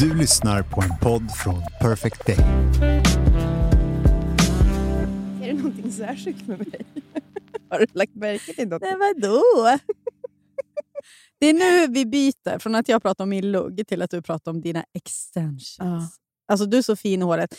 Du 0.00 0.14
lyssnar 0.14 0.62
på 0.62 0.82
en 0.82 0.98
podd 1.02 1.30
från 1.30 1.62
Perfect 1.80 2.26
Day. 2.26 2.36
Är 5.42 5.46
det 5.46 5.52
någonting 5.52 5.92
särskilt 5.92 6.46
med 6.46 6.58
mig? 6.58 6.86
Har 7.70 7.78
du 7.78 7.86
lagt 7.92 8.14
märke 8.14 8.54
till 8.54 8.68
något? 8.68 8.82
Nej, 8.82 8.96
vadå? 8.96 9.42
Det 11.40 11.46
är 11.46 11.52
nu 11.52 11.92
vi 11.92 12.06
byter 12.06 12.58
från 12.58 12.74
att 12.74 12.88
jag 12.88 13.02
pratar 13.02 13.24
om 13.24 13.30
min 13.30 13.52
lugg 13.52 13.86
till 13.86 14.02
att 14.02 14.10
du 14.10 14.22
pratar 14.22 14.50
om 14.50 14.60
dina 14.60 14.84
extensions. 14.94 15.76
Ja. 15.78 16.08
Alltså 16.48 16.66
du 16.66 16.78
är 16.78 16.82
så 16.82 16.96
fin 16.96 17.20
i 17.22 17.24
håret. 17.24 17.54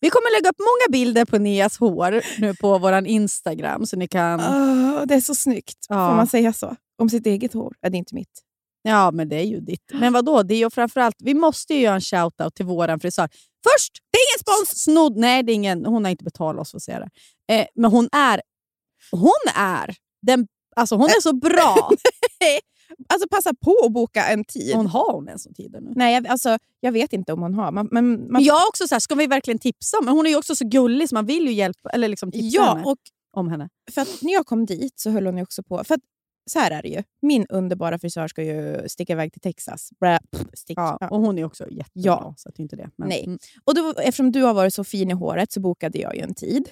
Vi 0.00 0.10
kommer 0.10 0.38
lägga 0.38 0.50
upp 0.50 0.58
många 0.58 0.92
bilder 0.92 1.24
på 1.24 1.38
Nias 1.38 1.78
hår 1.78 2.40
nu 2.40 2.54
på 2.54 2.78
vår 2.78 3.06
Instagram. 3.06 3.86
Så 3.86 3.96
ni 3.96 4.08
kan... 4.08 4.40
Åh, 4.40 5.02
det 5.06 5.14
är 5.14 5.20
så 5.20 5.34
snyggt. 5.34 5.86
Ja. 5.88 6.08
Får 6.08 6.16
man 6.16 6.26
säga 6.26 6.52
så? 6.52 6.76
Om 6.98 7.10
sitt 7.10 7.26
eget 7.26 7.52
hår? 7.52 7.74
Ja, 7.80 7.90
det 7.90 7.96
är 7.96 7.98
inte 7.98 8.14
mitt. 8.14 8.49
Ja, 8.82 9.10
men 9.10 9.28
det 9.28 9.36
är 9.36 9.44
ju 9.44 9.60
ditt. 9.60 9.90
Men 9.92 10.12
vad 10.12 10.24
då? 10.24 10.42
Det 10.42 10.54
är 10.54 10.58
ju 10.58 10.70
framförallt, 10.70 11.16
vi 11.18 11.34
måste 11.34 11.74
ju 11.74 11.80
göra 11.80 11.94
en 11.94 12.00
shout-out 12.00 12.50
till 12.50 12.66
vår 12.66 12.98
frisör. 12.98 13.28
Först! 13.68 13.92
Det 14.10 14.18
är 14.18 14.22
ingen 14.30 14.40
spons! 14.40 14.82
Snodd, 14.82 15.16
nej, 15.16 15.42
det 15.42 15.52
är 15.52 15.54
ingen, 15.54 15.86
hon 15.86 16.04
har 16.04 16.10
inte 16.10 16.24
betalat 16.24 16.60
oss 16.60 16.70
för 16.70 16.76
att 16.76 16.82
säga 16.82 16.98
det. 16.98 17.54
Eh, 17.54 17.66
men 17.74 17.90
hon 17.90 18.08
är, 18.12 18.40
hon 19.10 19.54
är, 19.56 19.94
den, 20.22 20.46
alltså 20.76 20.94
hon 20.94 21.06
är 21.06 21.20
så 21.20 21.32
bra. 21.32 21.90
Alltså 23.08 23.28
passa 23.28 23.54
på 23.64 23.76
att 23.84 23.92
boka 23.92 24.24
en 24.26 24.44
tid. 24.44 24.76
Hon 24.76 24.86
har 24.86 25.12
hon 25.12 25.28
ens 25.28 25.44
tider 25.56 25.80
nu. 25.80 25.92
Nej, 25.96 26.14
jag, 26.14 26.26
alltså, 26.26 26.58
jag 26.80 26.92
vet 26.92 27.12
inte 27.12 27.32
om 27.32 27.42
hon 27.42 27.54
har. 27.54 27.72
Man, 27.72 27.88
men, 27.90 28.10
man, 28.10 28.26
Men 28.32 28.42
jag 28.44 28.68
också 28.68 28.88
så 28.88 28.94
här, 28.94 29.00
ska 29.00 29.14
vi 29.14 29.26
verkligen 29.26 29.58
tipsa? 29.58 29.96
Men 30.02 30.14
hon 30.14 30.26
är 30.26 30.30
ju 30.30 30.36
också 30.36 30.56
så 30.56 30.64
gullig 30.68 31.08
så 31.08 31.14
man 31.14 31.26
vill 31.26 31.46
ju 31.46 31.52
hjälpa, 31.52 31.90
eller 31.90 32.08
liksom 32.08 32.32
tipsa 32.32 32.56
ja, 32.56 32.74
henne 32.74 32.84
och 32.84 32.98
om 33.32 33.48
henne. 33.48 33.68
för 33.90 34.00
att 34.00 34.22
när 34.22 34.32
jag 34.32 34.46
kom 34.46 34.66
dit 34.66 35.00
så 35.00 35.10
höll 35.10 35.26
hon 35.26 35.42
också 35.42 35.62
på... 35.62 35.84
För 35.84 35.94
att, 35.94 36.00
så 36.46 36.58
här 36.58 36.70
är 36.70 36.82
det 36.82 36.88
ju. 36.88 37.02
Min 37.22 37.46
underbara 37.46 37.98
frisör 37.98 38.28
ska 38.28 38.42
ju 38.42 38.88
sticka 38.88 39.12
iväg 39.12 39.32
till 39.32 39.40
Texas. 39.40 39.90
Blä, 40.00 40.18
stick. 40.54 40.78
Ja, 40.78 41.08
och 41.10 41.20
hon 41.20 41.38
är 41.38 41.44
också 41.44 41.64
jättebra, 41.70 41.90
Ja. 41.94 42.34
så 42.36 42.48
att 42.48 42.54
det 42.54 42.60
är 42.60 42.62
inte 42.62 42.76
det. 42.76 42.90
Men, 42.96 43.08
Nej. 43.08 43.24
mm. 43.24 43.38
Och 43.64 43.74
då, 43.74 43.94
eftersom 43.98 44.32
du 44.32 44.42
har 44.42 44.54
varit 44.54 44.74
så 44.74 44.84
fin 44.84 45.10
i 45.10 45.14
håret 45.14 45.52
så 45.52 45.60
bokade 45.60 45.98
jag 45.98 46.16
ju 46.16 46.22
en 46.22 46.34
tid. 46.34 46.70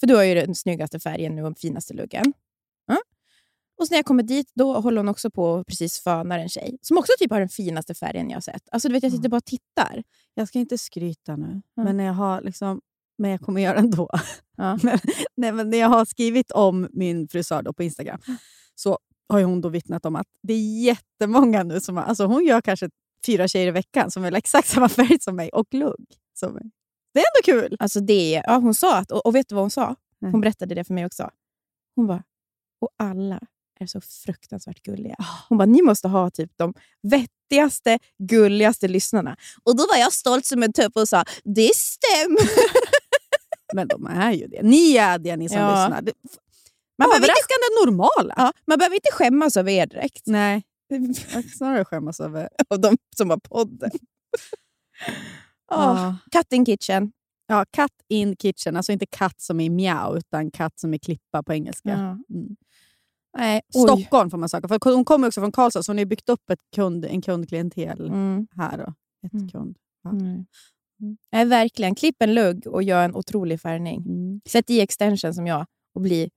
För 0.00 0.06
du 0.06 0.14
har 0.16 0.22
ju 0.22 0.34
den 0.34 0.54
snyggaste 0.54 1.00
färgen 1.00 1.34
nu 1.34 1.44
och 1.44 1.58
finaste 1.58 1.94
luggen. 1.94 2.32
Ja. 2.86 2.96
Och 3.78 3.86
så 3.86 3.92
när 3.94 3.98
jag 3.98 4.06
kommer 4.06 4.22
dit 4.22 4.50
då 4.54 4.80
håller 4.80 4.96
hon 4.96 5.08
också 5.08 5.30
på 5.30 5.44
och 5.44 5.66
precis 5.66 6.00
fönar 6.00 6.38
en 6.38 6.48
tjej 6.48 6.78
som 6.82 6.98
också 6.98 7.12
typ 7.18 7.30
har 7.30 7.40
den 7.40 7.48
finaste 7.48 7.94
färgen 7.94 8.30
jag 8.30 8.36
har 8.36 8.40
sett. 8.40 8.62
Alltså 8.72 8.88
du 8.88 8.94
vet, 8.94 9.02
jag 9.02 9.12
sitter 9.12 9.28
bara 9.28 9.36
och 9.36 9.44
tittar. 9.44 10.02
Jag 10.34 10.48
ska 10.48 10.58
inte 10.58 10.78
skryta 10.78 11.36
nu, 11.36 11.62
Ja. 11.74 11.84
men, 11.84 11.96
när 11.96 12.04
jag 12.04 12.12
har 12.12 12.40
liksom, 12.42 12.80
men 13.18 13.30
jag 13.30 13.40
kommer 13.40 13.60
göra 13.60 13.74
det 13.74 13.80
ändå. 13.80 14.10
Ja. 14.56 14.78
men, 14.82 14.98
nej, 15.36 15.52
men 15.52 15.70
när 15.70 15.78
jag 15.78 15.88
har 15.88 16.04
skrivit 16.04 16.50
om 16.50 16.88
min 16.92 17.28
frisör 17.28 17.72
på 17.72 17.82
Instagram 17.82 18.20
så 18.74 18.98
har 19.28 19.42
hon 19.42 19.60
då 19.60 19.68
vittnat 19.68 20.06
om 20.06 20.16
att 20.16 20.26
det 20.42 20.52
är 20.52 20.82
jättemånga 20.82 21.62
nu 21.62 21.80
som 21.80 21.96
har, 21.96 22.04
alltså 22.04 22.24
hon 22.24 22.44
gör 22.44 22.60
kanske 22.60 22.90
fyra 23.26 23.48
tjejer 23.48 23.66
i 23.66 23.70
veckan 23.70 24.10
som 24.10 24.22
vill 24.22 24.34
ha 24.34 24.38
exakt 24.38 24.68
samma 24.68 24.88
färg 24.88 25.20
som 25.20 25.36
mig 25.36 25.48
och 25.48 25.74
lugg 25.74 26.06
som 26.34 26.54
mig. 26.54 26.70
Det 27.14 27.20
är 27.20 27.24
ändå 27.24 27.60
kul! 27.60 27.76
Alltså 27.80 28.00
det, 28.00 28.42
ja, 28.46 28.56
hon 28.56 28.74
sa 28.74 28.98
att, 28.98 29.10
och, 29.10 29.26
och 29.26 29.34
vet 29.34 29.48
du 29.48 29.54
vad 29.54 29.62
hon 29.62 29.70
sa? 29.70 29.96
Hon 30.20 30.40
berättade 30.40 30.74
det 30.74 30.84
för 30.84 30.94
mig 30.94 31.06
också. 31.06 31.30
Hon 31.96 32.06
bara, 32.06 32.22
och 32.80 32.88
alla 32.98 33.40
är 33.80 33.86
så 33.86 34.00
fruktansvärt 34.00 34.82
gulliga. 34.82 35.16
Hon 35.48 35.58
bara, 35.58 35.66
ni 35.66 35.82
måste 35.82 36.08
ha 36.08 36.30
typ 36.30 36.50
de 36.56 36.74
vettigaste, 37.02 37.98
gulligaste 38.18 38.88
lyssnarna. 38.88 39.36
Och 39.62 39.76
då 39.76 39.86
var 39.86 39.96
jag 39.96 40.12
stolt 40.12 40.46
som 40.46 40.62
en 40.62 40.72
tupp 40.72 40.96
och 40.96 41.08
sa, 41.08 41.24
det 41.44 41.70
stämmer. 41.74 42.40
Men 43.74 43.88
de 43.88 44.06
är 44.06 44.32
ju 44.32 44.46
det. 44.46 44.62
Ni 44.62 44.96
är 44.96 45.18
det, 45.18 45.36
ni 45.36 45.48
som 45.48 45.58
Ja. 45.58 45.68
lyssnar. 45.70 46.12
Man 46.98 47.08
behöver, 47.08 47.16
inte, 47.16 47.32
överraskande 47.32 47.66
normala. 47.86 48.34
ja, 48.36 48.52
man 48.66 48.78
behöver 48.78 48.94
inte 48.96 49.10
skämmas 49.12 49.56
över 49.56 49.72
er 49.72 49.86
direkt. 49.86 50.22
Nej, 50.26 50.62
snarare 51.56 51.84
skämmas 51.84 52.20
över... 52.20 52.48
Av 52.68 52.80
de 52.80 52.96
som 53.16 53.30
har 53.30 53.36
podden. 53.36 53.90
Åh, 55.72 55.78
Ja. 55.78 56.16
Cut 56.32 56.52
in 56.52 56.64
kitchen. 56.66 57.12
Ja, 57.46 57.64
cut 57.76 57.92
in 58.08 58.36
kitchen. 58.36 58.76
Alltså 58.76 58.92
inte 58.92 59.06
katt 59.06 59.40
som 59.40 59.60
är 59.60 59.70
mjau, 59.70 60.16
utan 60.16 60.50
katt 60.50 60.78
som 60.80 60.94
är 60.94 60.98
klippa 60.98 61.42
på 61.42 61.52
engelska. 61.52 61.88
Ja. 61.88 62.34
Mm. 62.36 62.56
Nej. 63.38 63.60
Stockholm 63.74 64.30
får 64.30 64.38
man 64.38 64.48
söka. 64.48 64.68
För 64.68 64.94
hon 64.94 65.04
kommer 65.04 65.26
också 65.28 65.40
från 65.40 65.52
Karlstad, 65.52 65.82
så 65.82 65.92
hon 65.92 65.98
har 65.98 66.04
byggt 66.04 66.28
upp 66.28 66.50
ett 66.50 66.60
kund, 66.74 67.04
en 67.04 67.22
kundklientel 67.22 68.06
Mm. 68.08 68.46
här. 68.56 68.76
Då. 68.78 68.94
Ett 69.26 69.32
Mm. 69.32 69.48
kund. 69.48 69.76
Ja. 70.04 70.10
Mm. 71.02 71.16
Nej, 71.32 71.44
verkligen. 71.44 71.94
Klipp 71.94 72.22
en 72.22 72.34
lugg 72.34 72.66
och 72.66 72.82
gör 72.82 73.04
en 73.04 73.14
otrolig 73.16 73.60
färgning. 73.60 74.00
Mm. 74.06 74.40
Sätt 74.48 74.70
i 74.70 74.80
extension 74.80 75.34
som 75.34 75.46
jag 75.46 75.66
och 75.94 76.00
bli... 76.00 76.30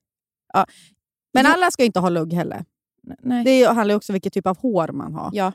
Men 1.34 1.46
Jo. 1.46 1.52
alla 1.52 1.72
ska 1.72 1.84
inte 1.84 2.00
ha 2.00 2.10
lugg 2.10 2.34
heller. 2.34 2.66
Nej. 3.22 3.44
Det 3.46 3.64
handlar 3.66 3.96
också 3.96 4.12
om 4.12 4.14
vilket 4.14 4.34
typ 4.34 4.48
av 4.48 4.58
hår 4.58 4.88
man 4.88 5.14
har. 5.14 5.30
Ja. 5.34 5.52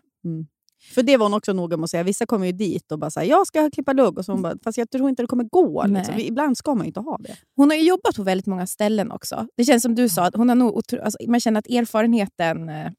För 0.94 1.02
det 1.02 1.16
var 1.16 1.26
hon 1.26 1.34
också 1.34 1.52
noga 1.52 1.76
med 1.76 1.84
att 1.84 1.90
säga. 1.90 2.02
Vissa 2.02 2.26
kommer 2.26 2.46
ju 2.46 2.52
dit 2.52 2.92
och 2.92 2.98
bara 2.98 3.10
säger 3.10 3.30
jag 3.30 3.46
ska 3.46 3.70
klippa 3.70 3.92
lugg. 3.92 4.18
Och 4.18 4.24
så 4.24 4.32
hon 4.32 4.42
bara, 4.42 4.54
fast 4.64 4.78
jag 4.78 4.90
tror 4.90 5.08
inte 5.08 5.22
det 5.22 5.26
kommer 5.26 5.44
gå. 5.44 5.86
Liksom. 5.86 6.14
Ibland 6.18 6.56
ska 6.56 6.74
man 6.74 6.84
ju 6.84 6.86
inte 6.86 7.00
ha 7.00 7.16
det. 7.20 7.36
Hon 7.56 7.70
har 7.70 7.76
ju 7.76 7.82
jobbat 7.82 8.16
på 8.16 8.22
väldigt 8.22 8.46
många 8.46 8.66
ställen 8.66 9.10
också. 9.10 9.46
Det 9.56 9.64
känns 9.64 9.82
som 9.82 9.94
du 9.94 10.08
sa, 10.08 10.24
att 10.26 10.36
hon 10.36 10.48
har 10.48 10.56
nog 10.56 10.80
alltså, 11.02 11.18
man 11.28 11.40
känner 11.40 11.58
att 11.58 11.66
erfarenheten... 11.66 12.68
eh, 12.68 12.90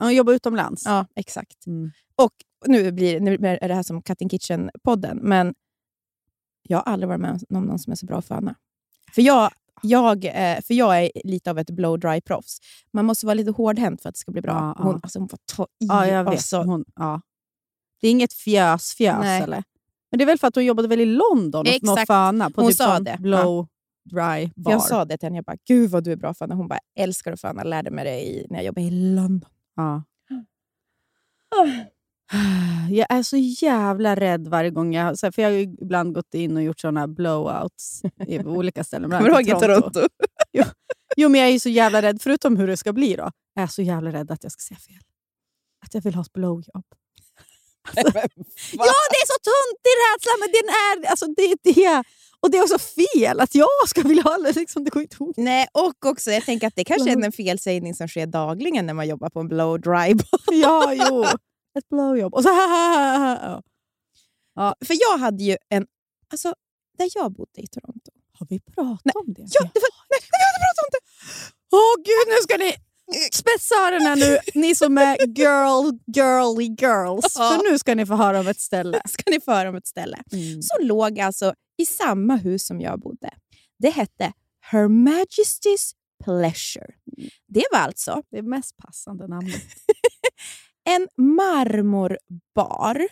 Hon 0.00 0.14
jobbar 0.14 0.32
utomlands. 0.32 0.82
Ja, 0.86 1.06
exakt. 1.16 1.66
Mm. 1.66 1.90
Och 2.16 2.32
nu, 2.66 2.92
blir, 2.92 3.20
nu 3.20 3.34
är 3.34 3.68
det 3.68 3.74
här 3.74 3.82
som 3.82 4.02
Cut 4.02 4.20
in 4.20 4.28
Kitchen-podden, 4.28 5.18
men 5.22 5.54
jag 6.68 6.78
har 6.78 6.82
aldrig 6.92 7.08
varit 7.08 7.20
med 7.20 7.40
om 7.54 7.64
någon 7.64 7.78
som 7.78 7.90
är 7.90 7.94
så 7.96 8.06
bra 8.06 8.18
att 8.18 8.26
föna. 8.26 8.54
För 9.14 9.22
jag, 9.22 9.50
jag, 9.82 10.24
eh, 10.24 10.60
för 10.60 10.74
jag 10.74 11.04
är 11.04 11.10
lite 11.24 11.50
av 11.50 11.58
ett 11.58 11.70
blow-dry-proffs. 11.70 12.58
Man 12.92 13.04
måste 13.04 13.26
vara 13.26 13.34
lite 13.34 13.50
hårdhänt 13.50 14.02
för 14.02 14.08
att 14.08 14.14
det 14.14 14.18
ska 14.18 14.32
bli 14.32 14.42
bra. 14.42 14.52
Ja, 14.52 14.74
ja. 14.78 14.84
Hon, 14.84 15.00
alltså, 15.02 15.18
hon 15.18 15.28
får 15.28 15.38
ta 15.56 15.62
i. 15.64 15.66
Ja, 15.86 16.06
jag 16.06 16.24
vet. 16.24 16.30
Alltså, 16.32 16.62
Hon, 16.62 16.84
ja. 16.96 17.20
Det 18.00 18.06
är 18.06 18.10
inget 18.10 18.32
fjös-fjös, 18.32 19.24
eller? 19.42 19.62
Men 20.10 20.18
det 20.18 20.24
är 20.24 20.26
väl 20.26 20.38
för 20.38 20.48
att 20.48 20.54
hon 20.54 20.64
jobbade 20.64 20.88
väl 20.88 21.00
i 21.00 21.06
London 21.06 21.60
och- 21.60 21.64
med 21.66 21.74
att 21.74 21.82
Exakt. 21.82 22.06
föna 22.06 22.50
på 22.50 22.60
Hon 22.60 22.70
typ 22.70 22.76
sa 22.78 23.00
det. 23.00 23.16
blow 23.20 23.66
dry 24.10 24.50
bar. 24.56 24.72
jag 24.72 24.82
sa 24.82 25.04
det 25.04 25.18
till 25.18 25.26
henne, 25.26 25.36
jag 25.38 25.44
bara, 25.44 25.56
gud 25.66 25.90
vad 25.90 26.04
du 26.04 26.12
är 26.12 26.16
bra 26.16 26.34
föna. 26.34 26.54
Hon 26.54 26.68
bara, 26.68 26.78
älskar 26.98 27.32
att 27.32 27.40
föna. 27.40 27.62
Lärde 27.62 27.90
mig 27.90 28.04
det 28.04 28.20
i, 28.26 28.46
när 28.50 28.58
jag 28.58 28.64
jobbade 28.66 28.86
i 28.86 28.90
London. 28.90 29.50
Ja. 29.76 30.02
Jag 32.90 33.06
är 33.10 33.22
så 33.22 33.36
jävla 33.36 34.14
rädd 34.16 34.48
varje 34.48 34.70
gång 34.70 34.94
jag... 34.94 35.18
För 35.18 35.42
jag 35.42 35.50
har 35.50 35.56
ibland 35.56 36.14
gått 36.14 36.34
in 36.34 36.56
och 36.56 36.62
gjort 36.62 36.80
såna 36.80 37.08
blowouts 37.08 38.02
i 38.26 38.38
olika 38.44 38.84
ställen. 38.84 39.10
Kommer 39.10 39.30
du 39.30 39.34
ihåg 39.34 39.48
i 39.48 39.60
Toronto? 39.60 40.00
Jo, 41.16 41.28
men 41.28 41.40
jag 41.40 41.50
är 41.50 41.58
så 41.58 41.68
jävla 41.68 42.02
rädd. 42.02 42.22
Förutom 42.22 42.56
hur 42.56 42.66
det 42.66 42.76
ska 42.76 42.92
bli 42.92 43.16
då. 43.16 43.30
Jag 43.54 43.62
är 43.62 43.66
så 43.66 43.82
jävla 43.82 44.12
rädd 44.12 44.30
att 44.30 44.42
jag 44.42 44.52
ska 44.52 44.60
säga 44.60 44.78
fel. 44.78 45.02
Att 45.84 45.94
jag 45.94 46.02
vill 46.02 46.14
ha 46.14 46.22
ett 46.22 46.32
blowjob. 46.32 46.84
Alltså, 47.96 48.18
ja, 48.72 48.94
det 49.10 49.18
är 49.22 49.26
så 49.26 49.38
töntig 49.50 49.94
rädsla, 50.02 50.32
men 50.40 50.48
den 50.52 50.68
är, 50.68 51.10
alltså, 51.10 51.26
det 51.26 51.42
är 51.42 51.56
det. 51.74 52.04
Och 52.40 52.50
det 52.50 52.58
är 52.58 52.62
också 52.62 52.78
fel 52.78 53.40
att 53.40 53.54
jag 53.54 53.88
ska 53.88 54.02
vilja 54.02 54.22
ha 54.22 54.38
det. 54.38 54.56
Liksom, 54.56 54.84
det 54.84 54.90
går 54.90 55.02
inte 55.02 55.16
ihop. 55.16 55.36
Nej, 55.36 55.66
och 55.72 56.06
också, 56.06 56.30
jag 56.30 56.44
tänker 56.44 56.66
att 56.66 56.76
det 56.76 56.84
kanske 56.84 57.10
är 57.10 57.24
en 57.24 57.32
felsägning 57.32 57.94
som 57.94 58.08
sker 58.08 58.26
dagligen 58.26 58.86
när 58.86 58.94
man 58.94 59.08
jobbar 59.08 59.30
på 59.30 59.40
en 59.40 59.48
blow-dry 59.48 60.14
bar. 60.14 60.54
Ja, 60.54 60.94
jo. 60.94 61.24
Ett 61.78 61.88
blowjob. 61.88 62.34
Och 62.34 62.42
så 62.42 62.48
ja. 64.54 64.74
För 64.84 64.96
jag 65.00 65.18
hade 65.18 65.44
ju 65.44 65.56
en... 65.68 65.86
Alltså, 66.32 66.54
där 66.98 67.10
jag 67.14 67.32
bodde 67.32 67.60
i 67.60 67.66
Toronto. 67.66 68.10
Har 68.38 68.46
vi 68.50 68.60
pratat 68.60 69.04
Nej. 69.04 69.12
om 69.14 69.32
det? 69.34 69.46
Ja, 69.50 69.60
det 69.74 69.80
var, 69.80 69.90
nej, 70.10 70.20
vi 70.20 70.38
hade 70.46 70.58
pratat 70.64 70.84
om 70.84 70.90
det! 70.92 71.00
Åh 71.76 71.96
gud, 71.96 72.34
nu 72.34 72.42
ska 72.42 72.56
ni 72.56 72.74
spetsa 73.32 73.74
öronen 73.74 74.18
nu, 74.18 74.38
ni 74.54 74.74
som 74.74 74.98
är 74.98 75.16
girl, 75.16 75.90
girly 76.16 76.64
girls. 76.64 77.34
Ja. 77.38 77.50
För 77.50 77.70
nu 77.70 77.78
ska 77.78 77.94
ni 77.94 78.06
få 78.06 78.14
höra 78.14 78.40
om 78.40 78.48
ett 78.48 78.60
ställe. 78.60 79.02
Ska 79.08 79.30
ni 79.30 79.40
få 79.40 79.52
höra 79.52 79.68
om 79.68 79.76
ett 79.76 79.86
ställe. 79.86 80.22
Som 80.62 80.86
låg 80.86 81.20
alltså 81.20 81.54
i 81.76 81.86
samma 81.86 82.36
hus 82.36 82.66
som 82.66 82.80
jag 82.80 83.00
bodde. 83.00 83.30
Det 83.78 83.90
hette 83.90 84.32
Her 84.60 84.88
Majesty's 84.88 85.92
Pleasure. 86.24 86.94
Det 87.48 87.64
var 87.72 87.78
alltså 87.78 88.22
Det 88.30 88.42
mest 88.42 88.76
passande 88.76 89.28
namnet. 89.28 89.62
En 90.84 91.08
marmorbar 91.36 93.08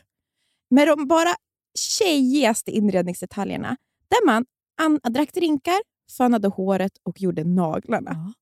med 0.70 0.88
de 0.88 1.06
bara 1.06 1.34
tjejigaste 1.78 2.70
inredningsdetaljerna. 2.70 3.76
Där 4.08 4.26
man 4.26 4.44
an- 4.82 5.00
drack 5.12 5.34
drinkar, 5.34 5.80
fönade 6.16 6.48
håret 6.48 6.92
och 7.02 7.20
gjorde 7.20 7.44
naglarna. 7.44 8.10
Ja. 8.14 8.32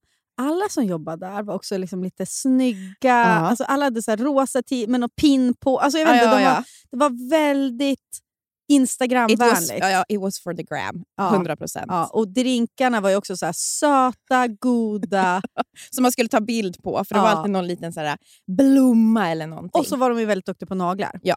alla 0.44 0.68
som 0.68 0.84
jobbade 0.84 1.26
där 1.26 1.42
var 1.42 1.54
också 1.54 1.76
liksom 1.78 2.04
lite 2.04 2.26
snygga. 2.26 2.84
Ja. 3.00 3.24
Alltså 3.24 3.64
alla 3.64 3.84
hade 3.84 4.02
så 4.02 4.16
rosa 4.16 4.62
t 4.62 4.86
med 4.88 5.00
någon 5.00 5.10
pin 5.10 5.54
på. 5.60 5.78
Alltså 5.78 5.98
jag 5.98 6.06
vet 6.06 6.14
inte, 6.24 6.26
ja, 6.26 6.38
de 6.38 6.44
var, 6.44 6.64
det 6.90 6.96
var 6.96 7.30
väldigt 7.30 8.18
Instagramvänligt. 8.68 9.78
ja, 9.80 9.88
ja, 9.90 10.04
it 10.08 10.20
was 10.20 10.40
for 10.40 10.54
the 10.54 10.62
gram. 10.62 11.04
Ja. 11.16 11.34
100 11.34 11.56
procent. 11.56 11.86
Ja, 11.88 12.06
och 12.06 12.28
drinkarna 12.28 13.00
var 13.00 13.10
ju 13.10 13.16
också 13.16 13.36
så 13.36 13.46
här 13.46 13.52
söta, 13.52 14.48
goda. 14.48 15.42
Som 15.90 16.02
man 16.02 16.12
skulle 16.12 16.28
ta 16.28 16.40
bild 16.40 16.82
på, 16.82 17.04
för 17.04 17.14
det 17.14 17.18
Ja. 17.18 17.22
var 17.24 17.30
alltid 17.30 17.50
någon 17.52 17.66
liten 17.66 17.92
så 17.92 18.00
här, 18.00 18.18
blomma 18.46 19.30
eller 19.30 19.46
någonting. 19.46 19.80
och 19.80 19.86
så 19.86 19.96
var 19.96 20.10
de 20.10 20.18
ju 20.18 20.24
väldigt 20.24 20.46
duktiga 20.46 20.66
på 20.66 20.74
naglar. 20.74 21.20
Ja. 21.22 21.36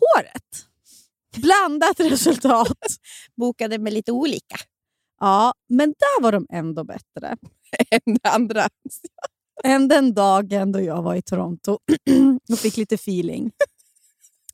Håret. 0.00 0.66
Blandat 1.36 2.00
resultat. 2.00 2.78
bokade 3.36 3.78
med 3.78 3.92
lite 3.92 4.12
olika 4.12 4.56
Ja, 5.20 5.52
men 5.68 5.88
där 5.88 6.22
var 6.22 6.32
de 6.32 6.46
ändå 6.52 6.84
bättre. 6.84 7.36
än 7.90 8.14
det 8.22 8.28
andra. 8.30 8.68
än 9.64 9.88
den 9.88 10.14
dagen 10.14 10.72
då 10.72 10.80
jag 10.80 11.02
var 11.02 11.14
i 11.14 11.22
Toronto 11.22 11.78
och 12.52 12.58
fick 12.58 12.76
lite 12.76 12.94
feeling. 12.94 13.50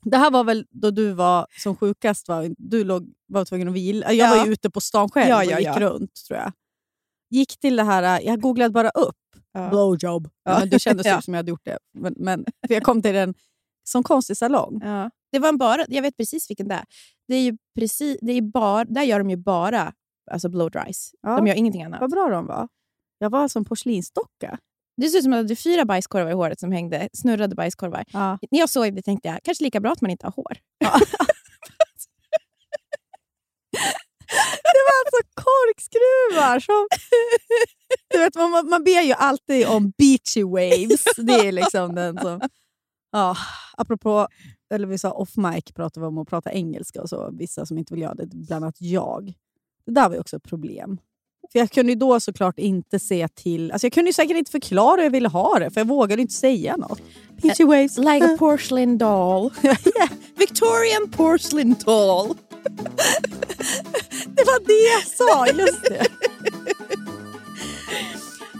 Det 0.05 0.17
här 0.17 0.31
var 0.31 0.43
väl 0.43 0.65
då 0.69 0.91
du 0.91 1.11
var 1.13 1.47
som 1.57 1.75
sjukast, 1.75 2.27
va? 2.27 2.43
du 2.57 2.83
låg, 2.83 3.13
var 3.27 3.45
tvungen 3.45 3.67
att 3.67 3.73
vila. 3.73 4.13
Jag 4.13 4.31
Ja. 4.31 4.37
var 4.37 4.45
ju 4.45 4.51
ute 4.53 4.69
på 4.69 4.81
stan 4.81 5.09
själv 5.09 5.29
Ja, 5.29 5.37
och 5.37 5.45
ja, 5.45 5.59
gick 5.59 5.67
ja. 5.67 5.79
runt 5.79 6.13
tror 6.27 6.39
jag. 6.39 6.51
Gick 7.29 7.59
till 7.59 7.75
det 7.75 7.83
här, 7.83 8.21
jag 8.21 8.41
googlade 8.41 8.69
bara 8.71 8.89
upp 8.89 9.15
blowjob. 9.69 10.29
Men 10.45 10.69
det 10.69 10.79
kändes 10.79 11.05
Ja. 11.07 11.21
som 11.21 11.33
jag 11.33 11.39
hade 11.39 11.49
gjort 11.49 11.65
det. 11.65 11.77
Men, 11.93 12.13
men, 12.17 12.45
för 12.67 12.73
jag 12.73 12.83
kom 12.83 13.01
till 13.01 13.15
en 13.15 13.33
som 13.83 14.03
konstig 14.03 14.37
salong. 14.37 14.79
Det 15.31 15.39
var 15.39 15.49
en 15.49 15.57
bara, 15.57 15.85
jag 15.87 16.01
vet 16.01 16.17
precis 16.17 16.49
vilken 16.49 16.67
det 16.67 16.75
är. 16.75 16.85
Det 17.27 17.35
är 17.35 17.41
ju 17.41 17.57
precis, 17.79 18.17
det 18.21 18.31
är 18.31 18.41
bara, 18.41 18.85
där 18.85 19.03
gör 19.03 19.19
de 19.19 19.29
ju 19.29 19.37
bara 19.37 19.93
alltså 20.31 20.49
blow 20.49 20.71
dries. 20.71 21.11
Ja. 21.21 21.35
De 21.35 21.47
gör 21.47 21.55
ingenting 21.55 21.83
annat. 21.83 22.01
Vad 22.01 22.11
bra 22.11 22.29
de 22.29 22.45
var. 22.45 22.67
Jag 23.19 23.29
var 23.29 23.47
som 23.47 23.65
porslinsdocka. 23.65 24.57
Det 24.97 25.09
ser 25.09 25.17
ut 25.17 25.23
som 25.23 25.33
att 25.33 25.37
du 25.37 25.43
hade 25.43 25.55
fyra 25.55 25.85
bajskorvar 25.85 26.31
i 26.31 26.33
håret 26.33 26.59
som 26.59 26.71
hängde, 26.71 27.09
snurrade 27.13 27.55
bajskorvar. 27.55 28.03
Ja. 28.13 28.39
När 28.51 28.59
jag 28.59 28.69
såg 28.69 28.95
det 28.95 29.01
tänkte 29.01 29.27
jag, 29.27 29.39
kanske 29.43 29.63
lika 29.63 29.79
bra 29.79 29.91
att 29.91 30.01
man 30.01 30.11
inte 30.11 30.25
har 30.25 30.31
hår. 30.31 30.57
Det 34.63 34.81
var 34.87 34.95
alltså 35.01 35.19
korkskruvar 35.33 36.59
som... 36.59 36.87
Du 38.09 38.17
vet, 38.17 38.35
man, 38.35 38.69
man 38.69 38.83
ber 38.83 39.01
ju 39.01 39.13
alltid 39.13 39.67
om 39.67 39.93
beachy 39.97 40.43
waves. 40.43 41.03
Det 41.17 41.47
är 41.47 41.51
liksom 41.51 41.95
den 41.95 42.17
som... 42.17 42.41
Ja, 43.11 43.37
apropå, 43.77 44.27
eller 44.73 44.87
vi 44.87 44.97
sa 44.97 45.11
off 45.11 45.37
mic, 45.37 45.63
pratade 45.75 45.99
vi 45.99 46.07
om 46.07 46.17
att 46.17 46.27
prata 46.27 46.51
engelska 46.51 47.01
och 47.01 47.09
så. 47.09 47.29
Vissa 47.33 47.65
som 47.65 47.77
inte 47.77 47.93
vill 47.93 48.03
göra 48.03 48.15
det, 48.15 48.27
bland 48.27 48.65
annat 48.65 48.75
jag. 48.79 49.33
Det 49.85 49.91
där 49.91 50.07
var 50.07 50.15
ju 50.15 50.21
också 50.21 50.35
ett 50.35 50.43
problem. 50.43 50.97
För 51.51 51.59
Jag 51.59 51.71
kunde 51.71 51.91
ju 51.91 51.99
då 51.99 52.19
såklart 52.19 52.59
inte 52.59 52.99
se 52.99 53.27
till... 53.27 53.71
Alltså 53.71 53.85
jag 53.85 53.93
kunde 53.93 54.09
ju 54.09 54.13
säkert 54.13 54.37
inte 54.37 54.51
förklara 54.51 54.95
hur 54.95 55.03
jag 55.03 55.11
ville 55.11 55.29
ha 55.29 55.59
det, 55.59 55.71
för 55.71 55.81
jag 55.81 55.87
vågade 55.87 56.21
inte 56.21 56.33
säga 56.33 56.77
något. 56.77 57.01
Beachy 57.41 57.63
waves. 57.63 57.97
Like 57.97 58.25
a 58.25 58.35
porcelain 58.39 58.97
doll. 58.97 59.51
Victorian 60.37 61.11
porcelain 61.11 61.75
doll. 61.85 62.35
Det 64.27 64.43
var 64.43 64.67
det 64.67 64.93
jag 64.93 65.03
sa, 65.07 65.47
just 65.47 65.83
det. 65.83 66.07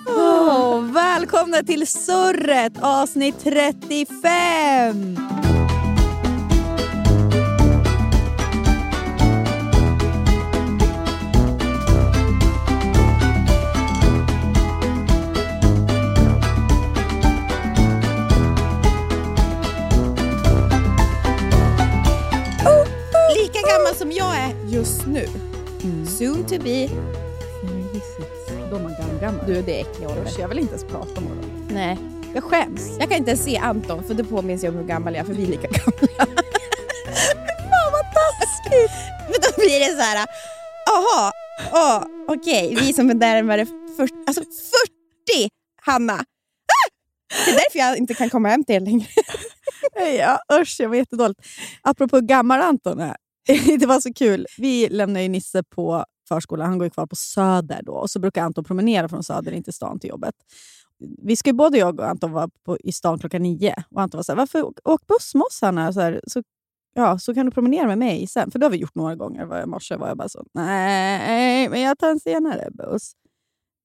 Åh, 0.08 0.82
välkomna 0.82 1.64
till 1.64 1.88
Surret 1.88 2.74
avsnitt 2.82 3.36
35! 3.44 5.18
Gammal 23.78 23.96
som 23.96 24.12
jag 24.12 24.36
är 24.36 24.56
just 24.68 25.06
nu. 25.08 25.28
Soon 26.06 26.46
to 26.46 26.64
be. 26.64 26.90
Då 28.70 28.76
är 28.76 28.84
man 28.84 28.94
gammal. 29.22 29.46
Du, 29.48 29.62
det 29.62 29.82
är 29.82 29.86
äcklig 29.86 30.10
ålder. 30.10 30.22
Usch, 30.22 30.40
jag 30.40 30.48
vill 30.48 30.60
inte 30.60 30.74
ens 30.74 30.86
prata 30.86 31.18
om 31.18 31.28
det. 31.42 31.74
Nej. 31.74 31.98
Jag 32.34 32.44
skäms. 32.44 32.98
Jag 33.00 33.10
kan 33.10 33.18
inte 33.18 33.32
ens 33.32 33.44
se 33.44 33.58
Anton, 33.58 34.04
för 34.04 34.14
det 34.14 34.24
påminns 34.24 34.64
jag 34.64 34.74
om 34.74 34.80
hur 34.80 34.88
gammal 34.88 35.16
jag 35.16 35.22
är, 35.22 35.26
för 35.26 35.34
vi 35.34 35.44
är 35.44 35.48
lika 35.48 35.68
gamla. 35.68 36.08
Fan 37.70 37.92
vad 37.92 38.06
taskigt! 38.14 38.92
Men 39.30 39.40
då 39.42 39.62
blir 39.62 39.80
det 39.80 39.96
så 39.96 40.02
här, 40.02 40.28
aha, 40.92 41.32
oh, 41.72 42.04
okej, 42.28 42.76
vi 42.80 42.94
som 42.94 43.10
är 43.10 43.14
närmare 43.14 43.66
40, 43.98 44.14
alltså 44.28 44.42
40, 44.42 45.50
Hanna! 45.82 46.14
Ah! 46.14 46.90
Det 47.46 47.52
är 47.52 47.56
därför 47.56 47.80
jag 47.80 47.98
inte 47.98 48.14
kan 48.14 48.30
komma 48.30 48.50
hem 48.50 48.64
till 48.64 48.76
er 48.76 48.80
längre. 48.80 49.08
Ja, 50.20 50.40
usch, 50.62 50.76
jag 50.80 50.90
var 50.90 50.96
jättedåligt. 50.96 51.40
Apropå 51.82 52.20
gammal 52.20 52.62
Anton 52.62 53.00
här. 53.00 53.16
Det 53.80 53.86
var 53.86 54.02
så 54.02 54.14
kul. 54.14 54.46
Vi 54.58 54.90
lämnade 54.90 55.24
ju 55.24 55.30
Nisse 55.30 55.64
på 55.64 56.06
förskolan. 56.28 56.70
Han 56.70 56.78
går 56.78 56.86
ju 56.86 56.90
kvar 56.90 57.08
på 57.08 57.16
Söder 57.16 57.82
då. 57.84 57.94
Och 57.94 58.10
så 58.10 58.20
brukar 58.20 58.44
Anton 58.44 58.64
promenera 58.64 59.10
från 59.10 59.24
Söder 59.24 59.52
in 59.52 59.64
till 59.64 59.74
stan 59.74 60.00
till 60.00 60.10
jobbet. 60.10 60.36
Vi 61.00 61.36
ska 61.36 61.50
ju 61.50 61.54
både 61.54 61.78
jag 61.78 62.00
och 62.00 62.10
Anton 62.10 62.32
vara 62.32 62.50
på, 62.66 62.78
i 62.78 62.92
stan 62.92 63.20
klockan 63.20 63.44
nio. 63.44 63.76
Och 63.90 64.02
Anton 64.02 64.18
var 64.18 64.24
så 64.24 64.32
här, 64.32 64.38
varför 64.38 64.64
åk, 64.64 65.08
buss 65.08 65.36
med 65.36 65.44
oss 65.44 65.62
Hanna? 65.62 65.94
Så, 65.94 66.00
här, 66.00 66.22
så, 66.28 66.44
ja, 66.94 67.20
så 67.20 67.34
kan 67.34 67.46
du 67.46 67.52
promenera 67.52 67.88
med 67.88 67.98
mig 67.98 68.28
sen. 68.28 68.52
För 68.52 68.60
det 68.60 68.66
har 68.66 68.72
vi 68.72 68.78
gjort 68.78 68.96
några 68.96 69.16
gånger. 69.16 69.64
I 69.64 69.66
morse 69.66 69.96
var 69.96 70.08
jag 70.08 70.18
bara 70.18 70.30
så, 70.30 70.46
nej, 70.54 71.70
men 71.70 71.82
jag 71.82 72.00
tar 72.00 72.10
en 72.10 72.20
senare 72.20 72.70
buss. 72.72 73.12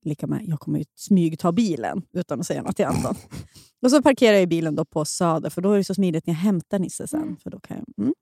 Lika 0.04 0.26
med, 0.26 0.42
jag 0.44 0.60
kommer 0.60 0.78
ju 0.78 0.84
smygta 0.94 1.52
bilen 1.52 2.02
utan 2.12 2.40
att 2.40 2.46
säga 2.46 2.62
något 2.62 2.76
till 2.76 2.84
Anton. 2.84 3.14
Och 3.82 3.90
så 3.90 4.02
parkerar 4.02 4.36
jag 4.36 4.48
bilen 4.48 4.74
då 4.74 4.84
på 4.84 5.04
Söder, 5.04 5.50
för 5.50 5.62
då 5.62 5.72
är 5.72 5.76
det 5.76 5.84
så 5.84 5.94
smidigt 5.94 6.26
när 6.26 6.34
jag 6.34 6.40
hämtar 6.40 6.78
Nisse 6.78 7.06
sen. 7.06 7.36
För 7.42 7.50
då, 7.50 7.60
kan 7.60 7.76
jag, 7.76 8.04
mm. 8.04 8.14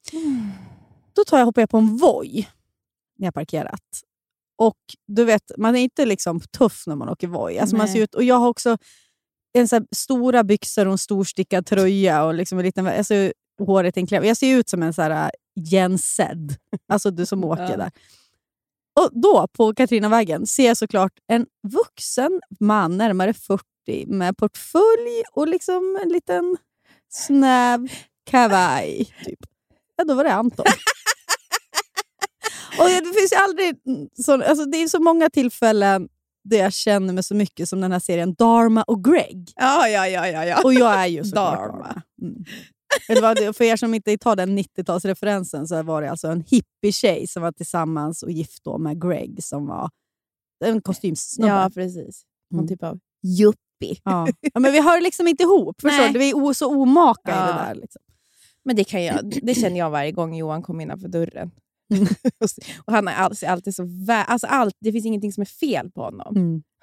Då 1.18 1.24
tar 1.24 1.38
jag, 1.38 1.44
hoppar 1.46 1.62
jag 1.62 1.70
på 1.70 1.78
en 1.78 1.96
Voi 1.96 2.48
när 3.18 3.26
jag 3.26 3.34
parkerat. 3.34 4.02
Och 4.58 4.78
du 5.06 5.24
vet, 5.24 5.52
man 5.56 5.76
är 5.76 5.80
inte 5.80 6.06
liksom 6.06 6.40
tuff 6.40 6.86
när 6.86 6.96
man 6.96 7.08
åker 7.08 7.26
Voi. 7.26 7.58
Alltså 7.58 7.76
man 7.76 7.86
Nej. 7.86 7.94
ser 7.94 8.02
ut, 8.02 8.14
och 8.14 8.24
jag 8.24 8.34
har 8.34 8.48
också 8.48 8.78
en 9.52 9.68
så 9.68 9.80
stora 9.96 10.44
byxor 10.44 10.86
och 10.86 10.92
en 10.92 10.98
storstickad 10.98 11.66
tröja 11.66 12.24
och 12.24 12.34
liksom 12.34 12.58
en 12.58 12.64
liten, 12.64 12.86
alltså, 12.86 13.14
håret 13.58 13.96
i 13.96 14.00
en 14.00 14.06
kläm. 14.06 14.24
Jag 14.24 14.36
ser 14.36 14.56
ut 14.56 14.68
som 14.68 14.82
en 14.82 14.94
så 14.94 15.02
här 15.02 15.30
Jensed, 15.70 16.56
alltså 16.88 17.10
du 17.10 17.26
som 17.26 17.44
åker 17.52 17.70
Ja. 17.70 17.76
där. 17.76 17.90
Och 19.00 19.10
då, 19.12 19.46
på 19.52 19.74
Katrinavägen, 19.74 20.46
ser 20.46 20.66
jag 20.66 20.76
såklart 20.76 21.12
en 21.26 21.46
vuxen 21.68 22.40
man, 22.60 22.96
närmare 22.96 23.34
40, 23.34 23.62
med 24.06 24.36
portfölj 24.36 25.22
och 25.32 25.48
liksom 25.48 25.98
en 26.02 26.08
liten 26.08 26.56
snäv 27.08 27.88
kavaj. 28.30 29.14
Typ. 29.24 29.38
Ja, 29.96 30.04
då 30.04 30.14
var 30.14 30.24
det 30.24 30.32
Anton. 30.34 30.66
Och 32.80 32.88
det 32.88 33.18
finns 33.18 33.32
ju 33.32 33.36
aldrig 33.36 33.76
så, 34.24 34.32
alltså 34.32 34.64
det 34.64 34.82
är 34.82 34.88
så 34.88 35.00
många 35.00 35.30
tillfällen 35.30 36.08
där 36.44 36.58
jag 36.58 36.72
känner 36.72 37.12
mig 37.14 37.22
så 37.22 37.34
mycket 37.34 37.68
som 37.68 37.80
den 37.80 37.92
här 37.92 37.98
serien 38.00 38.34
Dharma 38.34 38.82
och 38.82 39.04
Greg. 39.04 39.52
Ja, 39.56 39.88
ja, 39.88 40.08
ja, 40.08 40.28
ja. 40.28 40.44
ja. 40.44 40.60
Och 40.64 40.74
jag 40.74 40.94
är 40.94 41.06
ju 41.06 41.24
såklart 41.24 41.58
Dharma. 41.58 41.72
Dharma. 41.72 42.02
Mm. 42.22 43.34
Det, 43.34 43.52
för 43.56 43.64
er 43.64 43.76
som 43.76 43.94
inte 43.94 44.18
tar 44.18 44.36
den 44.36 44.58
90-talsreferensen 44.58 45.66
så 45.66 45.82
var 45.82 46.02
det 46.02 46.10
alltså 46.10 46.28
en 46.28 46.40
hippie-tjej 46.40 47.26
som 47.26 47.42
var 47.42 47.52
tillsammans 47.52 48.22
och 48.22 48.30
gift 48.30 48.62
med 48.78 49.02
Greg 49.02 49.44
som 49.44 49.66
var 49.66 49.90
en 50.64 50.80
kostymsnubbe. 50.82 51.48
ja, 51.52 51.70
precis. 51.74 52.22
Någon 52.50 52.60
Mm. 52.60 52.68
typ 52.68 52.82
av 52.82 52.98
yuppie. 53.40 54.00
Ja. 54.04 54.28
ja, 54.54 54.60
men 54.60 54.72
vi 54.72 54.80
hör 54.82 55.00
liksom 55.00 55.28
inte 55.28 55.42
ihop. 55.42 55.80
Förstår 55.80 56.08
du? 56.12 56.18
Vi 56.18 56.30
är 56.30 56.52
så 56.52 56.66
omaka 56.82 57.30
i 57.30 57.34
Ja. 57.34 57.46
det 57.46 57.52
där. 57.52 57.74
Liksom. 57.74 58.02
Men 58.64 58.76
det, 58.76 58.84
kan 58.84 59.04
jag, 59.04 59.40
det 59.42 59.54
känner 59.54 59.78
jag 59.78 59.90
varje 59.90 60.12
gång 60.12 60.34
Johan 60.36 60.62
kommer 60.62 60.82
innanför 60.84 61.08
dörren. 61.08 61.50
och 62.84 62.92
han 62.92 63.08
är 63.08 63.14
alltid, 63.14 63.48
alltid 63.48 63.74
så 63.74 63.82
vä- 63.82 64.24
alltså 64.24 64.46
allt, 64.46 64.74
Det 64.80 64.92
finns 64.92 65.06
ingenting 65.06 65.32
som 65.32 65.40
är 65.40 65.44
fel 65.44 65.90
på 65.90 66.02
honom. 66.02 66.34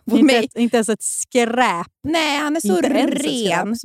På 0.10 0.18
Inte, 0.18 0.38
ett, 0.38 0.56
inte 0.56 0.78
ens 0.78 0.90
ett 0.90 1.04
skräp. 1.04 1.88
nej, 2.08 2.40
han 2.40 2.56
är 2.56 2.60
så 2.60 2.68
inte 2.78 2.90
ren. 2.90 3.08
skräp 3.12 3.20
med. 3.66 3.78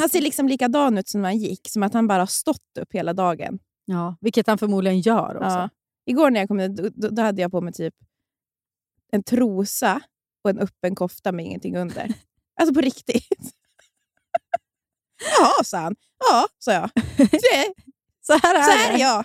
Han 0.00 0.08
ser 0.08 0.20
liksom 0.20 0.48
likadan 0.48 0.98
ut 0.98 1.08
som 1.08 1.22
när 1.22 1.28
han 1.28 1.38
gick, 1.38 1.68
som 1.70 1.82
att 1.82 1.94
han 1.94 2.06
bara 2.06 2.22
har 2.22 2.26
stått 2.26 2.78
upp 2.80 2.92
hela 2.94 3.12
dagen. 3.12 3.58
ja, 3.84 4.16
vilket 4.20 4.46
han 4.46 4.58
förmodligen 4.58 5.00
gör 5.00 5.36
också. 5.36 5.48
Ja. 5.48 5.68
Igår 6.06 6.30
när 6.30 6.40
jag 6.40 6.48
kom 6.48 6.58
dit, 6.58 6.76
då, 6.96 7.08
då, 7.08 7.22
hade 7.22 7.42
jag 7.42 7.50
på 7.50 7.60
mig 7.60 7.72
typ 7.72 7.94
en 9.12 9.22
trosa 9.22 10.00
och 10.44 10.50
en 10.50 10.58
öppen 10.58 10.94
kofta 10.94 11.32
med 11.32 11.44
ingenting 11.44 11.76
under. 11.76 12.08
Alltså 12.60 12.74
på 12.74 12.80
riktigt. 12.80 13.26
Jaha, 15.38 15.64
sa 15.64 15.78
han. 15.78 15.94
Ja, 16.18 16.46
sa 16.58 16.72
jag. 16.72 16.90
Så 18.20 18.32
här 18.32 18.54
är 18.58 18.62
så 18.62 18.70
här 18.70 18.94
är 18.94 18.98
jag. 18.98 19.24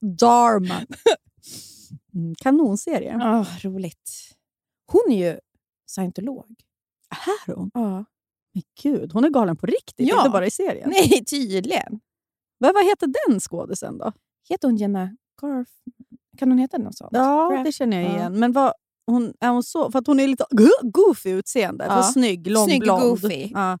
Dharma. 0.00 0.74
Mm, 2.14 2.34
kanonserie. 2.34 3.16
Ja, 3.20 3.46
roligt. 3.62 4.10
Hon 4.92 5.12
är 5.12 5.30
ju 5.32 5.38
scientolog. 5.86 6.54
Är 7.48 7.54
hon. 7.54 7.70
Ja. 7.74 8.04
Men 8.54 8.62
gud, 8.82 9.12
hon 9.12 9.24
är 9.24 9.28
galen 9.30 9.56
på 9.56 9.66
riktigt, 9.66 10.08
Ja. 10.08 10.18
inte 10.18 10.30
bara 10.30 10.46
i 10.46 10.50
serien. 10.50 10.90
Nej, 10.90 11.24
tydligen. 11.24 12.00
Men 12.60 12.74
vad 12.74 12.84
heter 12.84 13.06
den 13.28 13.40
skådisen 13.40 13.98
då? 13.98 14.12
Heter 14.48 14.68
hon 14.68 14.76
Jenna 14.76 15.16
Garf? 15.42 15.68
Kan 16.38 16.50
hon 16.50 16.58
heta 16.58 16.78
något 16.78 16.96
sånt? 16.96 17.10
Ja, 17.12 17.50
Graf- 17.52 17.64
det 17.64 17.72
känner 17.72 18.00
jag 18.00 18.10
Ja. 18.12 18.16
igen. 18.16 18.38
Men 18.38 18.52
vad, 18.52 18.72
hon, 19.06 19.34
är 19.40 19.48
hon 19.48 19.62
så, 19.62 19.90
för 19.90 19.98
att 19.98 20.06
hon 20.06 20.20
är 20.20 20.28
lite 20.28 20.44
go- 20.50 20.90
goofy 20.90 21.30
utseende. 21.30 21.84
Ja. 21.88 22.02
Snygg, 22.02 22.46
lång, 22.50 22.64
Snygg, 22.64 22.80
blond. 22.82 23.02
goofy. 23.02 23.50
Ja. 23.54 23.78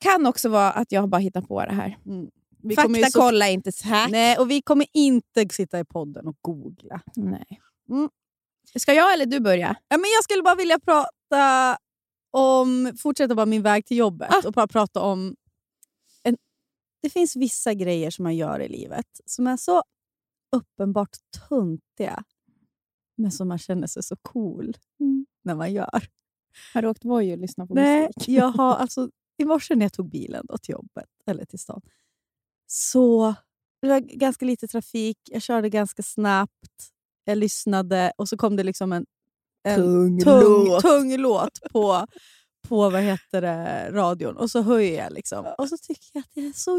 Kan 0.00 0.26
också 0.26 0.48
vara 0.48 0.70
att 0.72 0.92
jag 0.92 1.08
bara 1.08 1.18
hittar 1.18 1.42
på 1.42 1.64
det 1.64 1.72
här. 1.74 1.98
Mm. 2.06 2.30
Vi 2.62 2.74
Fakta 2.74 3.06
så- 3.10 3.20
kolla 3.20 3.48
inte 3.48 3.70
här. 3.84 4.08
Nej, 4.10 4.38
och 4.38 4.50
vi 4.50 4.62
kommer 4.62 4.86
inte 4.92 5.48
sitta 5.50 5.80
i 5.80 5.84
podden 5.84 6.26
och 6.26 6.36
googla. 6.40 7.00
Nej. 7.16 7.60
Mm. 7.90 8.08
Ska 8.78 8.92
jag 8.94 9.12
eller 9.14 9.26
du 9.26 9.40
börja? 9.40 9.76
Ja, 9.88 9.96
men 9.96 10.10
jag 10.16 10.24
skulle 10.24 10.42
bara 10.42 10.54
vilja 10.54 10.78
prata 10.78 11.78
om, 12.30 12.92
fortsätta 12.98 13.34
bara 13.34 13.46
min 13.46 13.62
väg 13.62 13.86
till 13.86 13.96
jobbet 13.96 14.28
Ah. 14.32 14.46
och 14.46 14.52
bara 14.52 14.66
prata 14.66 15.00
om... 15.00 15.36
En, 16.22 16.36
det 17.02 17.10
finns 17.10 17.36
vissa 17.36 17.74
grejer 17.74 18.10
som 18.10 18.22
man 18.22 18.36
gör 18.36 18.60
i 18.60 18.68
livet 18.68 19.06
som 19.26 19.46
är 19.46 19.56
så 19.56 19.82
uppenbart 20.56 21.16
tuntiga 21.48 22.24
men 23.16 23.32
som 23.32 23.48
man 23.48 23.58
känner 23.58 23.86
sig 23.86 24.02
så 24.02 24.16
cool 24.22 24.76
när 25.44 25.54
man 25.54 25.72
gör. 25.72 26.06
Har 26.74 26.82
du 26.82 26.88
åkt 26.88 27.04
Voi 27.04 27.32
och 27.34 27.38
lyssnat 27.38 27.68
på 27.68 27.74
Nej, 27.74 28.00
musik? 28.16 28.28
jag 28.28 28.48
har, 28.48 28.74
alltså, 28.76 29.10
I 29.36 29.44
morse 29.44 29.74
när 29.74 29.84
jag 29.84 29.92
tog 29.92 30.10
bilen 30.10 30.46
då 30.48 30.58
till 30.58 30.72
jobbet, 30.72 31.08
eller 31.26 31.44
till 31.44 31.58
stan, 31.58 31.80
så 32.74 33.34
det 33.82 33.88
var 33.88 34.00
ganska 34.00 34.44
lite 34.44 34.68
trafik. 34.68 35.18
Jag 35.30 35.42
körde 35.42 35.68
ganska 35.68 36.02
snabbt. 36.02 36.88
Jag 37.24 37.38
lyssnade 37.38 38.12
och 38.18 38.28
så 38.28 38.36
kom 38.36 38.56
det 38.56 38.62
liksom 38.62 38.92
en, 38.92 39.06
en 39.68 39.76
Tung 39.80 40.20
tung, 40.24 40.64
låt. 40.68 40.82
tung 40.82 41.16
låt 41.16 41.60
på, 41.72 42.06
på 42.68 42.90
vad 42.90 43.02
heter 43.02 43.40
det, 43.40 43.90
radion. 43.90 44.36
Och 44.36 44.50
så 44.50 44.62
höjer 44.62 45.02
jag. 45.04 45.12
Liksom. 45.12 45.46
Och 45.58 45.68
så 45.68 45.76
tycker 45.78 46.06
jag 46.12 46.20
att 46.20 46.30
jag 46.34 46.44
är 46.44 46.52
så 46.52 46.78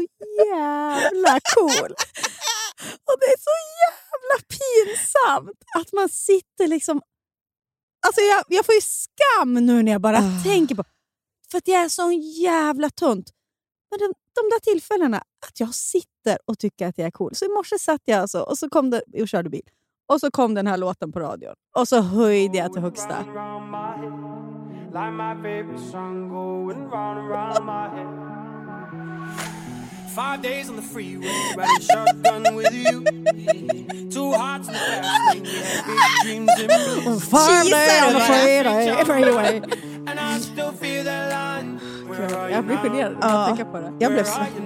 jävla 0.50 1.40
cool. 1.54 1.90
Och 3.06 3.16
det 3.20 3.26
är 3.26 3.38
så 3.40 3.56
jävla 3.84 4.44
pinsamt 4.58 5.58
att 5.78 5.92
man 5.92 6.08
sitter 6.08 6.68
liksom... 6.68 7.02
Alltså 8.06 8.20
jag, 8.20 8.44
jag 8.48 8.66
får 8.66 8.74
ju 8.74 8.80
skam 8.80 9.54
nu 9.66 9.82
när 9.82 9.92
jag 9.92 10.00
bara 10.00 10.18
Ah. 10.18 10.42
tänker 10.44 10.74
på 10.74 10.84
För 11.50 11.58
att 11.58 11.68
jag 11.68 11.80
är 11.84 11.88
så 11.88 12.12
jävla 12.42 12.90
tunt. 12.90 13.30
Men 13.90 13.98
de, 13.98 14.14
de 14.34 14.42
där 14.50 14.60
tillfällena 14.72 15.16
att 15.18 15.60
jag 15.60 15.74
sitter 15.74 16.38
och 16.44 16.58
tycker 16.58 16.86
att 16.86 16.98
jag 16.98 17.06
är 17.06 17.10
cool. 17.10 17.34
Så 17.34 17.44
i 17.44 17.48
morse 17.48 17.78
satt 17.78 18.02
jag 18.04 18.20
alltså, 18.20 18.40
och 18.40 18.58
så 18.58 18.68
kom 18.68 18.90
det, 18.90 19.02
och 19.20 19.28
körde 19.28 19.50
bil. 19.50 19.68
Och 20.06 20.20
så 20.20 20.30
kom 20.30 20.54
den 20.54 20.66
här 20.66 20.76
låten 20.76 21.12
på 21.12 21.20
radion. 21.20 21.54
Och 21.76 21.88
så 21.88 22.00
höjde 22.00 22.58
jag 22.58 22.72
till 22.72 22.82
högsta. 22.82 23.24
Five 30.14 30.42
days 30.42 30.70
on 30.70 30.76
the 30.76 30.82
freeway, 30.82 31.28
riding 31.56 31.88
shotgun 31.92 32.56
with 32.56 32.72
you. 32.72 33.02
Two 34.10 34.30
hearts 34.32 34.68
in 34.68 34.74
the 34.74 34.80
big 35.32 35.44
dreams 36.22 36.60
in 36.60 36.66
blue. 36.68 37.18
Five 37.18 37.68
days 37.68 38.02
on 38.04 38.12
the 38.12 38.20
freeway, 38.20 39.04
freeway. 39.04 39.60
And 40.06 40.20
I 40.20 40.38
still 40.38 40.70
feel 40.70 41.02
that 41.02 41.32
line. 41.32 41.73
Jag 42.50 42.64
blir 42.66 42.76
generad 42.76 43.12
när 43.20 43.28
jag 43.28 43.46
tänker 43.46 43.64
på 43.64 43.78
det. 43.80 43.92
Jag 44.00 44.12
blev 44.12 44.24
svettig. 44.24 44.62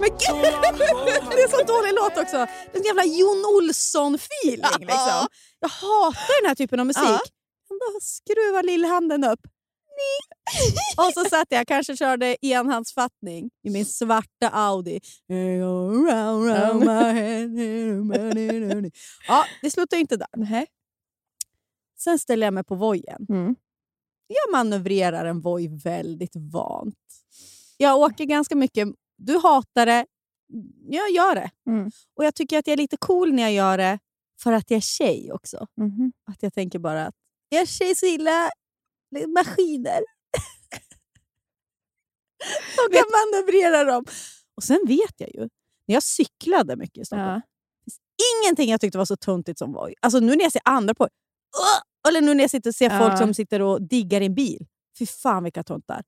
Men 0.00 0.08
gud, 0.08 0.42
det 1.30 1.42
är 1.42 1.48
så 1.58 1.64
dålig 1.64 1.94
låt 1.94 2.18
också. 2.24 2.36
Det 2.72 2.72
är 2.72 2.80
en 2.80 2.82
jävla 2.84 3.04
Jon 3.04 3.44
Olsson-feeling. 3.44 4.78
Liksom. 4.80 5.26
Jag 5.60 5.68
hatar 5.68 6.42
den 6.42 6.48
här 6.48 6.54
typen 6.54 6.80
av 6.80 6.86
musik. 6.86 7.02
Ja. 7.04 7.20
Då 7.68 8.00
skruvar 8.00 8.62
lillhanden 8.62 9.24
upp. 9.24 9.40
Och 11.06 11.12
så 11.14 11.24
satt 11.30 11.46
jag 11.50 11.66
kanske 11.66 11.96
körde 11.96 12.36
enhandsfattning 12.46 13.50
i 13.64 13.70
min 13.70 13.86
svarta 13.86 14.48
Audi. 14.52 15.00
Ja, 19.28 19.44
det 19.62 19.70
slutar 19.70 19.96
inte 19.96 20.16
där. 20.16 20.66
Sen 21.98 22.18
ställer 22.18 22.46
jag 22.46 22.54
mig 22.54 22.64
på 22.64 22.74
vojen. 22.74 23.26
Mm. 23.28 23.54
Jag 24.32 24.52
manövrerar 24.52 25.24
en 25.24 25.40
voj 25.40 25.68
väldigt 25.68 26.36
vant. 26.36 26.96
Jag 27.76 27.98
åker 27.98 28.24
ganska 28.24 28.56
mycket. 28.56 28.88
Du 29.16 29.38
hatar 29.38 29.86
det. 29.86 30.06
Jag 30.88 31.10
gör 31.10 31.34
det. 31.34 31.50
Mm. 31.66 31.90
Och 32.16 32.24
jag 32.24 32.34
tycker 32.34 32.58
att 32.58 32.66
jag 32.66 32.72
är 32.72 32.76
lite 32.76 32.96
cool 32.96 33.32
när 33.32 33.42
jag 33.42 33.52
gör 33.52 33.78
det 33.78 33.98
för 34.42 34.52
att 34.52 34.70
jag 34.70 34.76
är 34.76 34.80
tjej 34.80 35.32
också. 35.32 35.66
Mhm. 35.76 36.12
Att 36.26 36.42
jag 36.42 36.54
tänker 36.54 36.78
bara 36.78 37.06
att 37.06 37.14
jag 37.48 37.62
är 37.62 37.66
tjej 37.66 37.94
så 37.96 38.06
gillar 38.06 38.50
maskiner. 39.34 40.00
Och 42.86 42.92
kan 42.94 43.04
manövrera 43.10 43.84
dem. 43.84 44.04
Och 44.56 44.62
sen 44.62 44.80
vet 44.86 45.14
jag 45.16 45.34
ju, 45.34 45.40
när 45.86 45.94
jag 45.94 46.02
cyklade 46.02 46.76
mycket 46.76 47.02
i 47.02 47.04
Stockholm, 47.04 47.28
Ja. 47.30 47.40
ingenting 48.44 48.70
jag 48.70 48.80
tyckte 48.80 48.98
var 48.98 49.04
så 49.04 49.16
tuntigt 49.16 49.58
som 49.58 49.72
Voi. 49.72 49.94
Alltså 50.00 50.20
nu 50.20 50.36
när 50.36 50.42
jag 50.42 50.52
ser 50.52 50.62
andra 50.64 50.94
på 50.94 51.04
Åh! 51.04 51.80
Eller 52.08 52.20
nu 52.20 52.34
när 52.34 52.44
jag 52.44 52.50
sitter 52.50 52.70
och 52.70 52.74
ser 52.74 52.90
Ja. 52.90 52.98
folk 52.98 53.18
som 53.18 53.34
sitter 53.34 53.62
och 53.62 53.82
diggar 53.82 54.20
i 54.20 54.26
en 54.26 54.34
bil. 54.34 54.66
Fy 54.98 55.06
fan 55.06 55.44
vilka 55.44 55.62
tuntar. 55.62 56.02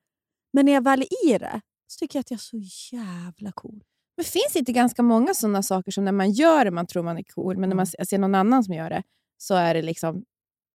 Men 0.53 0.67
när 0.67 0.73
jag 0.73 0.85
väl 0.85 1.03
är 1.03 1.29
i 1.35 1.39
det 1.39 1.61
så 1.87 1.99
tycker 1.99 2.19
jag 2.19 2.21
att 2.21 2.31
jag 2.31 2.39
är 2.39 2.43
så 2.43 2.97
jävla 2.97 3.53
cool. 3.53 3.83
Men 4.17 4.25
finns 4.25 4.57
inte 4.57 4.73
ganska 4.73 5.03
många 5.03 5.35
sådana 5.35 5.63
saker 5.63 5.91
som 5.93 6.05
när 6.05 6.13
man 6.13 6.31
gör 6.33 6.65
det 6.65 6.71
man 6.71 6.87
tror 6.87 7.03
man 7.03 7.19
är 7.19 7.23
cool, 7.23 7.57
men 7.59 7.69
när 7.69 7.77
man 7.77 7.87
ser 7.87 8.19
någon 8.19 8.35
annan 8.35 8.65
som 8.65 8.75
gör 8.75 8.91
det 8.91 9.03
så 9.39 9.55
är 9.55 9.75
det 9.75 9.83
liksom 9.83 10.25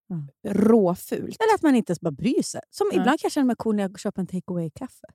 Mm. 0.10 0.28
råfult. 0.48 1.38
Eller 1.42 1.54
att 1.56 1.62
man 1.62 1.76
inte 1.76 1.92
ens 1.92 2.02
bara 2.02 2.12
bryr 2.12 2.42
sig. 2.44 2.62
Som 2.70 2.88
Ja. 2.94 3.00
Ibland 3.00 3.20
kan 3.20 3.26
jag 3.26 3.32
känna 3.32 3.46
mig 3.46 3.56
cool 3.56 3.76
när 3.76 3.84
jag 3.84 4.00
köper 4.00 4.22
en 4.22 4.28
take 4.28 4.42
away-kaffe. 4.48 5.06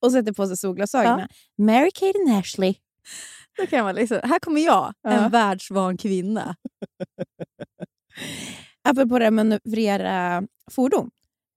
Och 0.00 0.12
sätter 0.12 0.32
på 0.32 0.46
sig 0.46 0.56
solglasögonen. 0.56 1.28
Mary-Kate 1.58 2.12
and 2.28 2.38
Ashley. 2.38 2.74
Då 3.58 3.66
kan 3.66 3.84
man 3.84 3.94
liksom, 3.94 4.20
här 4.24 4.38
kommer 4.38 4.60
jag, 4.60 4.94
Ja. 5.02 5.10
en 5.10 5.30
världsvan 5.30 5.96
kvinna. 5.96 6.56
Apropå 8.82 9.18
det 9.18 9.26
att 9.26 9.32
manövrera 9.32 10.42
fordon. 10.70 11.10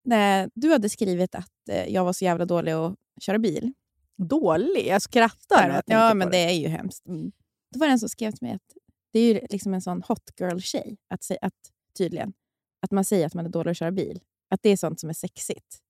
När 0.03 0.49
du 0.53 0.71
hade 0.71 0.89
skrivit 0.89 1.35
att 1.35 1.69
eh, 1.69 1.85
jag 1.85 2.05
var 2.05 2.13
så 2.13 2.25
jävla 2.25 2.45
dålig 2.45 2.71
att 2.71 2.95
köra 3.21 3.39
bil. 3.39 3.73
Dålig. 4.17 4.87
Jag 4.87 5.01
skrattar 5.01 5.67
när 5.67 5.75
jag 5.85 6.09
ja, 6.09 6.13
men 6.13 6.31
det. 6.31 6.37
det 6.37 6.43
är 6.43 6.53
ju 6.53 6.67
hemskt. 6.67 7.07
Mm. 7.07 7.31
Då 7.73 7.79
var 7.79 7.87
det 7.87 7.93
en 7.93 7.99
som 7.99 8.09
skrev 8.09 8.31
till 8.31 8.47
mig 8.47 8.55
att 8.55 8.77
det 9.13 9.19
är 9.19 9.33
ju 9.33 9.47
liksom 9.49 9.73
en 9.73 9.81
sån 9.81 10.01
hot 10.07 10.31
girl-tjej, 10.39 10.97
att, 11.07 11.31
att, 11.41 11.53
tydligen. 11.97 12.33
Att 12.81 12.91
man 12.91 13.05
säger 13.05 13.25
att 13.25 13.33
man 13.33 13.45
är 13.45 13.49
dålig 13.49 13.71
att 13.71 13.77
köra 13.77 13.91
bil. 13.91 14.19
Att 14.49 14.59
det 14.63 14.69
är 14.69 14.77
sånt 14.77 14.99
som 14.99 15.09
är 15.09 15.13
sexigt. 15.13 15.81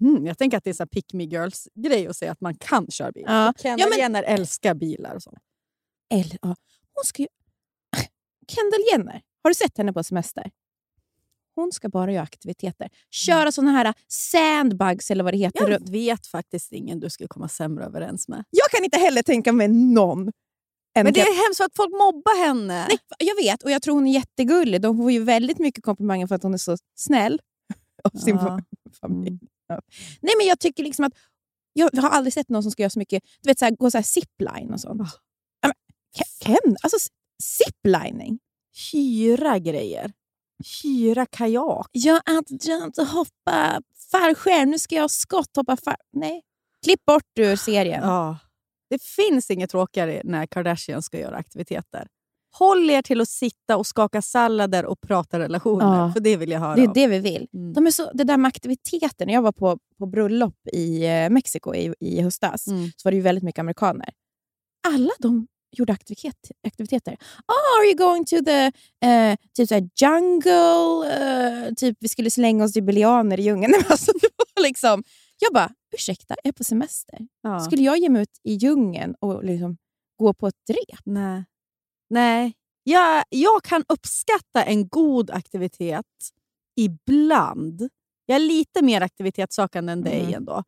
Mm, 0.00 0.26
jag 0.26 0.38
tänker 0.38 0.56
att 0.56 0.64
det 0.64 0.70
är 0.70 0.74
så 0.74 0.86
pick 0.86 1.12
me 1.12 1.24
girls-grej 1.24 2.06
att 2.06 2.16
säga 2.16 2.32
att 2.32 2.40
man 2.40 2.54
kan 2.54 2.90
köra 2.90 3.12
bil. 3.12 3.24
Ja. 3.26 3.54
Kendall 3.58 3.88
Ja, 3.98 4.08
men- 4.08 4.24
älskar 4.24 4.74
bilar 4.74 5.14
och 5.14 5.22
sånt. 5.22 5.38
Eller, 6.10 6.38
ja, 6.42 6.56
hon 6.94 7.04
ska 7.04 7.22
ju... 7.22 7.28
Kendall 8.50 8.80
Jenner, 8.92 9.22
har 9.42 9.50
du 9.50 9.54
sett 9.54 9.78
henne 9.78 9.92
på 9.92 10.02
semester? 10.04 10.50
Hon 11.54 11.72
ska 11.72 11.88
bara 11.88 12.12
göra 12.12 12.22
aktiviteter. 12.22 12.88
Köra 13.10 13.52
såna 13.52 13.70
här 13.70 13.94
sandbugs 14.08 15.10
eller 15.10 15.24
vad 15.24 15.32
det 15.34 15.38
heter. 15.38 15.60
Jag 15.60 15.70
runt. 15.80 15.88
vet 15.88 16.26
faktiskt 16.26 16.72
ingen 16.72 17.00
du 17.00 17.10
skulle 17.10 17.28
komma 17.28 17.48
sämre 17.48 17.84
överens 17.84 18.28
med. 18.28 18.44
Jag 18.50 18.70
kan 18.70 18.84
inte 18.84 18.98
heller 18.98 19.22
tänka 19.22 19.52
mig 19.52 19.68
någon. 19.68 20.32
Men 20.94 21.12
det 21.12 21.20
är 21.20 21.46
hemskt 21.48 21.60
att 21.60 21.76
folk 21.76 21.90
mobbar 21.92 22.46
henne. 22.46 22.86
Nej, 22.88 22.98
jag 23.18 23.36
vet, 23.36 23.62
och 23.62 23.70
jag 23.70 23.82
tror 23.82 23.94
hon 23.94 24.06
är 24.06 24.12
jättegullig. 24.12 24.80
De 24.80 24.96
får 24.96 25.12
ju 25.12 25.24
väldigt 25.24 25.58
mycket 25.58 25.84
komplimanger 25.84 26.26
för 26.26 26.34
att 26.34 26.42
hon 26.42 26.54
är 26.54 26.58
så 26.58 26.76
snäll. 26.98 27.40
Av 28.04 28.18
sin 28.18 28.36
Ja. 28.36 28.60
familj. 29.00 29.28
Mm. 29.28 29.38
Ja. 29.68 29.80
Nej, 30.20 30.34
men 30.38 30.46
jag 30.46 30.58
tycker 30.60 30.82
liksom 30.84 31.04
att... 31.04 31.12
Jag 31.72 31.90
har 32.02 32.10
aldrig 32.10 32.32
sett 32.32 32.48
någon 32.48 32.62
som 32.62 32.72
ska 32.72 32.82
göra 32.82 32.90
så 32.90 32.98
mycket... 32.98 33.22
Du 33.42 33.50
vet, 33.50 33.58
så 33.58 33.64
här, 33.64 33.72
gå 33.76 33.90
så 33.90 33.98
här 33.98 34.02
zipline 34.02 34.72
och 34.72 34.80
sånt. 34.80 35.02
Ke- 36.18 36.44
Ken, 36.44 36.76
alltså 36.82 36.96
ziplining. 37.40 38.38
Hyra 38.92 39.58
grejer. 39.58 40.12
Hyra 40.82 41.26
kajak. 41.26 41.88
Jag 41.92 42.20
har 42.26 42.38
inte 42.84 43.02
hoppa 43.04 43.80
fallskärm. 44.12 44.70
Nu 44.70 44.78
ska 44.78 44.94
jag 44.94 45.10
skotthoppa 45.10 45.76
far... 45.76 45.96
Nej. 46.12 46.42
Klipp 46.84 47.04
bort 47.04 47.38
ur 47.38 47.56
serien. 47.56 48.02
Ja. 48.02 48.38
Det 48.90 49.02
finns 49.02 49.50
inget 49.50 49.70
tråkigare 49.70 50.20
när 50.24 50.46
Kardashian 50.46 51.02
ska 51.02 51.18
göra 51.20 51.36
aktiviteter. 51.36 52.06
Håll 52.58 52.90
er 52.90 53.02
till 53.02 53.20
att 53.20 53.28
sitta 53.28 53.76
och 53.76 53.86
skaka 53.86 54.22
sallader 54.22 54.84
och 54.84 55.00
prata 55.00 55.38
relationer. 55.38 55.98
Ja. 55.98 56.12
För 56.12 56.20
det 56.20 56.36
vill 56.36 56.50
jag 56.50 56.60
höra 56.60 56.74
Det 56.74 56.82
är 56.82 56.86
om. 56.86 56.92
det 56.94 57.06
vi 57.06 57.18
vill. 57.18 57.48
Mm. 57.54 57.72
De 57.72 57.86
är 57.86 57.90
så, 57.90 58.10
det 58.14 58.24
där 58.24 58.36
med 58.36 58.48
aktiviteter. 58.48 59.26
När 59.26 59.32
jag 59.34 59.42
var 59.42 59.52
på, 59.52 59.78
på 59.98 60.06
bröllop 60.06 60.54
i 60.72 61.06
eh, 61.06 61.30
Mexiko 61.30 61.74
i, 61.74 61.94
i 62.00 62.20
höstas 62.20 62.66
Mm. 62.66 62.90
så 62.96 63.06
var 63.06 63.10
det 63.10 63.16
ju 63.16 63.22
väldigt 63.22 63.44
mycket 63.44 63.58
amerikaner. 63.58 64.10
Alla 64.88 65.10
de 65.18 65.46
gjorde 65.72 65.92
aktivitet, 65.92 66.50
aktiviteter. 66.66 67.12
Oh, 67.48 67.78
are 67.78 67.86
you 67.86 67.94
going 67.96 68.24
to 68.24 68.36
the 68.44 68.72
eh, 69.06 69.36
typ 69.56 69.68
så 69.68 69.88
jungle? 70.00 71.12
Eh, 71.68 71.74
typ 71.74 71.96
vi 72.00 72.08
skulle 72.08 72.30
slänga 72.30 72.64
oss 72.64 72.76
i 72.76 72.82
bilianer 72.82 73.40
i 73.40 73.42
djungeln. 73.42 73.74
Alltså, 73.88 74.12
det 74.20 74.28
var 74.54 74.62
liksom, 74.62 75.04
jag 75.38 75.52
bara, 75.52 75.70
ursäkta, 75.96 76.34
jag 76.42 76.48
är 76.48 76.52
på 76.52 76.64
semester. 76.64 77.18
Ja. 77.42 77.60
Skulle 77.60 77.82
jag 77.82 77.98
ge 77.98 78.08
mig 78.08 78.22
ut 78.22 78.38
i 78.44 78.52
djungeln 78.54 79.14
och 79.20 79.44
liksom 79.44 79.76
gå 80.18 80.34
på 80.34 80.46
ett 80.46 80.70
rep? 80.70 81.00
Nej. 81.04 81.44
Nej. 82.10 82.52
Jag, 82.82 83.24
jag 83.28 83.62
kan 83.64 83.84
uppskatta 83.88 84.64
en 84.64 84.88
god 84.88 85.30
aktivitet 85.30 86.06
ibland. 86.76 87.88
Jag 88.26 88.36
är 88.36 88.40
lite 88.40 88.82
mer 88.82 89.00
aktivitetssökande 89.00 89.92
än 89.92 90.02
dig 90.02 90.20
Mm. 90.20 90.34
ändå. 90.34 90.64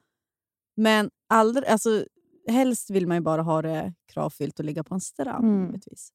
Men 0.77 1.11
aldrig, 1.29 1.67
alltså, 1.67 2.05
helst 2.49 2.91
vill 2.91 3.07
man 3.07 3.17
ju 3.17 3.21
bara 3.21 3.43
ha 3.43 3.63
det 3.63 3.95
kravfyllt 4.13 4.59
och 4.59 4.65
ligga 4.65 4.85
på 4.85 4.95
en 4.95 5.01
strand. 5.01 5.45
Mm. 5.45 5.67
givetvis. 5.67 6.11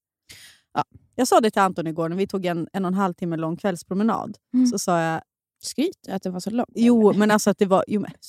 Ja. 0.74 0.84
Jag 1.16 1.28
sa 1.28 1.42
det 1.42 1.52
till 1.52 1.62
Anton 1.62 1.88
igår 1.88 2.10
när 2.10 2.16
vi 2.16 2.28
tog 2.28 2.46
en 2.46 2.68
en 2.74 2.86
och 2.86 2.90
en 2.90 2.94
halv 2.94 3.14
timme 3.14 3.38
lång 3.38 3.58
kvällspromenad. 3.58 4.38
Mm. 4.54 4.68
Så 4.68 4.80
sa 4.80 5.02
jag, 5.02 5.22
Skryt 5.62 6.08
att 6.10 6.24
det 6.24 6.30
var 6.30 6.40
så 6.40 6.50
långt. 6.50 6.70
jo 6.76 7.14
men 7.14 7.32
alltså 7.32 7.50
att 7.50 7.58
det 7.58 7.66
var... 7.66 7.84
Jo, 7.88 8.02
men, 8.02 8.12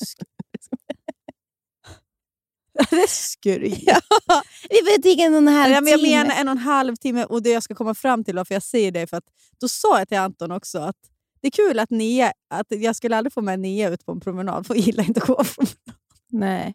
det 2.91 2.97
är 2.97 3.07
skryt. 3.09 3.83
Ja, 3.87 4.01
vi 4.71 4.81
vet 4.91 5.05
inte 5.05 5.23
en 5.23 5.33
och 5.33 5.39
en 5.39 5.49
halv 5.49 5.73
Ja, 5.73 5.81
men 5.81 5.91
jag 5.91 6.01
timme. 6.01 6.17
menar 6.19 6.35
en 6.41 6.49
och 6.49 6.53
en 6.53 6.59
halv 6.59 6.97
timme 6.97 7.25
och 7.25 7.43
det 7.43 7.51
jag 7.51 7.63
ska 7.63 7.75
komma 7.75 7.95
fram 7.95 8.25
till 8.25 8.37
varför 8.37 8.55
jag 8.55 8.63
säger 8.63 8.93
det 8.93 9.07
för 9.07 9.17
att 9.17 9.25
då 9.61 9.69
sa 9.69 9.99
jag 9.99 10.09
till 10.09 10.19
Anton 10.19 10.51
också 10.51 10.79
att 10.79 10.97
det 11.41 11.47
är 11.49 11.51
kul 11.51 11.79
att 11.79 11.91
Nia, 11.91 12.33
att 12.51 12.67
jag 12.69 12.97
skulle 12.97 13.17
aldrig 13.17 13.33
få 13.33 13.41
med 13.41 13.61
Nia 13.61 13.89
ut 13.91 14.07
på 14.07 14.13
en 14.13 14.21
promenad 14.21 14.67
för 14.67 14.75
jag 14.75 14.85
gillar 14.85 15.05
inte 15.05 15.21
att 15.21 15.27
gå 15.27 15.35
på 15.35 15.45
promenad. 15.45 15.75
Nej. 16.31 16.75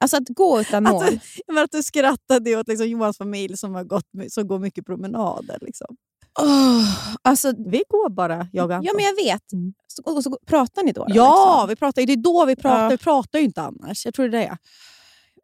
Alltså 0.00 0.16
att 0.16 0.28
gå 0.28 0.60
utan 0.60 0.82
mål. 0.82 1.04
Jag 1.46 1.54
menar 1.54 1.64
att 1.64 1.72
du 1.72 1.82
skrattade 1.82 2.56
åt 2.56 2.68
liksom 2.68 2.88
Johans 2.88 3.18
familj 3.18 3.56
som, 3.56 3.74
har 3.74 3.84
gått, 3.84 4.04
som 4.28 4.48
går 4.48 4.58
mycket 4.58 4.86
promenader. 4.86 5.58
Liksom. 5.60 5.96
Åh, 6.40 6.84
alltså, 7.22 7.52
Vi 7.66 7.82
går 7.88 8.10
bara, 8.10 8.48
jag 8.52 8.66
och 8.66 8.74
Anton. 8.76 8.86
ja, 8.86 8.92
men 8.94 9.04
jag 9.04 9.14
vet. 9.24 9.42
Så, 9.86 10.02
och 10.02 10.24
så 10.24 10.38
pratar 10.46 10.82
ni 10.82 10.92
då? 10.92 11.04
då, 11.04 11.14
ja 11.14 11.54
liksom? 11.56 11.68
vi 11.68 11.76
pratar, 11.76 12.06
det 12.06 12.12
är 12.12 12.16
då 12.16 12.44
vi 12.44 12.56
pratar. 12.56 12.82
Ja. 12.82 12.88
Vi 12.88 12.98
pratar 12.98 13.38
ju 13.38 13.44
inte 13.44 13.62
annars. 13.62 14.04
Jag 14.04 14.14
tror 14.14 14.28
det 14.28 14.38
är 14.38 14.50
det. 14.50 14.58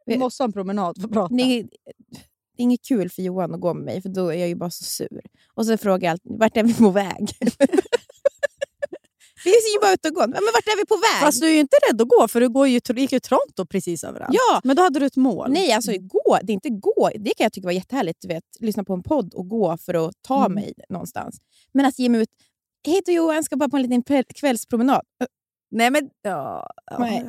Vi 0.07 0.19
måste 0.19 0.43
ha 0.43 0.47
en 0.47 0.53
promenad 0.53 1.01
för 1.01 1.09
att 1.09 1.13
prata. 1.13 1.35
Det 1.35 1.43
är, 1.43 1.63
det 2.57 2.63
är 2.63 2.65
inget 2.65 2.85
kul 2.85 3.11
för 3.11 3.23
Johan 3.23 3.55
att 3.55 3.61
gå 3.61 3.75
med 3.75 3.85
mig, 3.85 4.03
för 4.03 4.09
då 4.09 4.29
är 4.29 4.35
jag 4.35 4.49
ju 4.49 4.55
bara 4.55 4.71
så 4.71 4.85
sur. 4.85 5.21
Och 5.55 5.67
så 5.67 5.77
frågar 5.79 6.09
jag 6.09 6.13
alltid, 6.13 6.39
vart 6.39 6.57
är 6.57 6.63
vi 6.63 6.75
på 6.75 6.91
väg? 6.91 7.29
vi 9.45 9.51
är 9.51 9.75
ju 9.75 9.81
bara 9.81 9.93
ute 9.93 10.09
och 10.09 10.15
går. 10.15 10.27
Men 10.27 10.33
vart 10.55 10.67
är 10.67 10.77
vi 10.77 10.87
på 10.87 10.97
väg? 10.97 11.21
Fast 11.21 11.41
du 11.41 11.47
är 11.47 11.51
ju 11.53 11.59
inte 11.61 11.77
rädd 11.91 12.03
att 12.03 12.09
gå, 12.09 12.29
för 12.29 12.41
du 12.41 12.49
går 12.49 12.69
ju, 12.69 12.81
gick 12.97 13.13
ju 13.13 13.21
Toronto 13.21 13.67
precis 13.67 14.05
överallt. 14.05 14.35
ja, 14.35 14.61
Men 14.65 14.77
då 14.77 14.83
hade 14.83 15.01
du 15.01 15.07
ett 15.07 15.17
mål. 15.17 15.51
nej 15.51 15.73
alltså 15.73 15.93
gå, 16.01 16.39
det 16.43 16.53
är 16.53 16.55
inte 16.55 16.69
gå. 16.71 17.11
Det 17.15 17.31
kan 17.35 17.45
jag 17.45 17.53
tycka 17.53 17.67
var 17.67 17.73
jättehärligt, 17.73 18.19
du 18.23 18.29
vet, 18.29 18.45
lyssna 18.61 18.85
på 18.85 18.93
en 18.95 19.03
podd 19.03 19.35
och 19.35 19.49
gå 19.49 19.77
för 19.77 20.09
att 20.09 20.15
ta 20.23 20.41
Mm. 20.45 20.55
mig 20.55 20.73
någonstans. 20.89 21.37
Men 21.73 21.87
att 21.87 21.99
ge 21.99 22.09
mig 22.09 22.21
ut, 22.21 22.29
hej 22.87 23.03
då 23.07 23.13
Johan, 23.13 23.45
ska 23.45 23.57
bara 23.57 23.69
på 23.69 23.77
en 23.77 23.83
liten 23.83 24.03
kväll- 24.03 24.25
kvällspromenad. 24.35 25.03
Nej 25.71 25.91
men... 25.91 26.11
Ja, 26.23 26.67
ja, 26.91 26.99
Nej. 26.99 27.27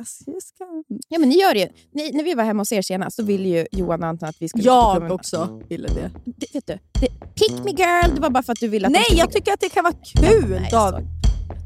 Ja 1.08 1.18
men 1.18 1.28
ni 1.28 1.34
gör 1.38 1.54
det 1.54 1.60
ju. 1.60 1.68
Ni, 1.92 2.12
när 2.12 2.24
vi 2.24 2.34
var 2.34 2.44
hemma 2.44 2.60
hos 2.60 2.72
er 2.72 2.82
senast 2.82 3.16
så 3.16 3.22
ville 3.22 3.48
ju 3.48 3.66
Johan 3.72 4.02
och 4.02 4.08
Anton 4.08 4.28
att 4.28 4.36
vi 4.42 4.48
skulle 4.48 4.64
Jag 4.64 5.10
också 5.12 5.60
ville 5.68 5.88
det. 5.88 6.10
Det, 6.24 6.54
vet 6.54 6.66
du, 6.66 6.78
det, 7.00 7.08
pick 7.34 7.64
me 7.64 7.70
girl, 7.70 8.14
det 8.14 8.20
var 8.20 8.30
bara 8.30 8.42
för 8.42 8.52
att 8.52 8.60
du 8.60 8.68
ville 8.68 8.86
att 8.86 8.92
Nej, 8.92 9.06
jag 9.18 9.32
tycker 9.32 9.52
att 9.52 9.60
det 9.60 9.68
kan 9.68 9.84
vara 9.84 9.94
kul. 9.94 10.50
Nej, 10.50 10.68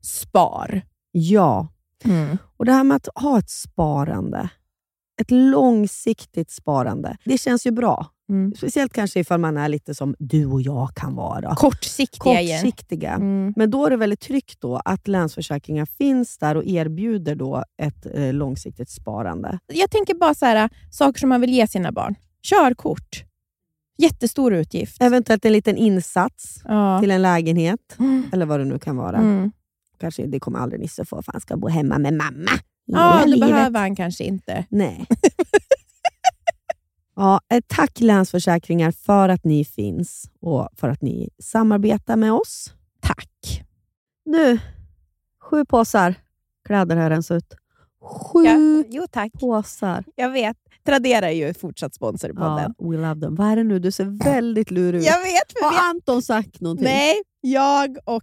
spar. 0.00 0.82
Ja, 1.12 1.68
och 2.56 2.64
det 2.64 2.72
här 2.72 2.84
med 2.84 2.96
att 2.96 3.08
ha 3.14 3.38
ett 3.38 3.50
sparande, 3.50 4.48
ett 5.20 5.30
långsiktigt 5.30 6.50
sparande, 6.50 7.16
det 7.24 7.38
känns 7.38 7.66
ju 7.66 7.70
bra. 7.70 8.06
Mm. 8.28 8.54
Speciellt 8.54 8.92
kanske 8.92 9.20
ifall 9.20 9.40
man 9.40 9.56
är 9.56 9.68
lite 9.68 9.94
som 9.94 10.14
du 10.18 10.46
och 10.46 10.62
jag 10.62 10.90
kan 10.94 11.14
vara. 11.14 11.54
Kortsiktiga. 11.54 12.34
Kortsiktiga. 12.58 13.12
Mm. 13.14 13.52
Men 13.56 13.70
då 13.70 13.86
är 13.86 13.90
det 13.90 13.96
väldigt 13.96 14.20
tryggt 14.20 14.60
då 14.60 14.76
att 14.84 15.08
Länsförsäkringar 15.08 15.86
finns 15.86 16.38
där 16.38 16.56
och 16.56 16.64
erbjuder 16.64 17.34
då 17.34 17.64
ett 17.82 18.06
eh, 18.14 18.32
långsiktigt 18.32 18.90
sparande. 18.90 19.58
Jag 19.66 19.90
tänker 19.90 20.14
bara 20.14 20.34
så 20.34 20.46
här, 20.46 20.68
saker 20.90 21.20
som 21.20 21.28
man 21.28 21.40
vill 21.40 21.50
ge 21.50 21.66
sina 21.66 21.92
barn. 21.92 22.14
Körkort. 22.42 23.24
Jättestor 23.98 24.54
utgift. 24.54 25.02
Eventuellt 25.02 25.44
en 25.44 25.52
liten 25.52 25.76
insats 25.76 26.60
Ja. 26.64 27.00
till 27.00 27.10
en 27.10 27.22
lägenhet, 27.22 27.96
Mm. 27.98 28.30
eller 28.32 28.46
vad 28.46 28.60
det 28.60 28.64
nu 28.64 28.78
kan 28.78 28.96
vara. 28.96 29.50
Kanske 30.00 30.26
Det 30.26 30.40
kommer 30.40 30.58
aldrig 30.58 30.80
Nisse 30.80 31.04
få, 31.04 31.22
för 31.22 31.32
han 31.32 31.40
ska 31.40 31.56
bo 31.56 31.68
hemma 31.68 31.98
med 31.98 32.14
mamma. 32.14 32.50
Ja, 32.84 33.20
det 33.24 33.30
livet. 33.30 33.48
behöver 33.50 33.80
han 33.80 33.96
kanske 33.96 34.24
inte. 34.24 34.64
Nej. 34.70 35.06
ja, 37.16 37.40
tack 37.66 38.00
Länsförsäkringar 38.00 38.90
för 38.90 39.28
att 39.28 39.44
ni 39.44 39.64
finns 39.64 40.30
och 40.40 40.68
för 40.76 40.88
att 40.88 41.02
ni 41.02 41.28
samarbetar 41.42 42.16
med 42.16 42.32
oss. 42.32 42.74
Tack. 43.02 43.62
Nu, 44.24 44.58
sju 45.42 45.64
påsar 45.64 46.14
kläder 46.66 46.96
har 46.96 47.02
jag 47.02 47.10
rensat 47.10 47.36
ut. 47.36 47.54
Sju 48.02 48.44
Ja, 48.44 48.84
jo, 48.88 49.06
tack. 49.10 49.32
påsar. 49.32 50.04
Jag 50.14 50.30
vet. 50.30 50.56
Tradera 50.86 51.30
är 51.30 51.34
ju 51.34 51.54
fortsatt 51.54 51.94
sponsor 51.94 52.30
i 52.30 52.34
podden. 52.34 52.74
Ja, 52.78 52.88
we 52.90 52.96
love 52.96 53.20
them. 53.20 53.34
Vad 53.34 53.46
är 53.46 53.56
det 53.56 53.64
nu? 53.64 53.78
Du 53.78 53.92
ser 53.92 54.24
väldigt 54.24 54.70
lurig 54.70 55.00
ut. 55.00 55.06
Jag 55.06 55.18
vet. 55.18 55.62
Har 55.62 55.88
Anton 55.90 56.22
sagt 56.22 56.60
någonting? 56.60 56.84
Nej, 56.84 57.14
jag 57.40 57.96
och 58.04 58.22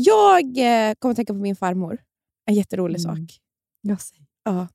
Jag 0.00 0.44
eh, 0.58 0.94
kommer 0.98 1.10
att 1.10 1.16
tänka 1.16 1.32
på 1.32 1.38
min 1.38 1.56
farmor. 1.56 1.98
En 2.46 2.54
jätterolig 2.54 3.04
Mm. 3.04 3.16
sak. 3.16 3.38
Jag. 3.80 3.98
Ja. 4.44 4.68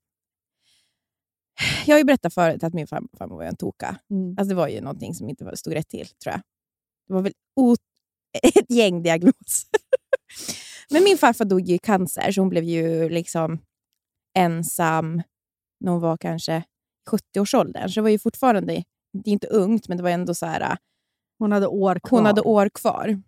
Jag 1.85 1.93
har 1.95 1.99
ju 1.99 2.03
berättat 2.03 2.33
förut 2.33 2.63
att 2.63 2.73
min 2.73 2.87
farm- 2.87 3.07
farmor 3.17 3.35
var 3.35 3.43
en 3.43 3.55
toka. 3.55 3.99
Mm. 4.09 4.29
Alltså 4.37 4.49
det 4.49 4.55
var 4.55 4.67
ju 4.67 4.81
någonting 4.81 5.15
som 5.15 5.29
inte 5.29 5.57
stod 5.57 5.73
rätt 5.73 5.89
till, 5.89 6.07
tror 6.07 6.31
jag. 6.33 6.41
Det 7.07 7.13
var 7.13 7.21
väl 7.21 7.33
ett 8.55 8.71
gäng 8.71 9.03
diagnoser. 9.03 9.69
Men 10.89 11.03
min 11.03 11.17
farfar 11.17 11.45
dog 11.45 11.61
ju 11.61 11.75
i 11.75 11.77
cancer, 11.79 12.31
så 12.31 12.41
hon 12.41 12.49
blev 12.49 12.63
ju 12.63 13.09
liksom 13.09 13.59
ensam 14.37 15.21
när 15.79 15.91
hon 15.91 16.01
var 16.01 16.17
kanske 16.17 16.57
i 16.57 16.63
70-årsåldern. 17.09 17.89
Så 17.89 17.93
det 17.99 18.01
var 18.01 18.09
ju 18.09 18.19
fortfarande, 18.19 18.73
det 19.23 19.29
är 19.29 19.33
inte 19.33 19.47
ungt, 19.47 19.87
men 19.87 19.97
det 19.97 20.03
var 20.03 20.09
ändå 20.09 20.35
så 20.35 20.45
här, 20.45 20.77
Hon 21.39 21.51
hade 21.51 21.67
år 21.67 21.99
kvar. 21.99 22.17
hon 22.19 22.25
hade 22.25 22.41
år 22.41 22.69
kvar. 22.69 23.21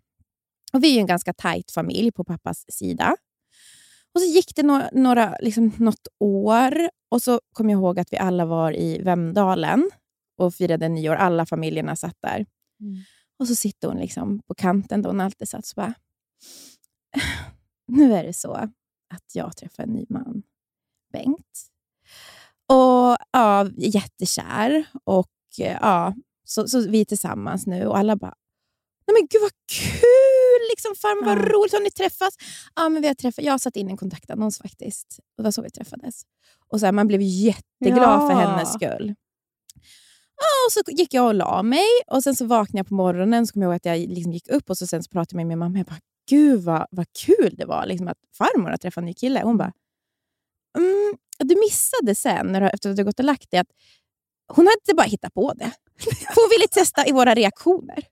Och 0.75 0.83
vi 0.83 0.95
är 0.95 0.99
en 0.99 1.05
ganska 1.05 1.33
tajt 1.33 1.71
familj 1.71 2.11
på 2.11 2.23
pappas 2.23 2.65
sida. 2.67 3.15
Och 4.13 4.21
så 4.21 4.27
gick 4.27 4.55
det 4.55 4.63
några, 4.63 4.89
några, 4.91 5.37
liksom 5.39 5.71
något 5.77 6.07
år 6.19 6.89
och 7.09 7.21
så 7.21 7.39
kom 7.51 7.69
jag 7.69 7.79
ihåg 7.79 7.99
att 7.99 8.13
vi 8.13 8.17
alla 8.17 8.45
var 8.45 8.71
i 8.75 9.01
Vemdalen 9.01 9.91
och 10.37 10.53
firade 10.53 10.89
nyår. 10.89 11.15
Alla 11.15 11.45
familjerna 11.45 11.95
satt 11.95 12.17
där. 12.21 12.45
Och 13.39 13.47
så 13.47 13.55
sitter 13.55 13.87
hon 13.87 13.97
liksom 13.97 14.41
på 14.47 14.55
kanten 14.55 15.01
där 15.01 15.09
hon 15.09 15.21
alltid 15.21 15.49
satt 15.49 15.65
så 15.65 15.73
bara... 15.75 15.93
Nu 17.87 18.13
är 18.13 18.23
det 18.23 18.33
så 18.33 18.53
att 18.53 19.25
jag 19.33 19.57
träffar 19.57 19.83
en 19.83 19.89
ny 19.89 20.05
man, 20.09 20.43
Bengt. 21.13 21.69
Och 22.67 23.17
ja, 23.31 23.69
jättekär. 23.77 24.85
Och 25.03 25.31
ja, 25.57 26.15
så, 26.43 26.67
så 26.67 26.87
vi 26.87 27.01
är 27.01 27.05
tillsammans 27.05 27.67
nu 27.67 27.87
och 27.87 27.97
alla 27.97 28.15
bara 28.15 28.35
Nej 29.07 29.13
men 29.21 29.27
gud 29.27 29.41
vad 29.41 29.51
kul! 29.71 30.14
Liksom, 30.75 30.95
farmor, 30.95 31.25
vad 31.25 31.37
roligt. 31.37 31.73
Har 31.73 31.79
ni 31.79 31.91
träffats? 31.91 32.37
Ja, 32.75 32.89
men 32.89 33.01
vi 33.01 33.07
har 33.07 33.15
träffat, 33.15 33.45
jag 33.45 33.53
har 33.53 33.57
satt 33.57 33.75
in 33.75 33.89
en 33.89 33.97
kontaktannons 33.97 34.57
faktiskt. 34.59 35.19
Det 35.37 35.43
var 35.43 35.51
så 35.51 35.61
vi 35.61 35.69
träffades. 35.69 36.21
Och 36.71 36.79
så 36.79 36.85
här, 36.85 36.93
Man 36.93 37.07
blev 37.07 37.21
jätteglad 37.21 38.21
Ja. 38.21 38.29
för 38.29 38.35
hennes 38.39 38.73
skull. 38.73 39.15
Ja, 40.37 40.67
och 40.67 40.71
så 40.71 40.91
gick 40.91 41.13
jag 41.13 41.25
och 41.27 41.33
la 41.33 41.63
mig 41.63 41.87
och 42.07 42.23
sen 42.23 42.35
så 42.35 42.45
vaknade 42.45 42.79
jag 42.79 42.87
på 42.87 42.93
morgonen 42.93 43.47
så 43.47 43.53
kom 43.53 43.61
jag 43.61 43.69
ihåg 43.69 43.75
att 43.75 43.85
jag 43.85 43.97
liksom 43.99 44.31
gick 44.33 44.47
upp 44.49 44.69
och 44.69 44.77
så 44.77 44.87
sen 44.87 45.03
så 45.03 45.09
pratade 45.09 45.27
jag 45.33 45.37
med 45.37 45.47
min 45.47 45.59
mamma. 45.59 45.77
Jag 45.77 45.85
bara, 45.85 45.99
gud 46.29 46.61
vad, 46.63 46.85
vad 46.91 47.05
kul 47.25 47.55
det 47.57 47.65
var 47.65 47.85
liksom, 47.85 48.07
att 48.07 48.17
farmor 48.37 48.69
har 48.69 48.77
träffat 48.77 49.01
en 49.01 49.05
ny 49.05 49.13
kille. 49.13 49.41
Hon 49.43 49.57
bara, 49.57 49.73
mm, 50.77 51.17
du 51.39 51.55
missade 51.55 52.15
sen 52.15 52.47
när 52.51 52.61
du, 52.61 52.67
efter 52.67 52.89
att 52.89 52.95
du 52.95 53.03
gått 53.03 53.19
och 53.19 53.25
lagt 53.25 53.51
dig 53.51 53.59
att 53.59 53.67
hon 54.53 54.65
hade 54.67 54.77
inte 54.81 54.95
bara 54.95 55.07
hittat 55.07 55.33
på 55.33 55.53
det. 55.53 55.71
Hon 56.35 56.49
ville 56.51 56.67
testa 56.67 57.07
i 57.07 57.11
våra 57.11 57.33
reaktioner. 57.35 58.03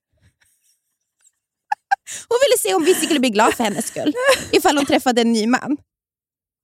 Hon 2.30 2.38
ville 2.48 2.58
se 2.60 2.74
om 2.74 2.84
vi 2.84 2.94
skulle 2.94 3.20
bli 3.20 3.30
glada 3.30 3.52
för 3.52 3.64
hennes 3.64 3.88
skull. 3.88 4.14
Ifall 4.52 4.78
hon 4.78 4.86
träffade 4.86 5.22
en 5.22 5.32
ny 5.34 5.48
man. 5.48 5.62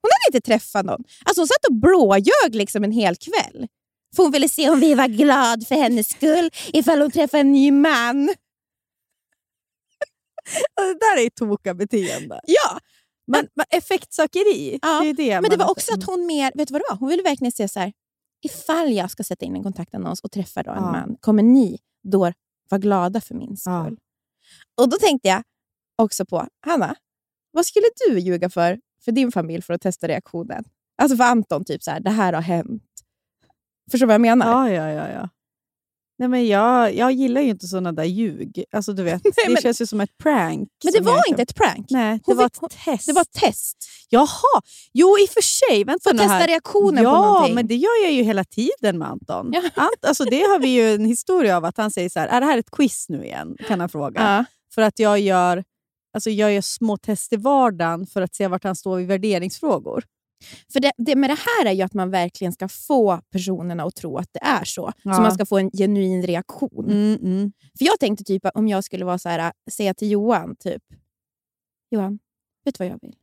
Hon 0.01 0.09
hade 0.11 0.37
inte 0.37 0.45
träffat 0.45 0.85
någon. 0.85 1.03
Alltså 1.25 1.41
hon 1.41 1.47
satt 1.47 1.65
och 1.69 1.75
blåljög 1.75 2.55
liksom 2.55 2.83
en 2.83 2.91
hel 2.91 3.15
kväll. 3.15 3.67
För 4.15 4.23
hon 4.23 4.31
ville 4.31 4.49
se 4.49 4.69
om 4.69 4.79
vi 4.79 4.93
var 4.93 5.07
glada 5.07 5.65
för 5.67 5.75
hennes 5.75 6.09
skull 6.09 6.49
ifall 6.73 7.01
hon 7.01 7.11
träffade 7.11 7.41
en 7.41 7.51
ny 7.51 7.71
man. 7.71 8.25
Det 10.75 10.93
där 10.99 11.21
är 11.23 11.27
ett 11.27 11.35
toka-beteende. 11.35 12.39
Ja, 12.43 12.79
Men, 13.27 13.47
men 13.55 13.65
effektsökeri, 13.69 14.79
Ja, 14.81 14.99
det 14.99 15.09
är 15.09 15.13
det 15.13 15.41
men 15.41 15.49
det 15.49 15.57
var 15.57 15.71
också 15.71 15.93
att 15.93 16.03
hon 16.03 16.25
mer, 16.25 16.51
vet 16.55 16.67
du 16.67 16.71
vad 16.71 16.81
det 16.81 16.85
var? 16.89 16.97
Hon 16.97 17.09
ville 17.09 17.23
verkligen 17.23 17.51
se 17.51 17.67
så 17.67 17.79
här, 17.79 17.93
ifall 18.45 18.91
jag 18.93 19.11
ska 19.11 19.23
sätta 19.23 19.45
in 19.45 19.55
en 19.55 19.63
kontaktannons 19.63 20.19
och 20.21 20.31
träffa 20.31 20.63
då 20.63 20.71
en 20.71 20.77
Ja. 20.77 20.91
man, 20.91 21.17
kommer 21.19 21.43
ni 21.43 21.77
då 22.03 22.33
vara 22.69 22.79
glada 22.79 23.21
för 23.21 23.35
min 23.35 23.57
skull? 23.57 23.73
Ja. 23.73 23.89
Och 24.79 24.89
då 24.89 24.97
tänkte 24.97 25.27
jag 25.27 25.43
också 25.97 26.25
på, 26.25 26.47
Hanna, 26.65 26.95
vad 27.51 27.65
skulle 27.65 27.85
du 28.07 28.19
ljuga 28.19 28.49
för, 28.49 28.79
för 29.05 29.11
din 29.11 29.31
familj 29.31 29.61
för 29.61 29.73
att 29.73 29.81
testa 29.81 30.07
reaktionen? 30.07 30.63
Alltså 31.01 31.17
för 31.17 31.23
Anton, 31.23 31.65
typ 31.65 31.83
så 31.83 31.91
här, 31.91 31.99
det 31.99 32.09
här 32.09 32.33
har 32.33 32.41
hänt. 32.41 32.83
Förstår 33.91 34.05
du 34.05 34.07
vad 34.07 34.13
jag 34.13 34.21
menar? 34.21 34.69
Ja, 34.69 34.71
ja, 34.71 34.91
ja. 34.91 35.09
ja. 35.09 35.29
Nej, 36.19 36.29
men 36.29 36.47
jag, 36.47 36.95
jag 36.95 37.11
gillar 37.11 37.41
ju 37.41 37.49
inte 37.49 37.67
såna 37.67 37.91
där 37.91 38.03
ljug. 38.03 38.63
Alltså, 38.71 38.93
du 38.93 39.03
vet, 39.03 39.23
Nej, 39.23 39.33
det 39.47 39.53
men- 39.53 39.61
känns 39.61 39.81
ju 39.81 39.85
som 39.85 40.01
ett 40.01 40.17
prank. 40.17 40.69
Men 40.83 40.93
det 40.93 41.01
var 41.01 41.29
inte 41.29 41.41
ett 41.41 41.55
prank. 41.55 41.85
Nej, 41.89 42.19
det 42.25 42.33
var 42.33 42.45
ett 42.45 42.57
hon- 42.57 42.69
test. 42.85 43.07
Det 43.07 43.13
var 43.13 43.21
ett 43.21 43.31
test. 43.31 43.77
Jaha! 44.09 44.61
Jo, 44.93 45.07
i 45.19 45.25
och 45.25 45.29
för 45.29 45.41
sig. 45.41 45.83
Vänta 45.83 46.03
För 46.03 46.11
att 46.15 46.17
testa 46.17 46.33
här. 46.33 46.47
reaktionen 46.47 47.03
ja, 47.03 47.15
på 47.15 47.25
någonting. 47.25 47.55
men 47.55 47.67
det 47.67 47.75
gör 47.75 48.03
jag 48.03 48.11
ju 48.11 48.23
hela 48.23 48.43
tiden 48.43 48.97
med 48.97 49.07
Anton. 49.07 49.51
Ja. 49.53 49.61
Ant, 49.75 50.05
alltså, 50.07 50.23
det 50.23 50.41
har 50.41 50.59
vi 50.59 50.67
ju 50.67 50.93
en 50.93 51.05
historia 51.05 51.57
av 51.57 51.65
att 51.65 51.77
han 51.77 51.91
säger 51.91 52.09
så 52.09 52.19
här, 52.19 52.27
är 52.27 52.39
det 52.41 52.45
här 52.47 52.57
ett 52.57 52.71
quiz 52.71 53.09
nu 53.09 53.23
igen? 53.25 53.55
Kan 53.67 53.79
han 53.79 53.89
fråga. 53.89 54.21
Ja. 54.21 54.45
För 54.73 54.81
att 54.81 54.99
jag 54.99 55.19
gör, 55.19 55.63
alltså, 56.13 56.29
jag 56.29 56.53
gör 56.53 56.61
små 56.61 56.97
test 56.97 57.33
i 57.33 57.35
vardagen 57.35 58.07
för 58.07 58.21
att 58.21 58.35
se 58.35 58.47
vart 58.47 58.63
han 58.63 58.75
står 58.75 59.01
i 59.01 59.05
värderingsfrågor. 59.05 60.03
För 60.73 60.79
det, 60.79 60.91
det 60.97 61.15
med 61.15 61.29
det 61.29 61.37
här 61.39 61.65
är 61.65 61.71
ju 61.71 61.81
att 61.81 61.93
man 61.93 62.11
verkligen 62.11 62.53
ska 62.53 62.67
få 62.67 63.21
personerna 63.31 63.83
att 63.83 63.95
tro 63.95 64.17
att 64.17 64.29
det 64.31 64.43
är 64.43 64.63
så. 64.63 64.93
Ja. 65.03 65.13
Så 65.13 65.21
man 65.21 65.31
ska 65.31 65.45
få 65.45 65.57
en 65.57 65.71
genuin 65.71 66.23
reaktion. 66.23 66.85
Mm, 66.85 67.19
mm. 67.21 67.51
För 67.77 67.85
jag 67.85 67.99
tänkte 67.99 68.23
typ 68.23 68.45
om 68.53 68.67
jag 68.67 68.83
skulle 68.83 69.05
vara 69.05 69.17
så 69.17 69.29
här, 69.29 69.53
säga 69.71 69.93
till 69.93 70.11
Johan, 70.11 70.55
typ 70.55 70.83
Johan, 71.91 72.19
vet 72.65 72.77
du 72.77 72.83
vad 72.83 72.93
jag 72.93 72.99
vill? 73.01 73.15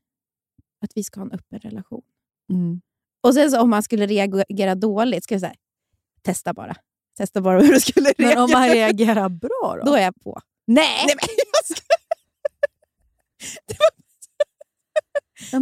Att 0.80 0.90
vi 0.94 1.04
ska 1.04 1.20
ha 1.20 1.26
en 1.26 1.32
öppen 1.32 1.58
relation. 1.58 2.02
Mm. 2.50 2.80
Och 3.22 3.34
sen 3.34 3.50
så 3.50 3.60
om 3.60 3.70
man 3.70 3.82
skulle 3.82 4.06
reagera 4.06 4.74
dåligt, 4.74 5.24
skulle 5.24 5.34
jag 5.36 5.40
säga 5.40 5.54
testa 6.22 6.54
bara. 6.54 6.76
Testa 7.16 7.40
bara 7.40 7.60
hur 7.62 7.72
du 7.72 7.80
skulle 7.80 8.12
Men 8.18 8.26
reagera. 8.26 8.44
om 8.44 8.50
man 8.52 8.68
reagerar 8.68 9.28
bra 9.28 9.76
då? 9.76 9.82
Då 9.84 9.94
är 9.94 10.02
jag 10.02 10.14
på. 10.20 10.40
Nej! 10.66 11.04
Nej, 11.06 11.16
men 11.20 11.28
jag 11.36 11.76
ska... 11.76 11.82